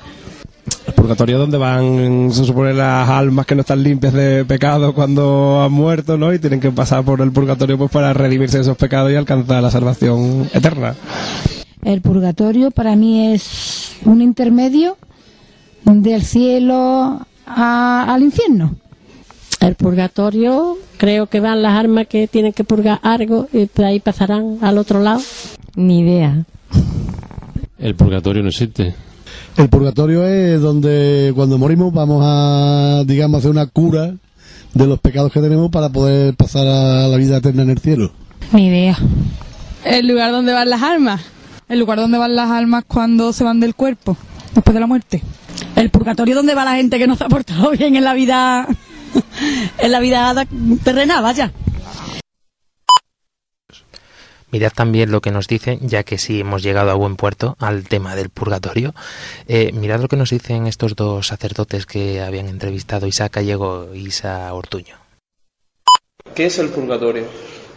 El 0.88 0.94
purgatorio 0.94 1.38
donde 1.38 1.58
van, 1.58 2.32
se 2.32 2.46
supone, 2.46 2.74
las 2.74 3.10
almas 3.10 3.46
que 3.46 3.56
no 3.56 3.62
están 3.62 3.84
limpias 3.84 4.14
de 4.14 4.46
pecado 4.46 4.94
cuando 4.94 5.62
han 5.64 5.72
muerto, 5.72 6.18
¿no? 6.18 6.34
Y 6.34 6.40
tienen 6.40 6.60
que 6.60 6.72
pasar 6.72 7.04
por 7.04 7.22
el 7.22 7.32
purgatorio 7.32 7.78
pues 7.78 7.92
para 7.92 8.14
redimirse 8.14 8.58
de 8.58 8.64
esos 8.64 8.78
pecados 8.78 9.12
y 9.12 9.16
alcanzar 9.16 9.62
la 9.62 9.72
salvación 9.72 10.50
eterna. 10.54 10.96
El 11.84 12.02
purgatorio 12.02 12.72
para 12.72 12.96
mí 12.96 13.34
es 13.34 13.98
un 14.06 14.22
intermedio 14.22 14.98
del 15.86 16.22
cielo 16.24 17.26
a- 17.46 18.14
al 18.14 18.22
infierno. 18.24 18.76
El 19.60 19.76
purgatorio, 19.76 20.78
creo 20.98 21.28
que 21.28 21.40
van 21.40 21.62
las 21.62 21.78
almas 21.80 22.08
que 22.08 22.28
tienen 22.28 22.52
que 22.54 22.64
purgar 22.64 23.00
algo 23.02 23.48
y 23.54 23.66
por 23.68 23.86
ahí 23.86 24.00
pasarán 24.00 24.58
al 24.62 24.78
otro 24.78 25.02
lado. 25.02 25.22
Ni 25.76 26.00
idea. 26.02 26.44
El 27.80 27.96
purgatorio 27.96 28.42
no 28.44 28.50
existe. 28.50 28.94
El 29.58 29.70
purgatorio 29.70 30.26
es 30.26 30.60
donde 30.62 31.32
cuando 31.36 31.58
morimos 31.58 31.94
vamos 31.94 32.22
a, 32.26 33.04
digamos, 33.06 33.40
hacer 33.40 33.52
una 33.52 33.68
cura 33.68 34.14
de 34.74 34.88
los 34.88 35.00
pecados 35.00 35.32
que 35.32 35.40
tenemos 35.42 35.70
para 35.70 35.90
poder 35.90 36.34
pasar 36.36 36.66
a 36.68 37.08
la 37.08 37.18
vida 37.18 37.38
eterna 37.38 37.62
en 37.64 37.70
el 37.70 37.80
cielo. 37.80 38.12
Ni 38.52 38.68
idea. 38.68 38.98
El 39.86 40.08
lugar 40.08 40.32
donde 40.32 40.54
van 40.54 40.70
las 40.70 40.82
almas. 40.82 41.22
El 41.70 41.80
lugar 41.80 42.00
donde 42.00 42.18
van 42.18 42.36
las 42.36 42.50
almas 42.50 42.84
cuando 42.88 43.32
se 43.34 43.44
van 43.44 43.60
del 43.60 43.76
cuerpo, 43.76 44.18
después 44.56 44.74
de 44.74 44.80
la 44.80 44.88
muerte. 44.88 45.22
El 45.76 45.90
purgatorio 45.90 46.36
donde 46.36 46.56
va 46.56 46.66
la 46.66 46.76
gente 46.76 46.98
que 47.00 47.08
no 47.08 47.16
se 47.16 47.24
ha 47.24 47.30
portado 47.30 47.72
bien 47.78 47.96
en 47.96 48.04
la 48.04 48.14
vida 48.14 48.68
en 49.80 49.92
la 49.92 50.00
vida 50.00 50.34
terrenal, 50.84 51.22
vaya. 51.24 51.52
Mirad 54.52 54.72
también 54.74 55.12
lo 55.12 55.20
que 55.20 55.32
nos 55.32 55.48
dicen, 55.48 55.80
ya 55.82 56.04
que 56.04 56.20
sí 56.20 56.42
hemos 56.42 56.62
llegado 56.62 56.92
a 56.92 56.94
buen 56.94 57.16
puerto 57.16 57.56
al 57.60 57.88
tema 57.88 58.16
del 58.16 58.30
purgatorio. 58.30 58.94
Eh, 59.48 59.72
mirad 59.74 60.00
lo 60.00 60.08
que 60.08 60.16
nos 60.16 60.30
dicen 60.30 60.68
estos 60.68 60.96
dos 60.96 61.26
sacerdotes 61.28 61.88
que 61.88 62.22
habían 62.22 62.48
entrevistado, 62.48 63.08
Isa 63.08 63.30
Gallego 63.30 63.90
e 63.94 63.98
Isa 63.98 64.54
Ortuño. 64.54 64.96
¿Qué 66.36 66.46
es 66.46 66.60
el 66.60 66.70
purgatorio? 66.70 67.24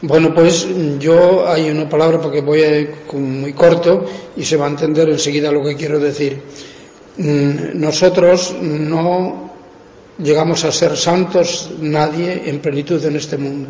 Bueno, 0.02 0.34
pues 0.34 0.68
yo 0.98 1.48
hay 1.48 1.70
una 1.70 1.88
palabra 1.88 2.20
porque 2.20 2.42
voy 2.42 2.62
a- 2.62 3.14
muy 3.16 3.54
corto 3.54 4.04
y 4.36 4.44
se 4.44 4.58
va 4.58 4.66
a 4.66 4.70
entender 4.70 5.08
enseguida 5.08 5.50
lo 5.50 5.64
que 5.64 5.76
quiero 5.76 5.98
decir. 5.98 6.42
Mm, 7.18 7.80
Nosotros 7.80 8.54
no 8.60 9.50
llegamos 10.18 10.64
a 10.64 10.72
ser 10.72 10.96
santos 10.96 11.70
nadie 11.80 12.42
en 12.46 12.60
plenitud 12.60 13.04
en 13.04 13.16
este 13.16 13.36
mundo. 13.36 13.68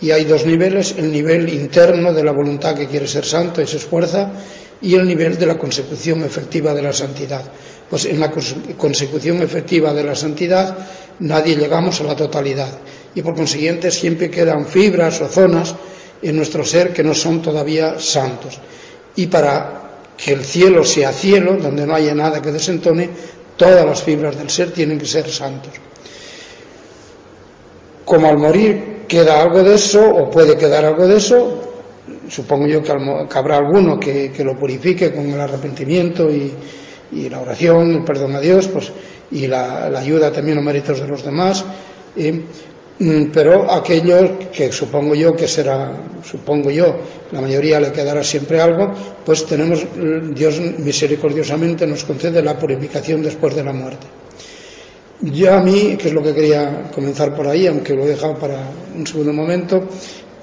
Y 0.00 0.10
hay 0.10 0.24
dos 0.24 0.44
niveles, 0.46 0.94
el 0.98 1.12
nivel 1.12 1.48
interno 1.48 2.12
de 2.12 2.24
la 2.24 2.32
voluntad 2.32 2.74
que 2.74 2.86
quiere 2.88 3.06
ser 3.06 3.24
santo 3.24 3.62
y 3.62 3.66
se 3.66 3.76
esfuerza 3.76 4.32
y 4.80 4.94
el 4.96 5.06
nivel 5.06 5.38
de 5.38 5.46
la 5.46 5.56
consecución 5.58 6.24
efectiva 6.24 6.74
de 6.74 6.82
la 6.82 6.92
santidad. 6.92 7.42
Pues 7.88 8.06
en 8.06 8.18
la 8.18 8.32
cons- 8.32 8.74
consecución 8.76 9.40
efectiva 9.42 9.92
de 9.94 10.02
la 10.02 10.16
santidad 10.16 10.76
nadie 11.20 11.54
llegamos 11.56 12.00
a 12.00 12.04
la 12.04 12.16
totalidad 12.16 12.78
y 13.14 13.22
por 13.22 13.34
consiguiente 13.36 13.90
siempre 13.92 14.28
quedan 14.30 14.66
fibras 14.66 15.20
o 15.20 15.28
zonas 15.28 15.74
en 16.20 16.36
nuestro 16.36 16.64
ser 16.64 16.92
que 16.92 17.04
no 17.04 17.14
son 17.14 17.40
todavía 17.42 17.98
santos. 18.00 18.58
Y 19.14 19.26
para 19.26 19.81
que 20.16 20.32
el 20.32 20.44
cielo 20.44 20.84
sea 20.84 21.12
cielo, 21.12 21.56
donde 21.56 21.86
no 21.86 21.94
haya 21.94 22.14
nada 22.14 22.40
que 22.40 22.52
desentone, 22.52 23.10
todas 23.56 23.84
las 23.84 24.02
fibras 24.02 24.36
del 24.36 24.50
ser 24.50 24.72
tienen 24.72 24.98
que 24.98 25.06
ser 25.06 25.28
santos. 25.28 25.72
Como 28.04 28.26
al 28.28 28.38
morir 28.38 29.04
queda 29.08 29.42
algo 29.42 29.62
de 29.62 29.74
eso, 29.74 30.08
o 30.08 30.30
puede 30.30 30.56
quedar 30.56 30.84
algo 30.84 31.06
de 31.06 31.16
eso, 31.16 31.72
supongo 32.28 32.66
yo 32.66 32.82
que, 32.82 32.92
habrá 32.92 33.56
alguno 33.56 33.98
que, 33.98 34.30
que 34.32 34.44
lo 34.44 34.58
purifique 34.58 35.12
con 35.12 35.26
el 35.30 35.40
arrepentimiento 35.40 36.30
y, 36.30 36.52
y 37.12 37.28
la 37.28 37.40
oración, 37.40 37.92
el 37.92 38.04
perdón 38.04 38.36
a 38.36 38.40
Dios, 38.40 38.68
pues, 38.68 38.92
y 39.30 39.46
la, 39.46 39.86
ayuda 39.86 40.32
también 40.32 40.58
a 40.58 40.62
méritos 40.62 41.00
de 41.00 41.08
los 41.08 41.24
demás. 41.24 41.64
eh, 42.16 42.42
pero 43.32 43.70
aquellos 43.70 44.48
que 44.52 44.70
supongo 44.70 45.14
yo 45.14 45.34
que 45.34 45.48
será, 45.48 45.90
supongo 46.22 46.70
yo, 46.70 46.96
la 47.32 47.40
mayoría 47.40 47.80
le 47.80 47.90
quedará 47.90 48.22
siempre 48.22 48.60
algo, 48.60 48.92
pues 49.24 49.46
tenemos, 49.46 49.84
mm, 49.84 50.34
Dios 50.34 50.60
misericordiosamente 50.78 51.86
nos 51.86 52.04
concede 52.04 52.42
la 52.42 52.58
purificación 52.58 53.22
después 53.22 53.56
de 53.56 53.64
la 53.64 53.72
muerte. 53.72 54.06
Yo 55.20 55.54
a 55.54 55.60
mí, 55.60 55.96
que 55.96 56.08
es 56.08 56.14
lo 56.14 56.22
que 56.22 56.34
quería 56.34 56.90
comenzar 56.94 57.34
por 57.34 57.46
ahí, 57.46 57.66
aunque 57.66 57.94
lo 57.94 58.04
he 58.04 58.08
dejado 58.08 58.36
para 58.38 58.70
un 58.94 59.06
segundo 59.06 59.32
momento, 59.32 59.88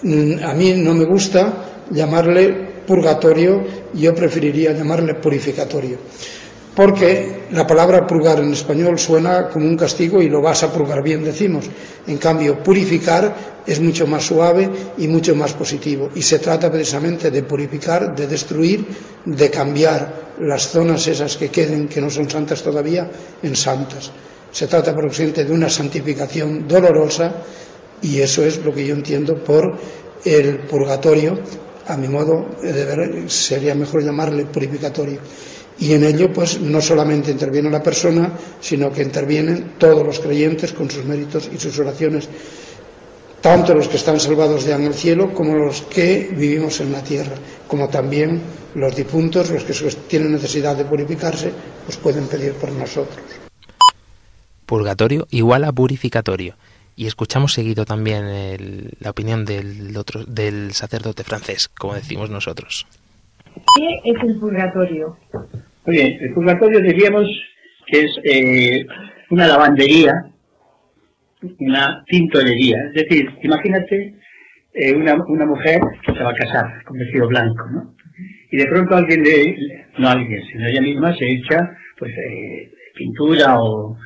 mm, 0.03 0.43
a 0.43 0.53
mí 0.53 0.73
no 0.73 0.93
me 0.93 1.05
gusta 1.05 1.85
llamarle 1.91 2.69
purgatorio, 2.87 3.63
yo 3.93 4.15
preferiría 4.15 4.73
llamarle 4.73 5.15
purificatorio. 5.15 5.97
Porque 6.79 7.49
la 7.51 7.67
palabra 7.67 8.07
purgar 8.07 8.39
en 8.39 8.53
español 8.53 8.97
suena 8.97 9.49
como 9.49 9.67
un 9.67 9.75
castigo 9.75 10.21
y 10.21 10.29
lo 10.29 10.41
vas 10.41 10.63
a 10.63 10.71
purgar 10.71 11.03
bien, 11.03 11.25
decimos. 11.25 11.65
En 12.07 12.17
cambio, 12.17 12.63
purificar 12.63 13.35
es 13.67 13.81
mucho 13.81 14.07
más 14.07 14.23
suave 14.23 14.69
y 14.97 15.09
mucho 15.09 15.35
más 15.35 15.51
positivo. 15.51 16.09
Y 16.15 16.21
se 16.21 16.39
trata 16.39 16.71
precisamente 16.71 17.31
de 17.31 17.43
purificar, 17.43 18.15
de 18.15 18.27
destruir, 18.27 18.87
de 19.25 19.49
cambiar 19.49 20.37
las 20.39 20.69
zonas 20.69 21.05
esas 21.07 21.35
que 21.35 21.49
queden, 21.49 21.89
que 21.89 21.99
no 21.99 22.09
son 22.09 22.29
santas 22.29 22.63
todavía, 22.63 23.11
en 23.43 23.57
santas. 23.57 24.09
Se 24.49 24.67
trata, 24.67 24.95
por 24.95 25.03
consiguiente, 25.03 25.43
de 25.43 25.51
una 25.51 25.67
santificación 25.67 26.65
dolorosa 26.65 27.43
y 28.01 28.21
eso 28.21 28.45
es 28.45 28.63
lo 28.63 28.73
que 28.73 28.87
yo 28.87 28.95
entiendo 28.95 29.43
por 29.43 29.77
el 30.23 30.59
purgatorio. 30.59 31.41
A 31.87 31.97
mi 31.97 32.07
modo 32.07 32.45
de 32.63 32.85
ver, 32.85 33.29
sería 33.29 33.75
mejor 33.75 34.01
llamarle 34.01 34.45
purificatorio. 34.45 35.19
Y 35.79 35.93
en 35.93 36.03
ello, 36.03 36.31
pues, 36.33 36.59
no 36.59 36.81
solamente 36.81 37.31
interviene 37.31 37.69
la 37.69 37.81
persona, 37.81 38.33
sino 38.59 38.91
que 38.91 39.01
intervienen 39.01 39.73
todos 39.77 40.05
los 40.05 40.19
creyentes 40.19 40.73
con 40.73 40.89
sus 40.91 41.05
méritos 41.05 41.49
y 41.53 41.57
sus 41.57 41.79
oraciones, 41.79 42.27
tanto 43.41 43.73
los 43.73 43.87
que 43.87 43.95
están 43.95 44.19
salvados 44.19 44.65
ya 44.65 44.75
en 44.75 44.83
el 44.83 44.93
cielo 44.93 45.33
como 45.33 45.55
los 45.55 45.81
que 45.83 46.29
vivimos 46.35 46.81
en 46.81 46.91
la 46.91 47.01
tierra, 47.01 47.35
como 47.67 47.87
también 47.87 48.41
los 48.75 48.93
difuntos, 48.95 49.49
los 49.49 49.63
que 49.63 49.73
tienen 50.09 50.33
necesidad 50.33 50.75
de 50.75 50.83
purificarse, 50.83 51.53
pues 51.85 51.97
pueden 51.97 52.27
pedir 52.27 52.53
por 52.53 52.71
nosotros. 52.73 53.17
Purgatorio 54.65 55.27
igual 55.31 55.63
a 55.63 55.71
purificatorio. 55.71 56.55
Y 56.97 57.07
escuchamos 57.07 57.53
seguido 57.53 57.85
también 57.85 58.25
el- 58.25 58.91
la 58.99 59.11
opinión 59.11 59.45
del, 59.45 59.95
otro, 59.95 60.25
del 60.25 60.73
sacerdote 60.73 61.23
francés, 61.23 61.69
como 61.69 61.93
decimos 61.95 62.29
nosotros. 62.29 62.85
¿Qué 63.77 64.11
es 64.11 64.21
el 64.21 64.37
purgatorio? 64.37 65.17
El 65.97 66.33
purgatorio 66.33 66.79
diríamos 66.81 67.27
que 67.87 68.01
es 68.05 68.19
eh, 68.23 68.85
una 69.31 69.47
lavandería, 69.47 70.13
una 71.59 72.03
tintorería. 72.07 72.77
Es 72.93 72.93
decir, 73.07 73.29
imagínate 73.43 74.15
eh, 74.73 74.93
una, 74.95 75.15
una 75.27 75.45
mujer 75.45 75.79
que 76.05 76.13
se 76.13 76.23
va 76.23 76.31
a 76.31 76.35
casar 76.35 76.83
con 76.83 76.97
vestido 76.97 77.27
blanco, 77.27 77.65
¿no? 77.71 77.95
Y 78.51 78.57
de 78.57 78.65
pronto 78.65 78.95
alguien 78.95 79.23
le, 79.23 79.55
no 79.97 80.09
alguien, 80.09 80.41
sino 80.51 80.67
ella 80.67 80.81
misma 80.81 81.15
se 81.15 81.25
echa 81.31 81.69
pues 81.97 82.11
eh, 82.17 82.71
pintura 82.95 83.59
o, 83.59 83.97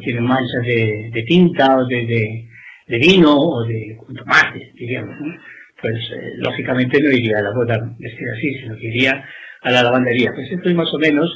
tiene 0.00 0.20
manchas 0.20 0.62
de, 0.64 1.10
de 1.12 1.22
tinta 1.24 1.76
o 1.78 1.86
de, 1.86 2.06
de- 2.06 2.48
de 2.88 2.98
vino 2.98 3.34
o 3.36 3.64
de 3.64 3.96
tomates, 4.16 4.74
diríamos, 4.74 5.14
¿no? 5.20 5.34
pues 5.80 5.94
eh, 6.12 6.32
lógicamente 6.38 7.00
no 7.00 7.10
iría 7.10 7.38
a 7.38 7.42
la 7.42 7.52
boda 7.52 7.78
vestida 7.98 8.32
así, 8.36 8.54
sino 8.60 8.76
que 8.76 8.86
iría 8.88 9.24
a 9.62 9.70
la 9.70 9.82
lavandería. 9.82 10.32
Pues 10.34 10.50
esto 10.50 10.68
es 10.68 10.74
más 10.74 10.92
o 10.92 10.98
menos 10.98 11.30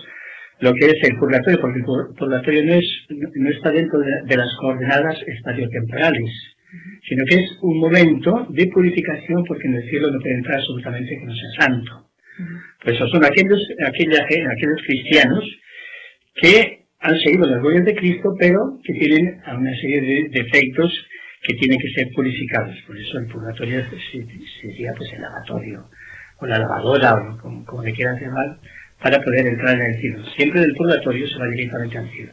lo 0.61 0.73
que 0.75 0.87
es 0.87 1.03
el 1.03 1.17
purgatorio, 1.19 1.61
porque 1.61 1.79
el 1.79 1.85
purgatorio 1.85 2.65
no, 2.65 2.75
es, 2.75 3.07
no 3.09 3.51
está 3.51 3.71
dentro 3.71 3.99
de, 3.99 4.37
las 4.37 4.55
coordenadas 4.57 5.17
espaciotemporales, 5.27 6.31
sino 7.09 7.25
que 7.27 7.37
es 7.37 7.59
un 7.63 7.79
momento 7.79 8.47
de 8.51 8.67
purificación 8.69 9.45
porque 9.45 9.69
en 9.69 9.75
el 9.75 9.89
cielo 9.89 10.11
no 10.11 10.21
puede 10.21 10.35
entrar 10.35 10.59
absolutamente 10.59 11.19
que 11.19 11.27
no 11.27 11.35
sea 11.35 11.67
santo. 11.67 12.11
Por 12.83 12.93
eso 12.93 13.07
son 13.09 13.25
aquellos, 13.25 13.61
aquella, 13.87 14.25
aquellos 14.25 14.83
cristianos 14.87 15.45
que 16.35 16.87
han 17.01 17.19
seguido 17.19 17.47
las 17.47 17.61
glorias 17.61 17.85
de 17.85 17.95
Cristo, 17.95 18.35
pero 18.39 18.79
que 18.83 18.95
tienen 18.95 19.41
una 19.47 19.75
serie 19.77 20.01
de 20.01 20.29
defectos 20.31 20.93
que 21.43 21.55
tienen 21.55 21.79
que 21.79 21.91
ser 21.91 22.09
purificados. 22.15 22.77
Por 22.87 22.99
eso 22.99 23.19
el 23.19 23.27
purgatorio 23.27 23.85
sería 24.61 24.93
pues 24.97 25.13
el 25.13 25.23
lavatorio, 25.23 25.89
o 26.39 26.47
la 26.47 26.59
lavadora, 26.59 27.15
o 27.15 27.65
como, 27.65 27.83
le 27.83 27.93
quieran 27.93 28.21
llamar, 28.21 28.59
para 29.03 29.23
poder 29.23 29.47
entrar 29.47 29.75
en 29.81 29.83
el 29.83 30.01
cielo. 30.01 30.25
Siempre 30.37 30.61
del 30.61 30.75
purgatorio 30.75 31.29
se 31.29 31.39
va 31.39 31.47
directamente 31.47 31.99
al 31.99 32.11
cielo. 32.11 32.33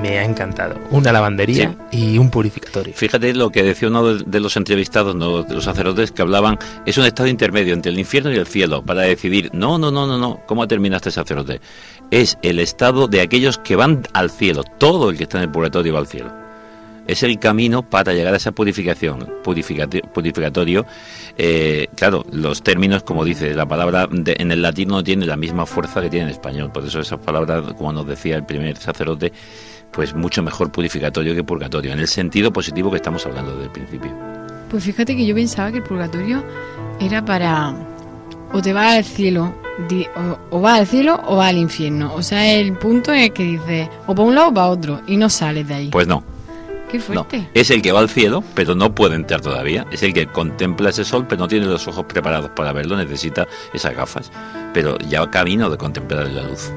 Me 0.00 0.18
ha 0.18 0.24
encantado. 0.24 0.76
Una 0.90 1.12
lavandería 1.12 1.76
y 1.90 2.18
un 2.18 2.30
purificatorio. 2.30 2.94
Fíjate 2.94 3.34
lo 3.34 3.50
que 3.50 3.62
decía 3.62 3.88
uno 3.88 4.14
de 4.14 4.40
los 4.40 4.56
entrevistados, 4.56 5.14
no, 5.14 5.42
de 5.42 5.54
los 5.54 5.64
sacerdotes 5.64 6.12
que 6.12 6.22
hablaban, 6.22 6.58
es 6.86 6.98
un 6.98 7.04
estado 7.04 7.28
intermedio 7.28 7.74
entre 7.74 7.92
el 7.92 7.98
infierno 7.98 8.32
y 8.32 8.36
el 8.36 8.46
cielo 8.46 8.82
para 8.82 9.02
decidir, 9.02 9.50
no, 9.52 9.78
no, 9.78 9.90
no, 9.90 10.06
no, 10.06 10.18
no, 10.18 10.40
¿cómo 10.46 10.66
termina 10.68 10.96
este 10.96 11.10
sacerdote? 11.10 11.60
Es 12.10 12.38
el 12.42 12.58
estado 12.58 13.08
de 13.08 13.20
aquellos 13.20 13.58
que 13.58 13.76
van 13.76 14.02
al 14.12 14.30
cielo, 14.30 14.64
todo 14.64 15.10
el 15.10 15.16
que 15.16 15.24
está 15.24 15.38
en 15.38 15.44
el 15.44 15.50
purgatorio 15.50 15.92
va 15.92 16.00
al 16.00 16.06
cielo. 16.06 16.48
Es 17.08 17.22
el 17.22 17.38
camino 17.38 17.88
para 17.88 18.12
llegar 18.12 18.34
a 18.34 18.36
esa 18.36 18.52
purificación, 18.52 19.26
purificatorio. 19.42 20.84
Eh, 21.38 21.86
claro, 21.96 22.26
los 22.32 22.62
términos, 22.62 23.02
como 23.02 23.24
dice, 23.24 23.54
la 23.54 23.64
palabra 23.64 24.06
en 24.12 24.52
el 24.52 24.60
latín 24.60 24.88
no 24.88 25.02
tiene 25.02 25.24
la 25.24 25.38
misma 25.38 25.64
fuerza 25.64 26.02
que 26.02 26.10
tiene 26.10 26.26
en 26.26 26.32
español. 26.32 26.70
Por 26.70 26.84
eso 26.84 27.00
esas 27.00 27.18
palabras, 27.18 27.72
como 27.78 27.94
nos 27.94 28.06
decía 28.06 28.36
el 28.36 28.44
primer 28.44 28.76
sacerdote, 28.76 29.32
pues 29.92 30.14
mucho 30.14 30.42
mejor 30.42 30.70
purificatorio 30.70 31.34
que 31.34 31.44
purgatorio, 31.44 31.92
en 31.92 31.98
el 31.98 32.08
sentido 32.08 32.52
positivo 32.52 32.90
que 32.90 32.96
estamos 32.96 33.24
hablando 33.26 33.52
desde 33.52 33.64
el 33.64 33.70
principio. 33.70 34.12
Pues 34.70 34.84
fíjate 34.84 35.16
que 35.16 35.26
yo 35.26 35.34
pensaba 35.34 35.70
que 35.70 35.78
el 35.78 35.84
purgatorio 35.84 36.44
era 37.00 37.24
para 37.24 37.74
o 38.52 38.62
te 38.62 38.72
vas 38.72 38.96
al 38.96 39.04
cielo, 39.04 39.54
o, 40.50 40.60
vas 40.60 40.80
al 40.80 40.86
cielo 40.86 41.20
o 41.26 41.36
vas 41.36 41.50
al 41.50 41.58
infierno. 41.58 42.14
O 42.14 42.22
sea, 42.22 42.50
el 42.52 42.72
punto 42.74 43.12
es 43.12 43.30
que 43.30 43.44
dices 43.44 43.88
o 44.06 44.14
para 44.14 44.28
un 44.28 44.34
lado 44.34 44.48
o 44.48 44.54
para 44.54 44.68
otro 44.68 45.00
y 45.06 45.16
no 45.16 45.28
sales 45.28 45.68
de 45.68 45.74
ahí. 45.74 45.88
Pues 45.90 46.06
no. 46.06 46.22
Qué 46.90 46.98
fuerte. 47.00 47.46
Es 47.52 47.70
el 47.70 47.82
que 47.82 47.92
va 47.92 48.00
al 48.00 48.08
cielo, 48.08 48.42
pero 48.54 48.74
no 48.74 48.94
puede 48.94 49.14
entrar 49.14 49.42
todavía. 49.42 49.86
Es 49.92 50.02
el 50.02 50.14
que 50.14 50.26
contempla 50.26 50.88
ese 50.88 51.04
sol, 51.04 51.26
pero 51.28 51.40
no 51.40 51.48
tiene 51.48 51.66
los 51.66 51.86
ojos 51.86 52.06
preparados 52.06 52.50
para 52.52 52.72
verlo, 52.72 52.96
necesita 52.96 53.46
esas 53.74 53.94
gafas. 53.94 54.32
Pero 54.72 54.96
ya 55.00 55.30
camino 55.30 55.68
de 55.68 55.76
contemplar 55.76 56.26
la 56.28 56.44
luz. 56.44 56.72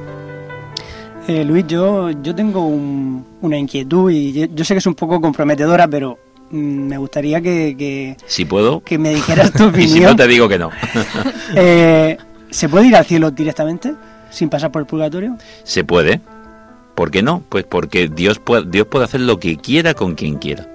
Eh, 1.31 1.45
Luis, 1.45 1.65
yo, 1.65 2.11
yo 2.21 2.35
tengo 2.35 2.59
una 2.65 3.57
inquietud 3.57 4.11
y 4.11 4.49
yo, 4.53 4.65
sé 4.65 4.73
que 4.73 4.79
es 4.79 4.85
un 4.85 4.95
poco 4.95 5.21
comprometedora, 5.21 5.87
pero 5.87 6.19
mm, 6.49 6.87
me 6.87 6.97
gustaría 6.97 7.39
que, 7.39 8.17
si 8.25 8.43
puedo, 8.43 8.83
que 8.83 8.97
me 8.97 9.15
dijeras 9.15 9.53
tu 9.53 9.67
opinión. 9.67 9.89
y 9.89 9.93
si 9.93 9.99
no, 10.01 10.13
te 10.13 10.27
digo 10.27 10.49
que 10.49 10.59
no. 10.59 10.71
Eh, 11.55 12.17
¿Se 12.49 12.67
puede 12.67 12.87
ir 12.87 12.97
al 12.97 13.05
cielo 13.05 13.31
directamente, 13.31 13.93
sin 14.29 14.49
pasar 14.49 14.73
por 14.73 14.81
el 14.81 14.87
purgatorio? 14.87 15.37
Se 15.63 15.85
puede. 15.85 16.19
¿Por 16.95 17.11
qué 17.11 17.21
no? 17.21 17.43
Pues 17.47 17.63
porque 17.63 18.09
Dios 18.09 18.39
puede, 18.39 18.65
Dios 18.69 18.87
puede 18.87 19.05
hacer 19.05 19.21
lo 19.21 19.39
que 19.39 19.55
quiera 19.55 19.93
con 19.93 20.15
quien 20.15 20.35
quiera. 20.35 20.67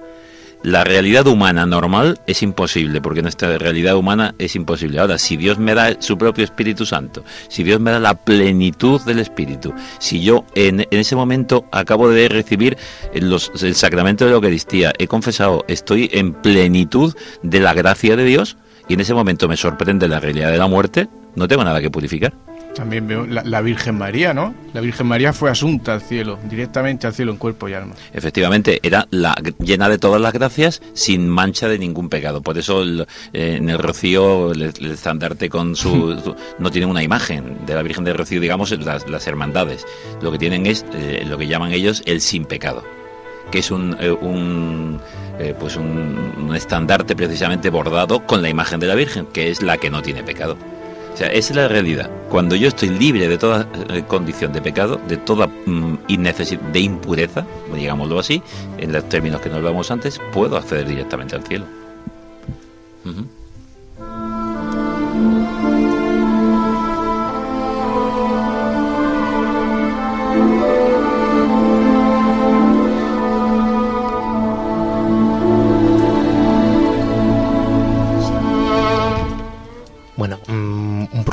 La 0.63 0.83
realidad 0.83 1.27
humana 1.27 1.65
normal 1.65 2.19
es 2.25 2.41
imposible, 2.41 2.99
porque 2.99 3.21
nuestra 3.21 3.57
realidad 3.57 3.95
humana 3.95 4.33
es 4.39 4.55
imposible. 4.55 4.99
Ahora, 4.99 5.17
si 5.17 5.37
Dios 5.37 5.59
me 5.59 5.73
da 5.73 6.01
su 6.01 6.17
propio 6.17 6.43
Espíritu 6.43 6.85
Santo, 6.85 7.23
si 7.47 7.63
Dios 7.63 7.79
me 7.79 7.91
da 7.91 7.99
la 7.99 8.15
plenitud 8.15 9.01
del 9.01 9.19
Espíritu, 9.19 9.73
si 9.99 10.21
yo 10.21 10.45
en, 10.55 10.87
ese 10.91 11.15
momento 11.15 11.65
acabo 11.71 12.09
de 12.09 12.27
recibir 12.27 12.77
los, 13.13 13.51
el 13.61 13.75
sacramento 13.75 14.25
de 14.25 14.31
la 14.31 14.35
Eucaristía, 14.35 14.93
he 14.97 15.07
confesado, 15.07 15.63
estoy 15.67 16.09
en 16.11 16.33
plenitud 16.33 17.15
de 17.43 17.59
la 17.59 17.73
gracia 17.73 18.15
de 18.15 18.25
Dios, 18.25 18.57
y 18.89 18.95
en 18.95 19.01
ese 19.01 19.13
momento 19.13 19.47
me 19.47 19.57
sorprende 19.57 20.07
la 20.07 20.19
realidad 20.19 20.51
de 20.51 20.57
la 20.57 20.67
muerte, 20.67 21.07
no 21.35 21.47
tengo 21.47 21.63
nada 21.63 21.81
que 21.81 21.91
purificar. 21.91 22.33
También 22.77 23.07
veo 23.07 23.25
la, 23.25 23.61
Virgen 23.61 23.97
María, 23.97 24.35
¿no? 24.35 24.53
La 24.71 24.81
Virgen 24.81 25.07
María 25.07 25.33
fue 25.33 25.49
asunta 25.49 25.95
al 25.95 26.01
cielo, 26.01 26.37
directamente 26.47 27.07
al 27.07 27.13
cielo 27.15 27.31
en 27.31 27.39
cuerpo 27.39 27.67
y 27.67 27.73
alma. 27.73 27.95
Efectivamente, 28.13 28.79
era 28.83 29.07
la 29.09 29.33
llena 29.57 29.89
de 29.89 29.97
todas 29.97 30.21
las 30.21 30.31
gracias, 30.31 30.83
sin 30.93 31.27
mancha 31.27 31.67
de 31.67 31.79
ningún 31.79 32.07
pecado. 32.07 32.43
Por 32.43 32.55
eso 32.59 32.83
eh, 32.83 33.05
en 33.33 33.71
el 33.71 33.79
Rocío 33.79 34.51
el, 34.51 34.61
estandarte 34.61 35.49
con 35.49 35.75
su, 35.75 36.35
no 36.59 36.69
tiene 36.69 36.85
una 36.85 37.01
imagen 37.01 37.65
de 37.65 37.73
la 37.73 37.81
Virgen 37.81 38.03
del 38.03 38.15
Rocío, 38.15 38.39
digamos, 38.39 38.69
las, 38.69 39.27
hermandades. 39.27 39.83
Lo 40.21 40.31
que 40.31 40.37
tienen 40.37 40.67
es 40.67 40.85
eh, 40.93 41.25
lo 41.27 41.39
que 41.39 41.47
llaman 41.47 41.71
ellos 41.71 42.03
el 42.05 42.21
sin 42.21 42.45
pecado, 42.45 42.83
que 43.49 43.57
es 43.57 43.71
un, 43.71 43.97
eh, 43.99 44.11
un 44.11 45.01
pues 45.59 45.77
un, 45.77 46.35
un 46.45 46.55
estandarte 46.55 47.15
precisamente 47.15 47.71
bordado 47.71 48.23
con 48.27 48.43
la 48.43 48.49
imagen 48.49 48.79
de 48.79 48.85
la 48.85 48.93
Virgen, 48.93 49.25
que 49.25 49.49
es 49.49 49.63
la 49.63 49.77
que 49.77 49.89
no 49.89 50.03
tiene 50.03 50.21
pecado. 50.21 50.57
O 51.17 51.19
sea, 51.19 51.29
esa 51.29 51.49
es 51.49 51.55
la 51.55 51.67
realidad. 51.67 52.11
Cuando 52.29 52.55
yo 52.55 52.67
estoy 52.67 52.89
libre 52.89 53.27
de 53.27 53.39
toda 53.39 53.67
eh, 53.89 54.03
condición 54.07 54.53
de 54.53 54.61
pecado, 54.61 55.01
de 55.07 55.17
toda 55.17 55.47
mm, 55.47 55.97
de 56.07 56.79
impureza, 56.79 57.43
digámoslo 57.73 58.19
así, 58.19 58.43
en 58.77 58.91
los 58.91 59.09
términos 59.09 59.41
que 59.41 59.49
nos 59.49 59.57
hablamos 59.57 59.89
antes, 59.89 60.21
puedo 60.31 60.57
acceder 60.57 60.87
directamente 60.87 61.35
al 61.35 61.43
cielo. 61.43 61.65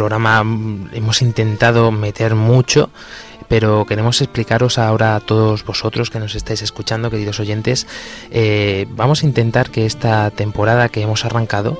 Programa 0.04 0.40
hemos 0.92 1.22
intentado 1.22 1.90
meter 1.90 2.34
mucho, 2.34 2.90
pero 3.48 3.86
queremos 3.86 4.20
explicaros 4.20 4.76
ahora 4.76 5.16
a 5.16 5.20
todos 5.20 5.64
vosotros 5.64 6.10
que 6.10 6.20
nos 6.20 6.34
estáis 6.34 6.60
escuchando, 6.60 7.10
queridos 7.10 7.40
oyentes, 7.40 7.86
eh, 8.30 8.86
vamos 8.90 9.22
a 9.22 9.26
intentar 9.26 9.70
que 9.70 9.86
esta 9.86 10.30
temporada 10.30 10.90
que 10.90 11.00
hemos 11.00 11.24
arrancado, 11.24 11.78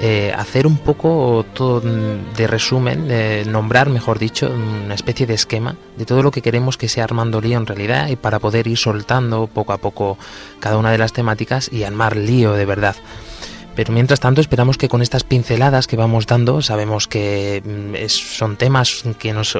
eh, 0.00 0.34
hacer 0.36 0.66
un 0.66 0.78
poco 0.78 1.46
todo 1.54 1.80
de 1.80 2.46
resumen, 2.48 3.06
nombrar, 3.52 3.88
mejor 3.88 4.18
dicho, 4.18 4.50
una 4.50 4.94
especie 4.96 5.28
de 5.28 5.34
esquema 5.34 5.76
de 5.96 6.06
todo 6.06 6.24
lo 6.24 6.32
que 6.32 6.42
queremos 6.42 6.76
que 6.76 6.88
sea 6.88 7.04
Armando 7.04 7.40
Lío 7.40 7.56
en 7.56 7.66
realidad 7.66 8.08
y 8.08 8.16
para 8.16 8.40
poder 8.40 8.66
ir 8.66 8.78
soltando 8.78 9.46
poco 9.46 9.72
a 9.72 9.78
poco 9.78 10.18
cada 10.58 10.76
una 10.76 10.90
de 10.90 10.98
las 10.98 11.12
temáticas 11.12 11.70
y 11.72 11.84
armar 11.84 12.16
lío 12.16 12.54
de 12.54 12.64
verdad. 12.64 12.96
Pero 13.80 13.94
mientras 13.94 14.20
tanto 14.20 14.42
esperamos 14.42 14.76
que 14.76 14.90
con 14.90 15.00
estas 15.00 15.24
pinceladas 15.24 15.86
que 15.86 15.96
vamos 15.96 16.26
dando, 16.26 16.60
sabemos 16.60 17.08
que 17.08 17.62
mm, 17.64 18.08
son 18.08 18.56
temas 18.56 19.02
que 19.18 19.32
nos, 19.32 19.56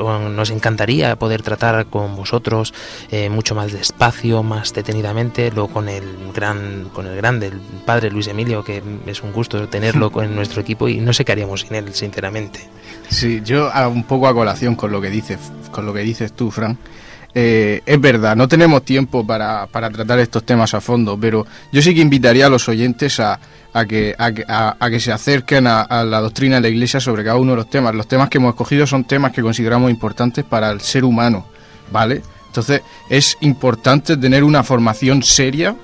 encantaría 0.51 1.17
poder 1.17 1.41
tratar 1.41 1.87
con 1.87 2.17
vosotros 2.17 2.75
eh, 3.11 3.31
mucho 3.31 3.55
más 3.55 3.73
despacio, 3.73 4.43
más 4.43 4.75
detenidamente, 4.75 5.51
luego 5.51 5.71
con 5.71 5.89
el 5.89 6.05
gran, 6.35 6.91
con 6.93 7.07
el 7.07 7.17
grande, 7.17 7.47
el 7.47 7.61
padre 7.87 8.11
Luis 8.11 8.27
Emilio, 8.27 8.63
que 8.63 8.83
es 9.07 9.23
un 9.23 9.33
gusto 9.33 9.67
tenerlo 9.71 10.13
en 10.23 10.37
nuestro 10.37 10.61
equipo 10.61 10.87
y 10.87 11.01
no 11.01 11.15
sé 11.15 11.25
qué 11.25 11.33
haríamos 11.33 11.63
sin 11.63 11.77
él, 11.77 11.95
sinceramente. 11.95 12.61
Sí, 13.09 13.41
yo 13.43 13.71
un 13.89 14.05
poco 14.05 14.29
a 14.29 14.35
colación 14.35 14.75
con 14.75 14.93
lo 14.93 15.01
que 15.01 15.09
dices, 15.09 15.39
con 15.73 15.87
lo 15.87 15.95
que 15.95 16.01
dices 16.01 16.35
tú, 16.35 16.51
Fran. 16.51 16.77
Eh, 17.35 17.81
es 17.87 18.01
verdad, 18.01 18.35
no 18.37 18.49
tenemos 18.49 18.83
tiempo 18.83 19.25
para, 19.25 19.67
para, 19.69 19.89
tratar 19.89 20.19
estos 20.19 20.45
temas 20.45 20.75
a 20.75 20.81
fondo, 20.81 21.17
pero 21.19 21.47
yo 21.73 21.81
sí 21.81 21.95
que 21.95 22.01
invitaría 22.01 22.47
a 22.47 22.49
los 22.49 22.69
oyentes 22.69 23.21
a, 23.21 23.39
a, 23.73 23.85
que, 23.85 24.15
a, 24.17 24.91
que 24.91 25.01
se 25.01 25.13
acerquen 25.13 25.67
a, 25.67 26.05
la 26.05 26.21
doctrina 26.21 26.57
de 26.57 26.63
la 26.63 26.69
Iglesia 26.69 27.01
sobre 27.01 27.25
cada 27.25 27.37
uno 27.37 27.53
de 27.53 27.57
los 27.57 27.71
temas. 27.71 27.95
Los 27.95 28.09
temas 28.09 28.29
que 28.29 28.39
hemos 28.39 28.51
escogido 28.51 28.87
son 28.87 29.05
temas 29.05 29.33
que 29.33 29.43
consideramos 29.43 29.91
importantes 29.91 30.45
para 30.45 30.71
el 30.71 30.81
ser 30.81 31.05
humano, 31.05 31.47
¿vale? 31.91 32.23
Entonces 32.47 32.83
es 33.09 33.37
importante 33.41 34.17
tener 34.17 34.43
una 34.43 34.63
formación 34.65 35.23
seria 35.23 35.77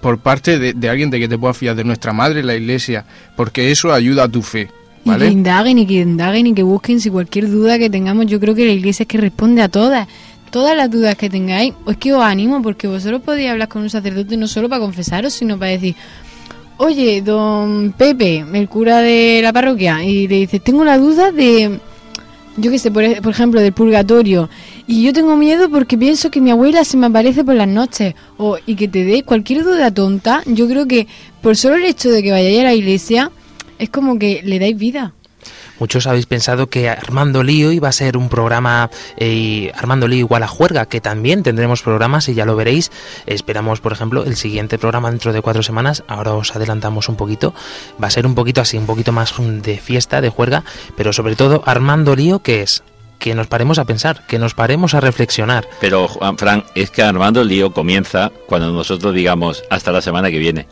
por 0.00 0.18
parte 0.18 0.58
de, 0.58 0.88
alguien 0.88 1.10
de 1.10 1.20
que 1.20 1.28
te 1.28 1.36
pueda 1.36 1.52
fiar, 1.52 1.76
de 1.76 1.84
nuestra 1.84 2.12
madre, 2.12 2.42
la 2.42 2.54
Iglesia, 2.54 3.04
porque 3.36 3.70
eso 3.70 3.92
ayuda 3.92 4.24
a 4.24 4.28
tu 4.28 4.40
fe. 4.40 4.70
¿Vale? 5.04 5.26
Y 5.26 5.28
que 5.28 5.32
indaguen 5.32 5.78
y 5.78 5.86
que 5.86 5.94
indaguen 5.94 6.46
y 6.46 6.54
que 6.54 6.62
busquen 6.62 7.00
si 7.00 7.10
cualquier 7.10 7.50
duda 7.50 7.78
que 7.78 7.90
tengamos, 7.90 8.26
yo 8.26 8.38
creo 8.38 8.54
que 8.54 8.66
la 8.66 8.72
iglesia 8.72 9.04
es 9.04 9.08
que 9.08 9.16
responde 9.16 9.62
a 9.62 9.70
todas 9.70 10.06
todas 10.50 10.76
las 10.76 10.90
dudas 10.90 11.16
que 11.16 11.30
tengáis, 11.30 11.74
es 11.86 11.96
que 11.96 12.12
os 12.12 12.22
animo 12.22 12.60
porque 12.60 12.86
vosotros 12.86 13.22
podéis 13.22 13.50
hablar 13.50 13.68
con 13.68 13.82
un 13.82 13.90
sacerdote 13.90 14.36
no 14.36 14.48
solo 14.48 14.68
para 14.68 14.80
confesaros, 14.80 15.32
sino 15.32 15.58
para 15.58 15.70
decir, 15.70 15.94
oye, 16.80 17.20
don 17.22 17.92
Pepe, 17.96 18.44
el 18.52 18.68
cura 18.68 18.98
de 19.00 19.40
la 19.42 19.52
parroquia, 19.52 20.02
y 20.02 20.26
le 20.26 20.36
dices, 20.36 20.62
tengo 20.64 20.82
la 20.84 20.96
duda 20.98 21.30
de, 21.30 21.78
yo 22.56 22.70
qué 22.70 22.78
sé, 22.78 22.90
por, 22.90 23.04
e- 23.04 23.20
por 23.22 23.32
ejemplo, 23.32 23.60
del 23.60 23.72
purgatorio. 23.72 24.48
Y 24.86 25.02
yo 25.04 25.12
tengo 25.12 25.36
miedo 25.36 25.68
porque 25.70 25.96
pienso 25.98 26.30
que 26.30 26.40
mi 26.40 26.50
abuela 26.50 26.84
se 26.84 26.96
me 26.96 27.06
aparece 27.06 27.44
por 27.44 27.54
las 27.54 27.68
noches. 27.68 28.14
O, 28.38 28.56
y 28.66 28.74
que 28.74 28.88
te 28.88 29.04
dé 29.04 29.22
cualquier 29.22 29.62
duda 29.62 29.92
tonta. 29.92 30.42
Yo 30.46 30.66
creo 30.66 30.86
que 30.86 31.06
por 31.42 31.56
solo 31.56 31.76
el 31.76 31.84
hecho 31.84 32.10
de 32.10 32.22
que 32.22 32.32
vayáis 32.32 32.60
a 32.60 32.64
la 32.64 32.74
iglesia, 32.74 33.30
es 33.78 33.88
como 33.90 34.18
que 34.18 34.40
le 34.44 34.58
dais 34.58 34.76
vida. 34.76 35.12
Muchos 35.80 36.06
habéis 36.06 36.26
pensado 36.26 36.68
que 36.68 36.90
Armando 36.90 37.42
Lío 37.42 37.72
iba 37.72 37.88
a 37.88 37.92
ser 37.92 38.18
un 38.18 38.28
programa 38.28 38.90
eh, 39.16 39.72
Armando 39.74 40.06
Lío 40.06 40.20
igual 40.20 40.42
a 40.42 40.46
juerga, 40.48 40.86
que 40.86 41.00
también 41.00 41.42
tendremos 41.42 41.82
programas 41.82 42.28
y 42.28 42.34
ya 42.34 42.44
lo 42.44 42.54
veréis. 42.54 42.92
Esperamos, 43.26 43.80
por 43.80 43.92
ejemplo, 43.92 44.24
el 44.24 44.36
siguiente 44.36 44.78
programa 44.78 45.10
dentro 45.10 45.32
de 45.32 45.40
cuatro 45.40 45.62
semanas. 45.62 46.04
Ahora 46.06 46.34
os 46.34 46.54
adelantamos 46.54 47.08
un 47.08 47.16
poquito. 47.16 47.54
Va 48.00 48.08
a 48.08 48.10
ser 48.10 48.26
un 48.26 48.34
poquito 48.34 48.60
así, 48.60 48.76
un 48.76 48.86
poquito 48.86 49.10
más 49.10 49.34
de 49.38 49.78
fiesta, 49.78 50.20
de 50.20 50.28
juerga, 50.28 50.64
pero 50.96 51.14
sobre 51.14 51.34
todo 51.34 51.62
Armando 51.64 52.14
Lío, 52.14 52.40
que 52.40 52.62
es 52.62 52.82
que 53.18 53.34
nos 53.34 53.46
paremos 53.46 53.78
a 53.78 53.84
pensar, 53.84 54.26
que 54.26 54.38
nos 54.38 54.54
paremos 54.54 54.94
a 54.94 55.00
reflexionar. 55.00 55.68
Pero, 55.80 56.08
Juan 56.08 56.36
Fran, 56.36 56.64
es 56.74 56.90
que 56.90 57.02
Armando 57.02 57.44
lío 57.44 57.72
comienza 57.72 58.32
cuando 58.46 58.72
nosotros 58.72 59.14
digamos 59.14 59.62
hasta 59.70 59.92
la 59.92 60.00
semana 60.00 60.30
que 60.30 60.38
viene. 60.38 60.66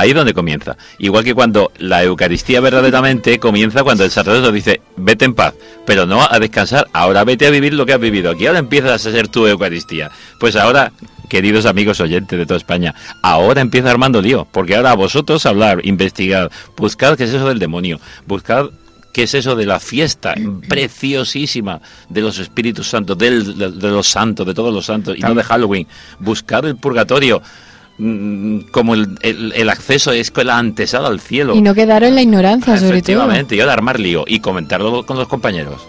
Ahí 0.00 0.10
es 0.10 0.14
donde 0.16 0.32
comienza. 0.34 0.76
Igual 0.98 1.24
que 1.24 1.34
cuando 1.34 1.72
la 1.78 2.02
Eucaristía 2.02 2.60
verdaderamente 2.60 3.38
comienza 3.38 3.82
cuando 3.82 4.04
el 4.04 4.10
sacerdote 4.10 4.50
dice, 4.52 4.80
vete 4.96 5.24
en 5.26 5.34
paz, 5.34 5.54
pero 5.84 6.06
no 6.06 6.26
a 6.28 6.38
descansar, 6.38 6.86
ahora 6.92 7.22
vete 7.24 7.46
a 7.46 7.50
vivir 7.50 7.74
lo 7.74 7.84
que 7.84 7.92
has 7.92 8.00
vivido 8.00 8.30
aquí, 8.30 8.46
ahora 8.46 8.58
empiezas 8.60 9.06
a 9.06 9.10
ser 9.12 9.28
tu 9.28 9.46
Eucaristía. 9.46 10.10
Pues 10.38 10.56
ahora, 10.56 10.92
queridos 11.28 11.66
amigos 11.66 12.00
oyentes 12.00 12.38
de 12.38 12.46
toda 12.46 12.56
España, 12.58 12.94
ahora 13.22 13.60
empieza 13.60 13.90
Armando 13.90 14.22
Lío, 14.22 14.46
porque 14.50 14.74
ahora 14.74 14.92
a 14.92 14.96
vosotros 14.96 15.44
hablar, 15.46 15.80
investigar, 15.84 16.50
buscar 16.76 17.16
qué 17.16 17.24
es 17.24 17.30
eso 17.34 17.46
del 17.48 17.58
demonio, 17.58 18.00
buscar 18.26 18.70
qué 19.12 19.24
es 19.24 19.34
eso 19.34 19.54
de 19.56 19.66
la 19.66 19.80
fiesta 19.80 20.34
preciosísima 20.68 21.80
de 22.08 22.20
los 22.20 22.38
Espíritus 22.38 22.88
Santos, 22.88 23.18
del- 23.18 23.56
de, 23.58 23.70
de 23.70 23.88
los 23.90 24.08
santos, 24.08 24.46
de 24.46 24.54
todos 24.54 24.72
los 24.72 24.86
santos, 24.86 25.16
y 25.16 25.20
no 25.20 25.34
de 25.34 25.42
Halloween. 25.42 25.86
Buscar 26.18 26.64
el 26.64 26.76
purgatorio 26.76 27.42
como 28.70 28.94
el, 28.94 29.08
el- 29.22 29.52
el 29.54 29.68
acceso 29.70 30.12
es 30.12 30.32
la 30.44 30.58
antesala 30.58 31.08
al 31.08 31.20
cielo. 31.20 31.54
Y 31.54 31.60
no 31.62 31.74
quedaros 31.74 32.08
en 32.08 32.14
la 32.14 32.22
ignorancia, 32.22 32.74
sobre 32.76 32.88
todo. 32.88 32.94
Efectivamente, 32.96 33.56
y 33.56 33.60
ahora 33.60 33.72
armar 33.74 34.00
lío 34.00 34.24
y 34.26 34.40
comentarlo 34.40 35.04
con 35.04 35.18
los 35.18 35.28
compañeros. 35.28 35.82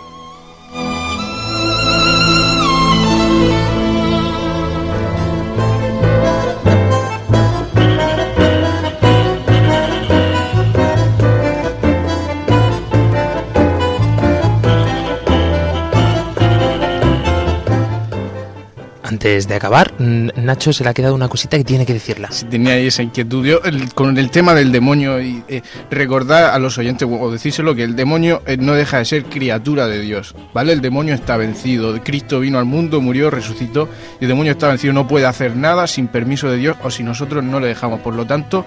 Antes 19.21 19.47
de 19.47 19.53
acabar, 19.53 19.93
Nacho 19.99 20.73
se 20.73 20.83
le 20.83 20.89
ha 20.89 20.95
quedado 20.95 21.13
una 21.13 21.27
cosita 21.27 21.55
que 21.55 21.63
tiene 21.63 21.85
que 21.85 21.93
decirla. 21.93 22.29
tenía 22.49 22.73
ahí 22.73 22.87
esa 22.87 23.03
inquietud. 23.03 23.45
Yo, 23.45 23.61
el- 23.63 23.93
con 23.93 24.17
el 24.17 24.31
tema 24.31 24.55
del 24.55 24.71
demonio, 24.71 25.21
y 25.21 25.43
eh, 25.47 25.61
recordar 25.91 26.45
a 26.45 26.57
los 26.57 26.79
oyentes 26.79 27.07
o 27.07 27.29
decírselo 27.31 27.75
que 27.75 27.83
el 27.83 27.95
demonio 27.95 28.41
eh, 28.47 28.57
no 28.57 28.73
deja 28.73 28.97
de 28.97 29.05
ser 29.05 29.25
criatura 29.25 29.85
de 29.85 30.01
Dios, 30.01 30.33
¿vale? 30.55 30.73
El 30.73 30.81
demonio 30.81 31.13
está 31.13 31.37
vencido. 31.37 32.01
Cristo 32.03 32.39
vino 32.39 32.57
al 32.57 32.65
mundo, 32.65 32.99
murió, 32.99 33.29
resucitó, 33.29 33.87
y 34.19 34.23
el 34.23 34.29
demonio 34.29 34.53
está 34.53 34.69
vencido. 34.69 34.91
No 34.91 35.07
puede 35.07 35.27
hacer 35.27 35.55
nada 35.55 35.85
sin 35.85 36.07
permiso 36.07 36.49
de 36.49 36.57
Dios 36.57 36.77
o 36.81 36.89
si 36.89 37.03
nosotros 37.03 37.43
no 37.43 37.59
le 37.59 37.67
dejamos. 37.67 37.99
Por 37.99 38.15
lo 38.15 38.25
tanto, 38.25 38.65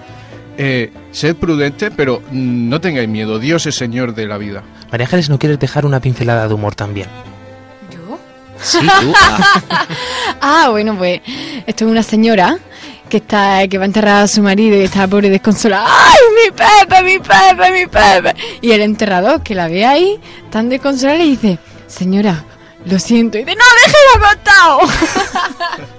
eh, 0.57 0.89
sed 1.11 1.35
prudentes, 1.35 1.91
pero 1.97 2.21
mm, 2.31 2.69
no 2.69 2.79
tengáis 2.79 3.09
miedo. 3.09 3.39
Dios 3.39 3.65
es 3.65 3.75
Señor 3.75 4.15
de 4.15 4.25
la 4.25 4.37
vida. 4.37 4.63
María 4.89 5.05
Ángeles, 5.05 5.29
¿no 5.29 5.37
quieres 5.37 5.59
dejar 5.59 5.85
una 5.85 5.99
pincelada 5.99 6.47
de 6.47 6.53
humor 6.53 6.75
también? 6.75 7.09
¿Yo? 8.57 8.63
Sí, 8.63 8.79
tú. 8.79 9.13
Ah. 9.15 9.87
Ah, 10.41 10.67
bueno, 10.69 10.97
pues 10.97 11.21
esto 11.65 11.85
es 11.85 11.91
una 11.91 12.03
señora 12.03 12.57
que 13.09 13.17
está 13.17 13.67
que 13.67 13.77
va 13.77 13.83
a 13.83 13.87
enterrar 13.87 14.23
a 14.23 14.27
su 14.27 14.41
marido 14.41 14.77
y 14.77 14.81
está 14.83 15.07
pobre 15.07 15.29
desconsolada. 15.29 15.85
¡Ay, 15.87 16.19
mi 16.35 16.51
Pepe, 16.51 17.03
mi 17.03 17.19
Pepe, 17.19 17.71
mi 17.71 17.85
Pepe! 17.87 18.35
Y 18.61 18.71
el 18.71 18.81
enterrador 18.81 19.41
que 19.43 19.55
la 19.55 19.67
ve 19.67 19.85
ahí 19.85 20.19
tan 20.49 20.69
desconsolada 20.69 21.19
le 21.19 21.25
dice, 21.25 21.59
señora, 21.87 22.43
lo 22.85 22.99
siento. 22.99 23.37
Y 23.37 23.43
dice, 23.43 23.55
no, 23.55 23.63
déjelo 23.83 24.25
acostado. 24.25 24.79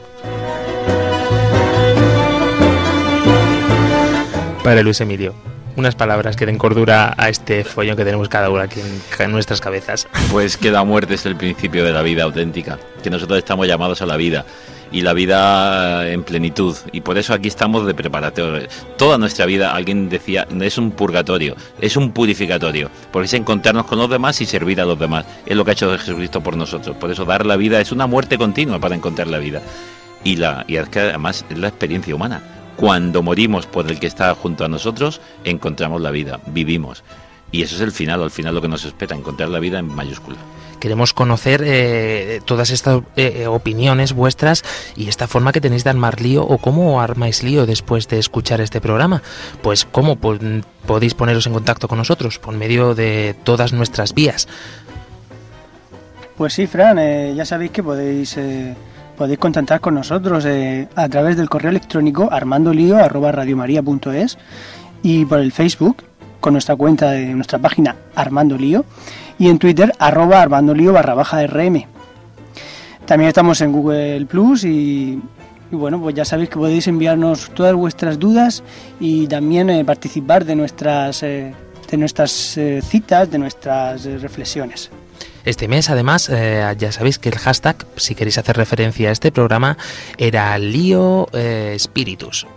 Padre 4.65 4.83
Luis 4.83 5.01
Emilio, 5.01 5.35
unas 5.77 5.95
palabras 5.95 6.37
que 6.37 6.47
den 6.47 6.59
cordura 6.59 7.15
a 7.17 7.29
este 7.29 7.65
follón 7.65 7.97
que 7.97 8.05
tenemos 8.05 8.29
cada 8.29 8.51
uno 8.51 8.63
aquí 8.63 8.81
en, 8.81 9.31
nuestras 9.31 9.61
cabezas. 9.61 10.09
Pues 10.31 10.57
que 10.57 10.71
la 10.71 10.85
muerte 10.85 11.15
es 11.15 11.25
el 11.27 11.37
principio 11.37 11.85
de 11.85 11.93
la 11.93 12.03
vida 12.03 12.25
auténtica, 12.25 12.79
que 13.03 13.11
nosotros 13.11 13.39
estamos 13.39 13.67
llamados 13.67 14.03
a 14.03 14.07
la 14.07 14.17
vida 14.17 14.45
y 14.91 15.03
la 15.03 15.13
vida 15.13 16.09
en 16.09 16.23
plenitud 16.23 16.77
y 16.93 17.01
por 17.01 17.19
eso 17.19 17.35
aquí 17.35 17.49
estamos 17.49 17.87
de 17.87 17.95
preparatorio. 17.95 18.69
Toda 18.97 19.19
nuestra 19.19 19.47
vida, 19.47 19.75
alguien 19.75 20.09
decía, 20.09 20.47
es 20.61 20.79
un 20.79 20.91
purgatorio, 20.91 21.57
es 21.81 21.97
un 21.97 22.13
purificatorio, 22.13 22.91
porque 23.13 23.27
es 23.27 23.35
encontrarnos 23.35 23.87
con 23.87 23.99
los 23.99 24.11
demás 24.11 24.41
y 24.41 24.47
servir 24.47 24.81
a 24.81 24.85
los 24.85 24.99
demás. 24.99 25.25
Es 25.47 25.57
lo 25.57 25.65
que 25.65 25.71
ha 25.71 25.75
hecho 25.75 25.97
Jesucristo 25.97 26.43
por 26.43 26.57
nosotros. 26.57 26.97
Por 26.97 27.11
eso 27.11 27.25
dar 27.25 27.47
la 27.47 27.57
vida 27.57 27.81
es 27.81 27.93
una 27.93 28.07
muerte 28.07 28.39
continua 28.39 28.79
para 28.79 28.95
encontrar 28.95 29.29
la 29.29 29.39
vida. 29.39 29.63
Y, 30.25 30.37
la, 30.37 30.65
y 30.67 30.77
además 30.77 31.45
es 31.49 31.59
la 31.59 31.69
experiencia 31.69 32.15
humana. 32.15 32.43
Cuando 32.77 33.23
morimos 33.23 33.67
por 33.67 33.91
el 33.91 33.99
que 33.99 34.07
está 34.07 34.35
junto 34.35 34.65
a 34.65 34.69
nosotros, 34.69 35.21
encontramos 35.45 36.01
la 36.01 36.11
vida, 36.11 36.41
vivimos. 36.47 37.03
Y 37.53 37.63
eso 37.63 37.77
es 37.77 37.81
el 37.81 37.93
final, 37.93 38.23
al 38.23 38.31
final 38.31 38.55
lo 38.55 38.61
que 38.61 38.69
nos 38.69 38.85
espera, 38.85 39.17
encontrar 39.17 39.49
la 39.49 39.61
vida 39.61 39.79
en 39.79 39.87
mayúscula. 39.87 40.37
Queremos 40.81 41.15
conocer 41.15 41.63
eh, 41.65 42.41
todas 42.45 42.71
estas 42.71 43.01
eh, 43.17 43.47
opiniones 43.47 44.13
vuestras 44.13 44.63
y 44.95 45.09
esta 45.09 45.27
forma 45.27 45.53
que 45.53 45.61
tenéis 45.61 45.85
de 45.85 45.91
armar 45.91 46.21
lío 46.21 46.45
o 46.45 46.59
cómo 46.59 47.01
armáis 47.01 47.43
lío 47.43 47.65
después 47.65 48.09
de 48.09 48.19
escuchar 48.19 48.61
este 48.61 48.81
programa. 48.81 49.23
Pues 49.63 49.87
cómo 49.87 50.17
podéis 50.17 51.15
poneros 51.15 51.47
en 51.47 51.55
contacto 51.55 51.89
con 51.89 51.99
nosotros 51.99 52.39
por 52.39 52.55
medio 52.55 52.95
de 52.95 53.35
todas 53.45 53.73
nuestras 53.73 54.13
vías. 54.13 54.49
Pues 56.37 56.53
sí, 56.53 56.67
Fran, 56.67 56.99
eh, 56.99 57.33
ya 57.35 57.47
sabéis 57.47 57.71
que 57.71 57.83
podéis 57.83 58.37
eh, 58.37 58.75
podéis 59.17 59.39
contactar 59.39 59.81
con 59.81 59.95
nosotros 59.95 60.45
eh, 60.45 60.89
a 60.95 61.09
través 61.09 61.37
del 61.37 61.49
correo 61.49 61.71
electrónico 61.71 62.29
armandolio@radiomaria.es 62.31 64.39
y 65.03 65.25
por 65.25 65.41
el 65.41 65.53
Facebook 65.53 66.05
con 66.41 66.53
nuestra 66.53 66.77
cuenta 66.77 67.11
de 67.11 67.27
nuestra 67.29 67.59
página 67.59 67.97
Armando 68.15 68.59
Lío 68.59 68.85
y 69.39 69.49
en 69.49 69.59
Twitter 69.59 69.93
arroba 69.99 70.43
armandolío 70.43 70.93
barra 70.93 71.15
baja 71.15 71.47
rm. 71.47 71.87
También 73.07 73.29
estamos 73.29 73.61
en 73.61 73.73
Google 73.73 74.27
Plus 74.27 74.65
y, 74.65 75.21
bueno, 75.71 76.01
pues 76.01 76.15
ya 76.15 76.25
sabéis 76.25 76.51
que 76.51 76.57
podéis 76.57 76.87
enviarnos 76.89 77.51
todas 77.51 77.75
vuestras 77.75 78.19
dudas 78.19 78.63
y 79.01 79.27
también 79.27 79.71
eh, 79.71 79.85
participar 79.85 80.45
de 80.45 80.57
nuestras 80.57 81.23
eh, 81.23 81.55
de 81.91 81.97
nuestras 81.97 82.59
citas, 82.83 83.31
de 83.31 83.39
nuestras 83.39 84.05
reflexiones. 84.21 84.91
Este 85.47 85.69
mes, 85.69 85.91
además, 85.91 86.29
eh, 86.29 86.75
ya 86.77 86.91
sabéis 86.91 87.21
que 87.21 87.29
el 87.29 87.39
hashtag, 87.39 87.87
si 87.97 88.17
queréis 88.17 88.37
hacer 88.37 88.57
referencia 88.57 89.11
a 89.11 89.13
este 89.13 89.31
programa, 89.31 89.79
era 90.19 90.59
Lío 90.59 91.29
eh, 91.33 91.77
Spiritus. 91.79 92.49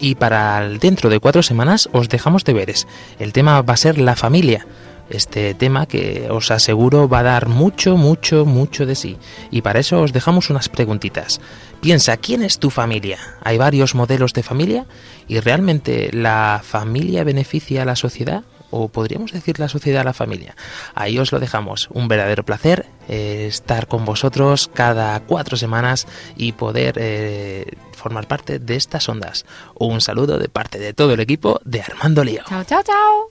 Y 0.00 0.14
para 0.14 0.66
dentro 0.66 1.10
de 1.10 1.20
cuatro 1.20 1.42
semanas 1.42 1.90
os 1.92 2.08
dejamos 2.08 2.42
deberes. 2.44 2.86
El 3.18 3.34
tema 3.34 3.60
va 3.60 3.74
a 3.74 3.76
ser 3.76 3.98
la 3.98 4.16
familia. 4.16 4.66
Este 5.10 5.52
tema 5.52 5.84
que 5.84 6.28
os 6.30 6.50
aseguro 6.50 7.06
va 7.06 7.18
a 7.18 7.22
dar 7.22 7.48
mucho, 7.48 7.98
mucho, 7.98 8.46
mucho 8.46 8.86
de 8.86 8.94
sí. 8.94 9.18
Y 9.50 9.60
para 9.60 9.80
eso 9.80 10.00
os 10.00 10.14
dejamos 10.14 10.48
unas 10.48 10.70
preguntitas. 10.70 11.38
Piensa, 11.82 12.16
¿quién 12.16 12.42
es 12.42 12.58
tu 12.58 12.70
familia? 12.70 13.18
¿Hay 13.44 13.58
varios 13.58 13.94
modelos 13.94 14.32
de 14.32 14.42
familia? 14.42 14.86
¿Y 15.28 15.38
realmente 15.40 16.08
la 16.14 16.62
familia 16.64 17.24
beneficia 17.24 17.82
a 17.82 17.84
la 17.84 17.94
sociedad? 17.94 18.42
¿O 18.78 18.88
podríamos 18.88 19.32
decir 19.32 19.58
la 19.58 19.70
sociedad 19.70 20.02
a 20.02 20.04
la 20.04 20.12
familia? 20.12 20.54
Ahí 20.94 21.18
os 21.18 21.32
lo 21.32 21.40
dejamos. 21.40 21.88
Un 21.92 22.08
verdadero 22.08 22.44
placer 22.44 22.84
eh, 23.08 23.46
estar 23.48 23.86
con 23.86 24.04
vosotros 24.04 24.70
cada 24.74 25.18
cuatro 25.20 25.56
semanas 25.56 26.06
y 26.36 26.52
poder 26.52 26.96
eh, 26.98 27.72
formar 27.92 28.28
parte 28.28 28.58
de 28.58 28.76
estas 28.76 29.08
ondas. 29.08 29.46
Un 29.74 30.02
saludo 30.02 30.38
de 30.38 30.50
parte 30.50 30.78
de 30.78 30.92
todo 30.92 31.14
el 31.14 31.20
equipo 31.20 31.58
de 31.64 31.80
Armando 31.80 32.22
Lío. 32.22 32.42
chao, 32.46 32.64
chao, 32.64 32.82
chao. 32.82 33.30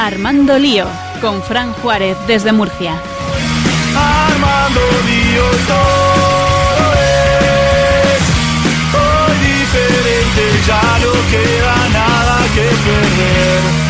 Armando 0.00 0.58
Lío, 0.58 0.86
con 1.20 1.40
Fran 1.40 1.72
Juárez 1.74 2.16
desde 2.26 2.50
Murcia. 2.50 3.00
Armando 3.94 4.80
Lío. 5.06 5.99
ya 10.66 10.80
no 11.02 11.12
queda 11.30 11.88
nada 11.92 12.36
que 12.54 12.66
perder. 12.84 13.89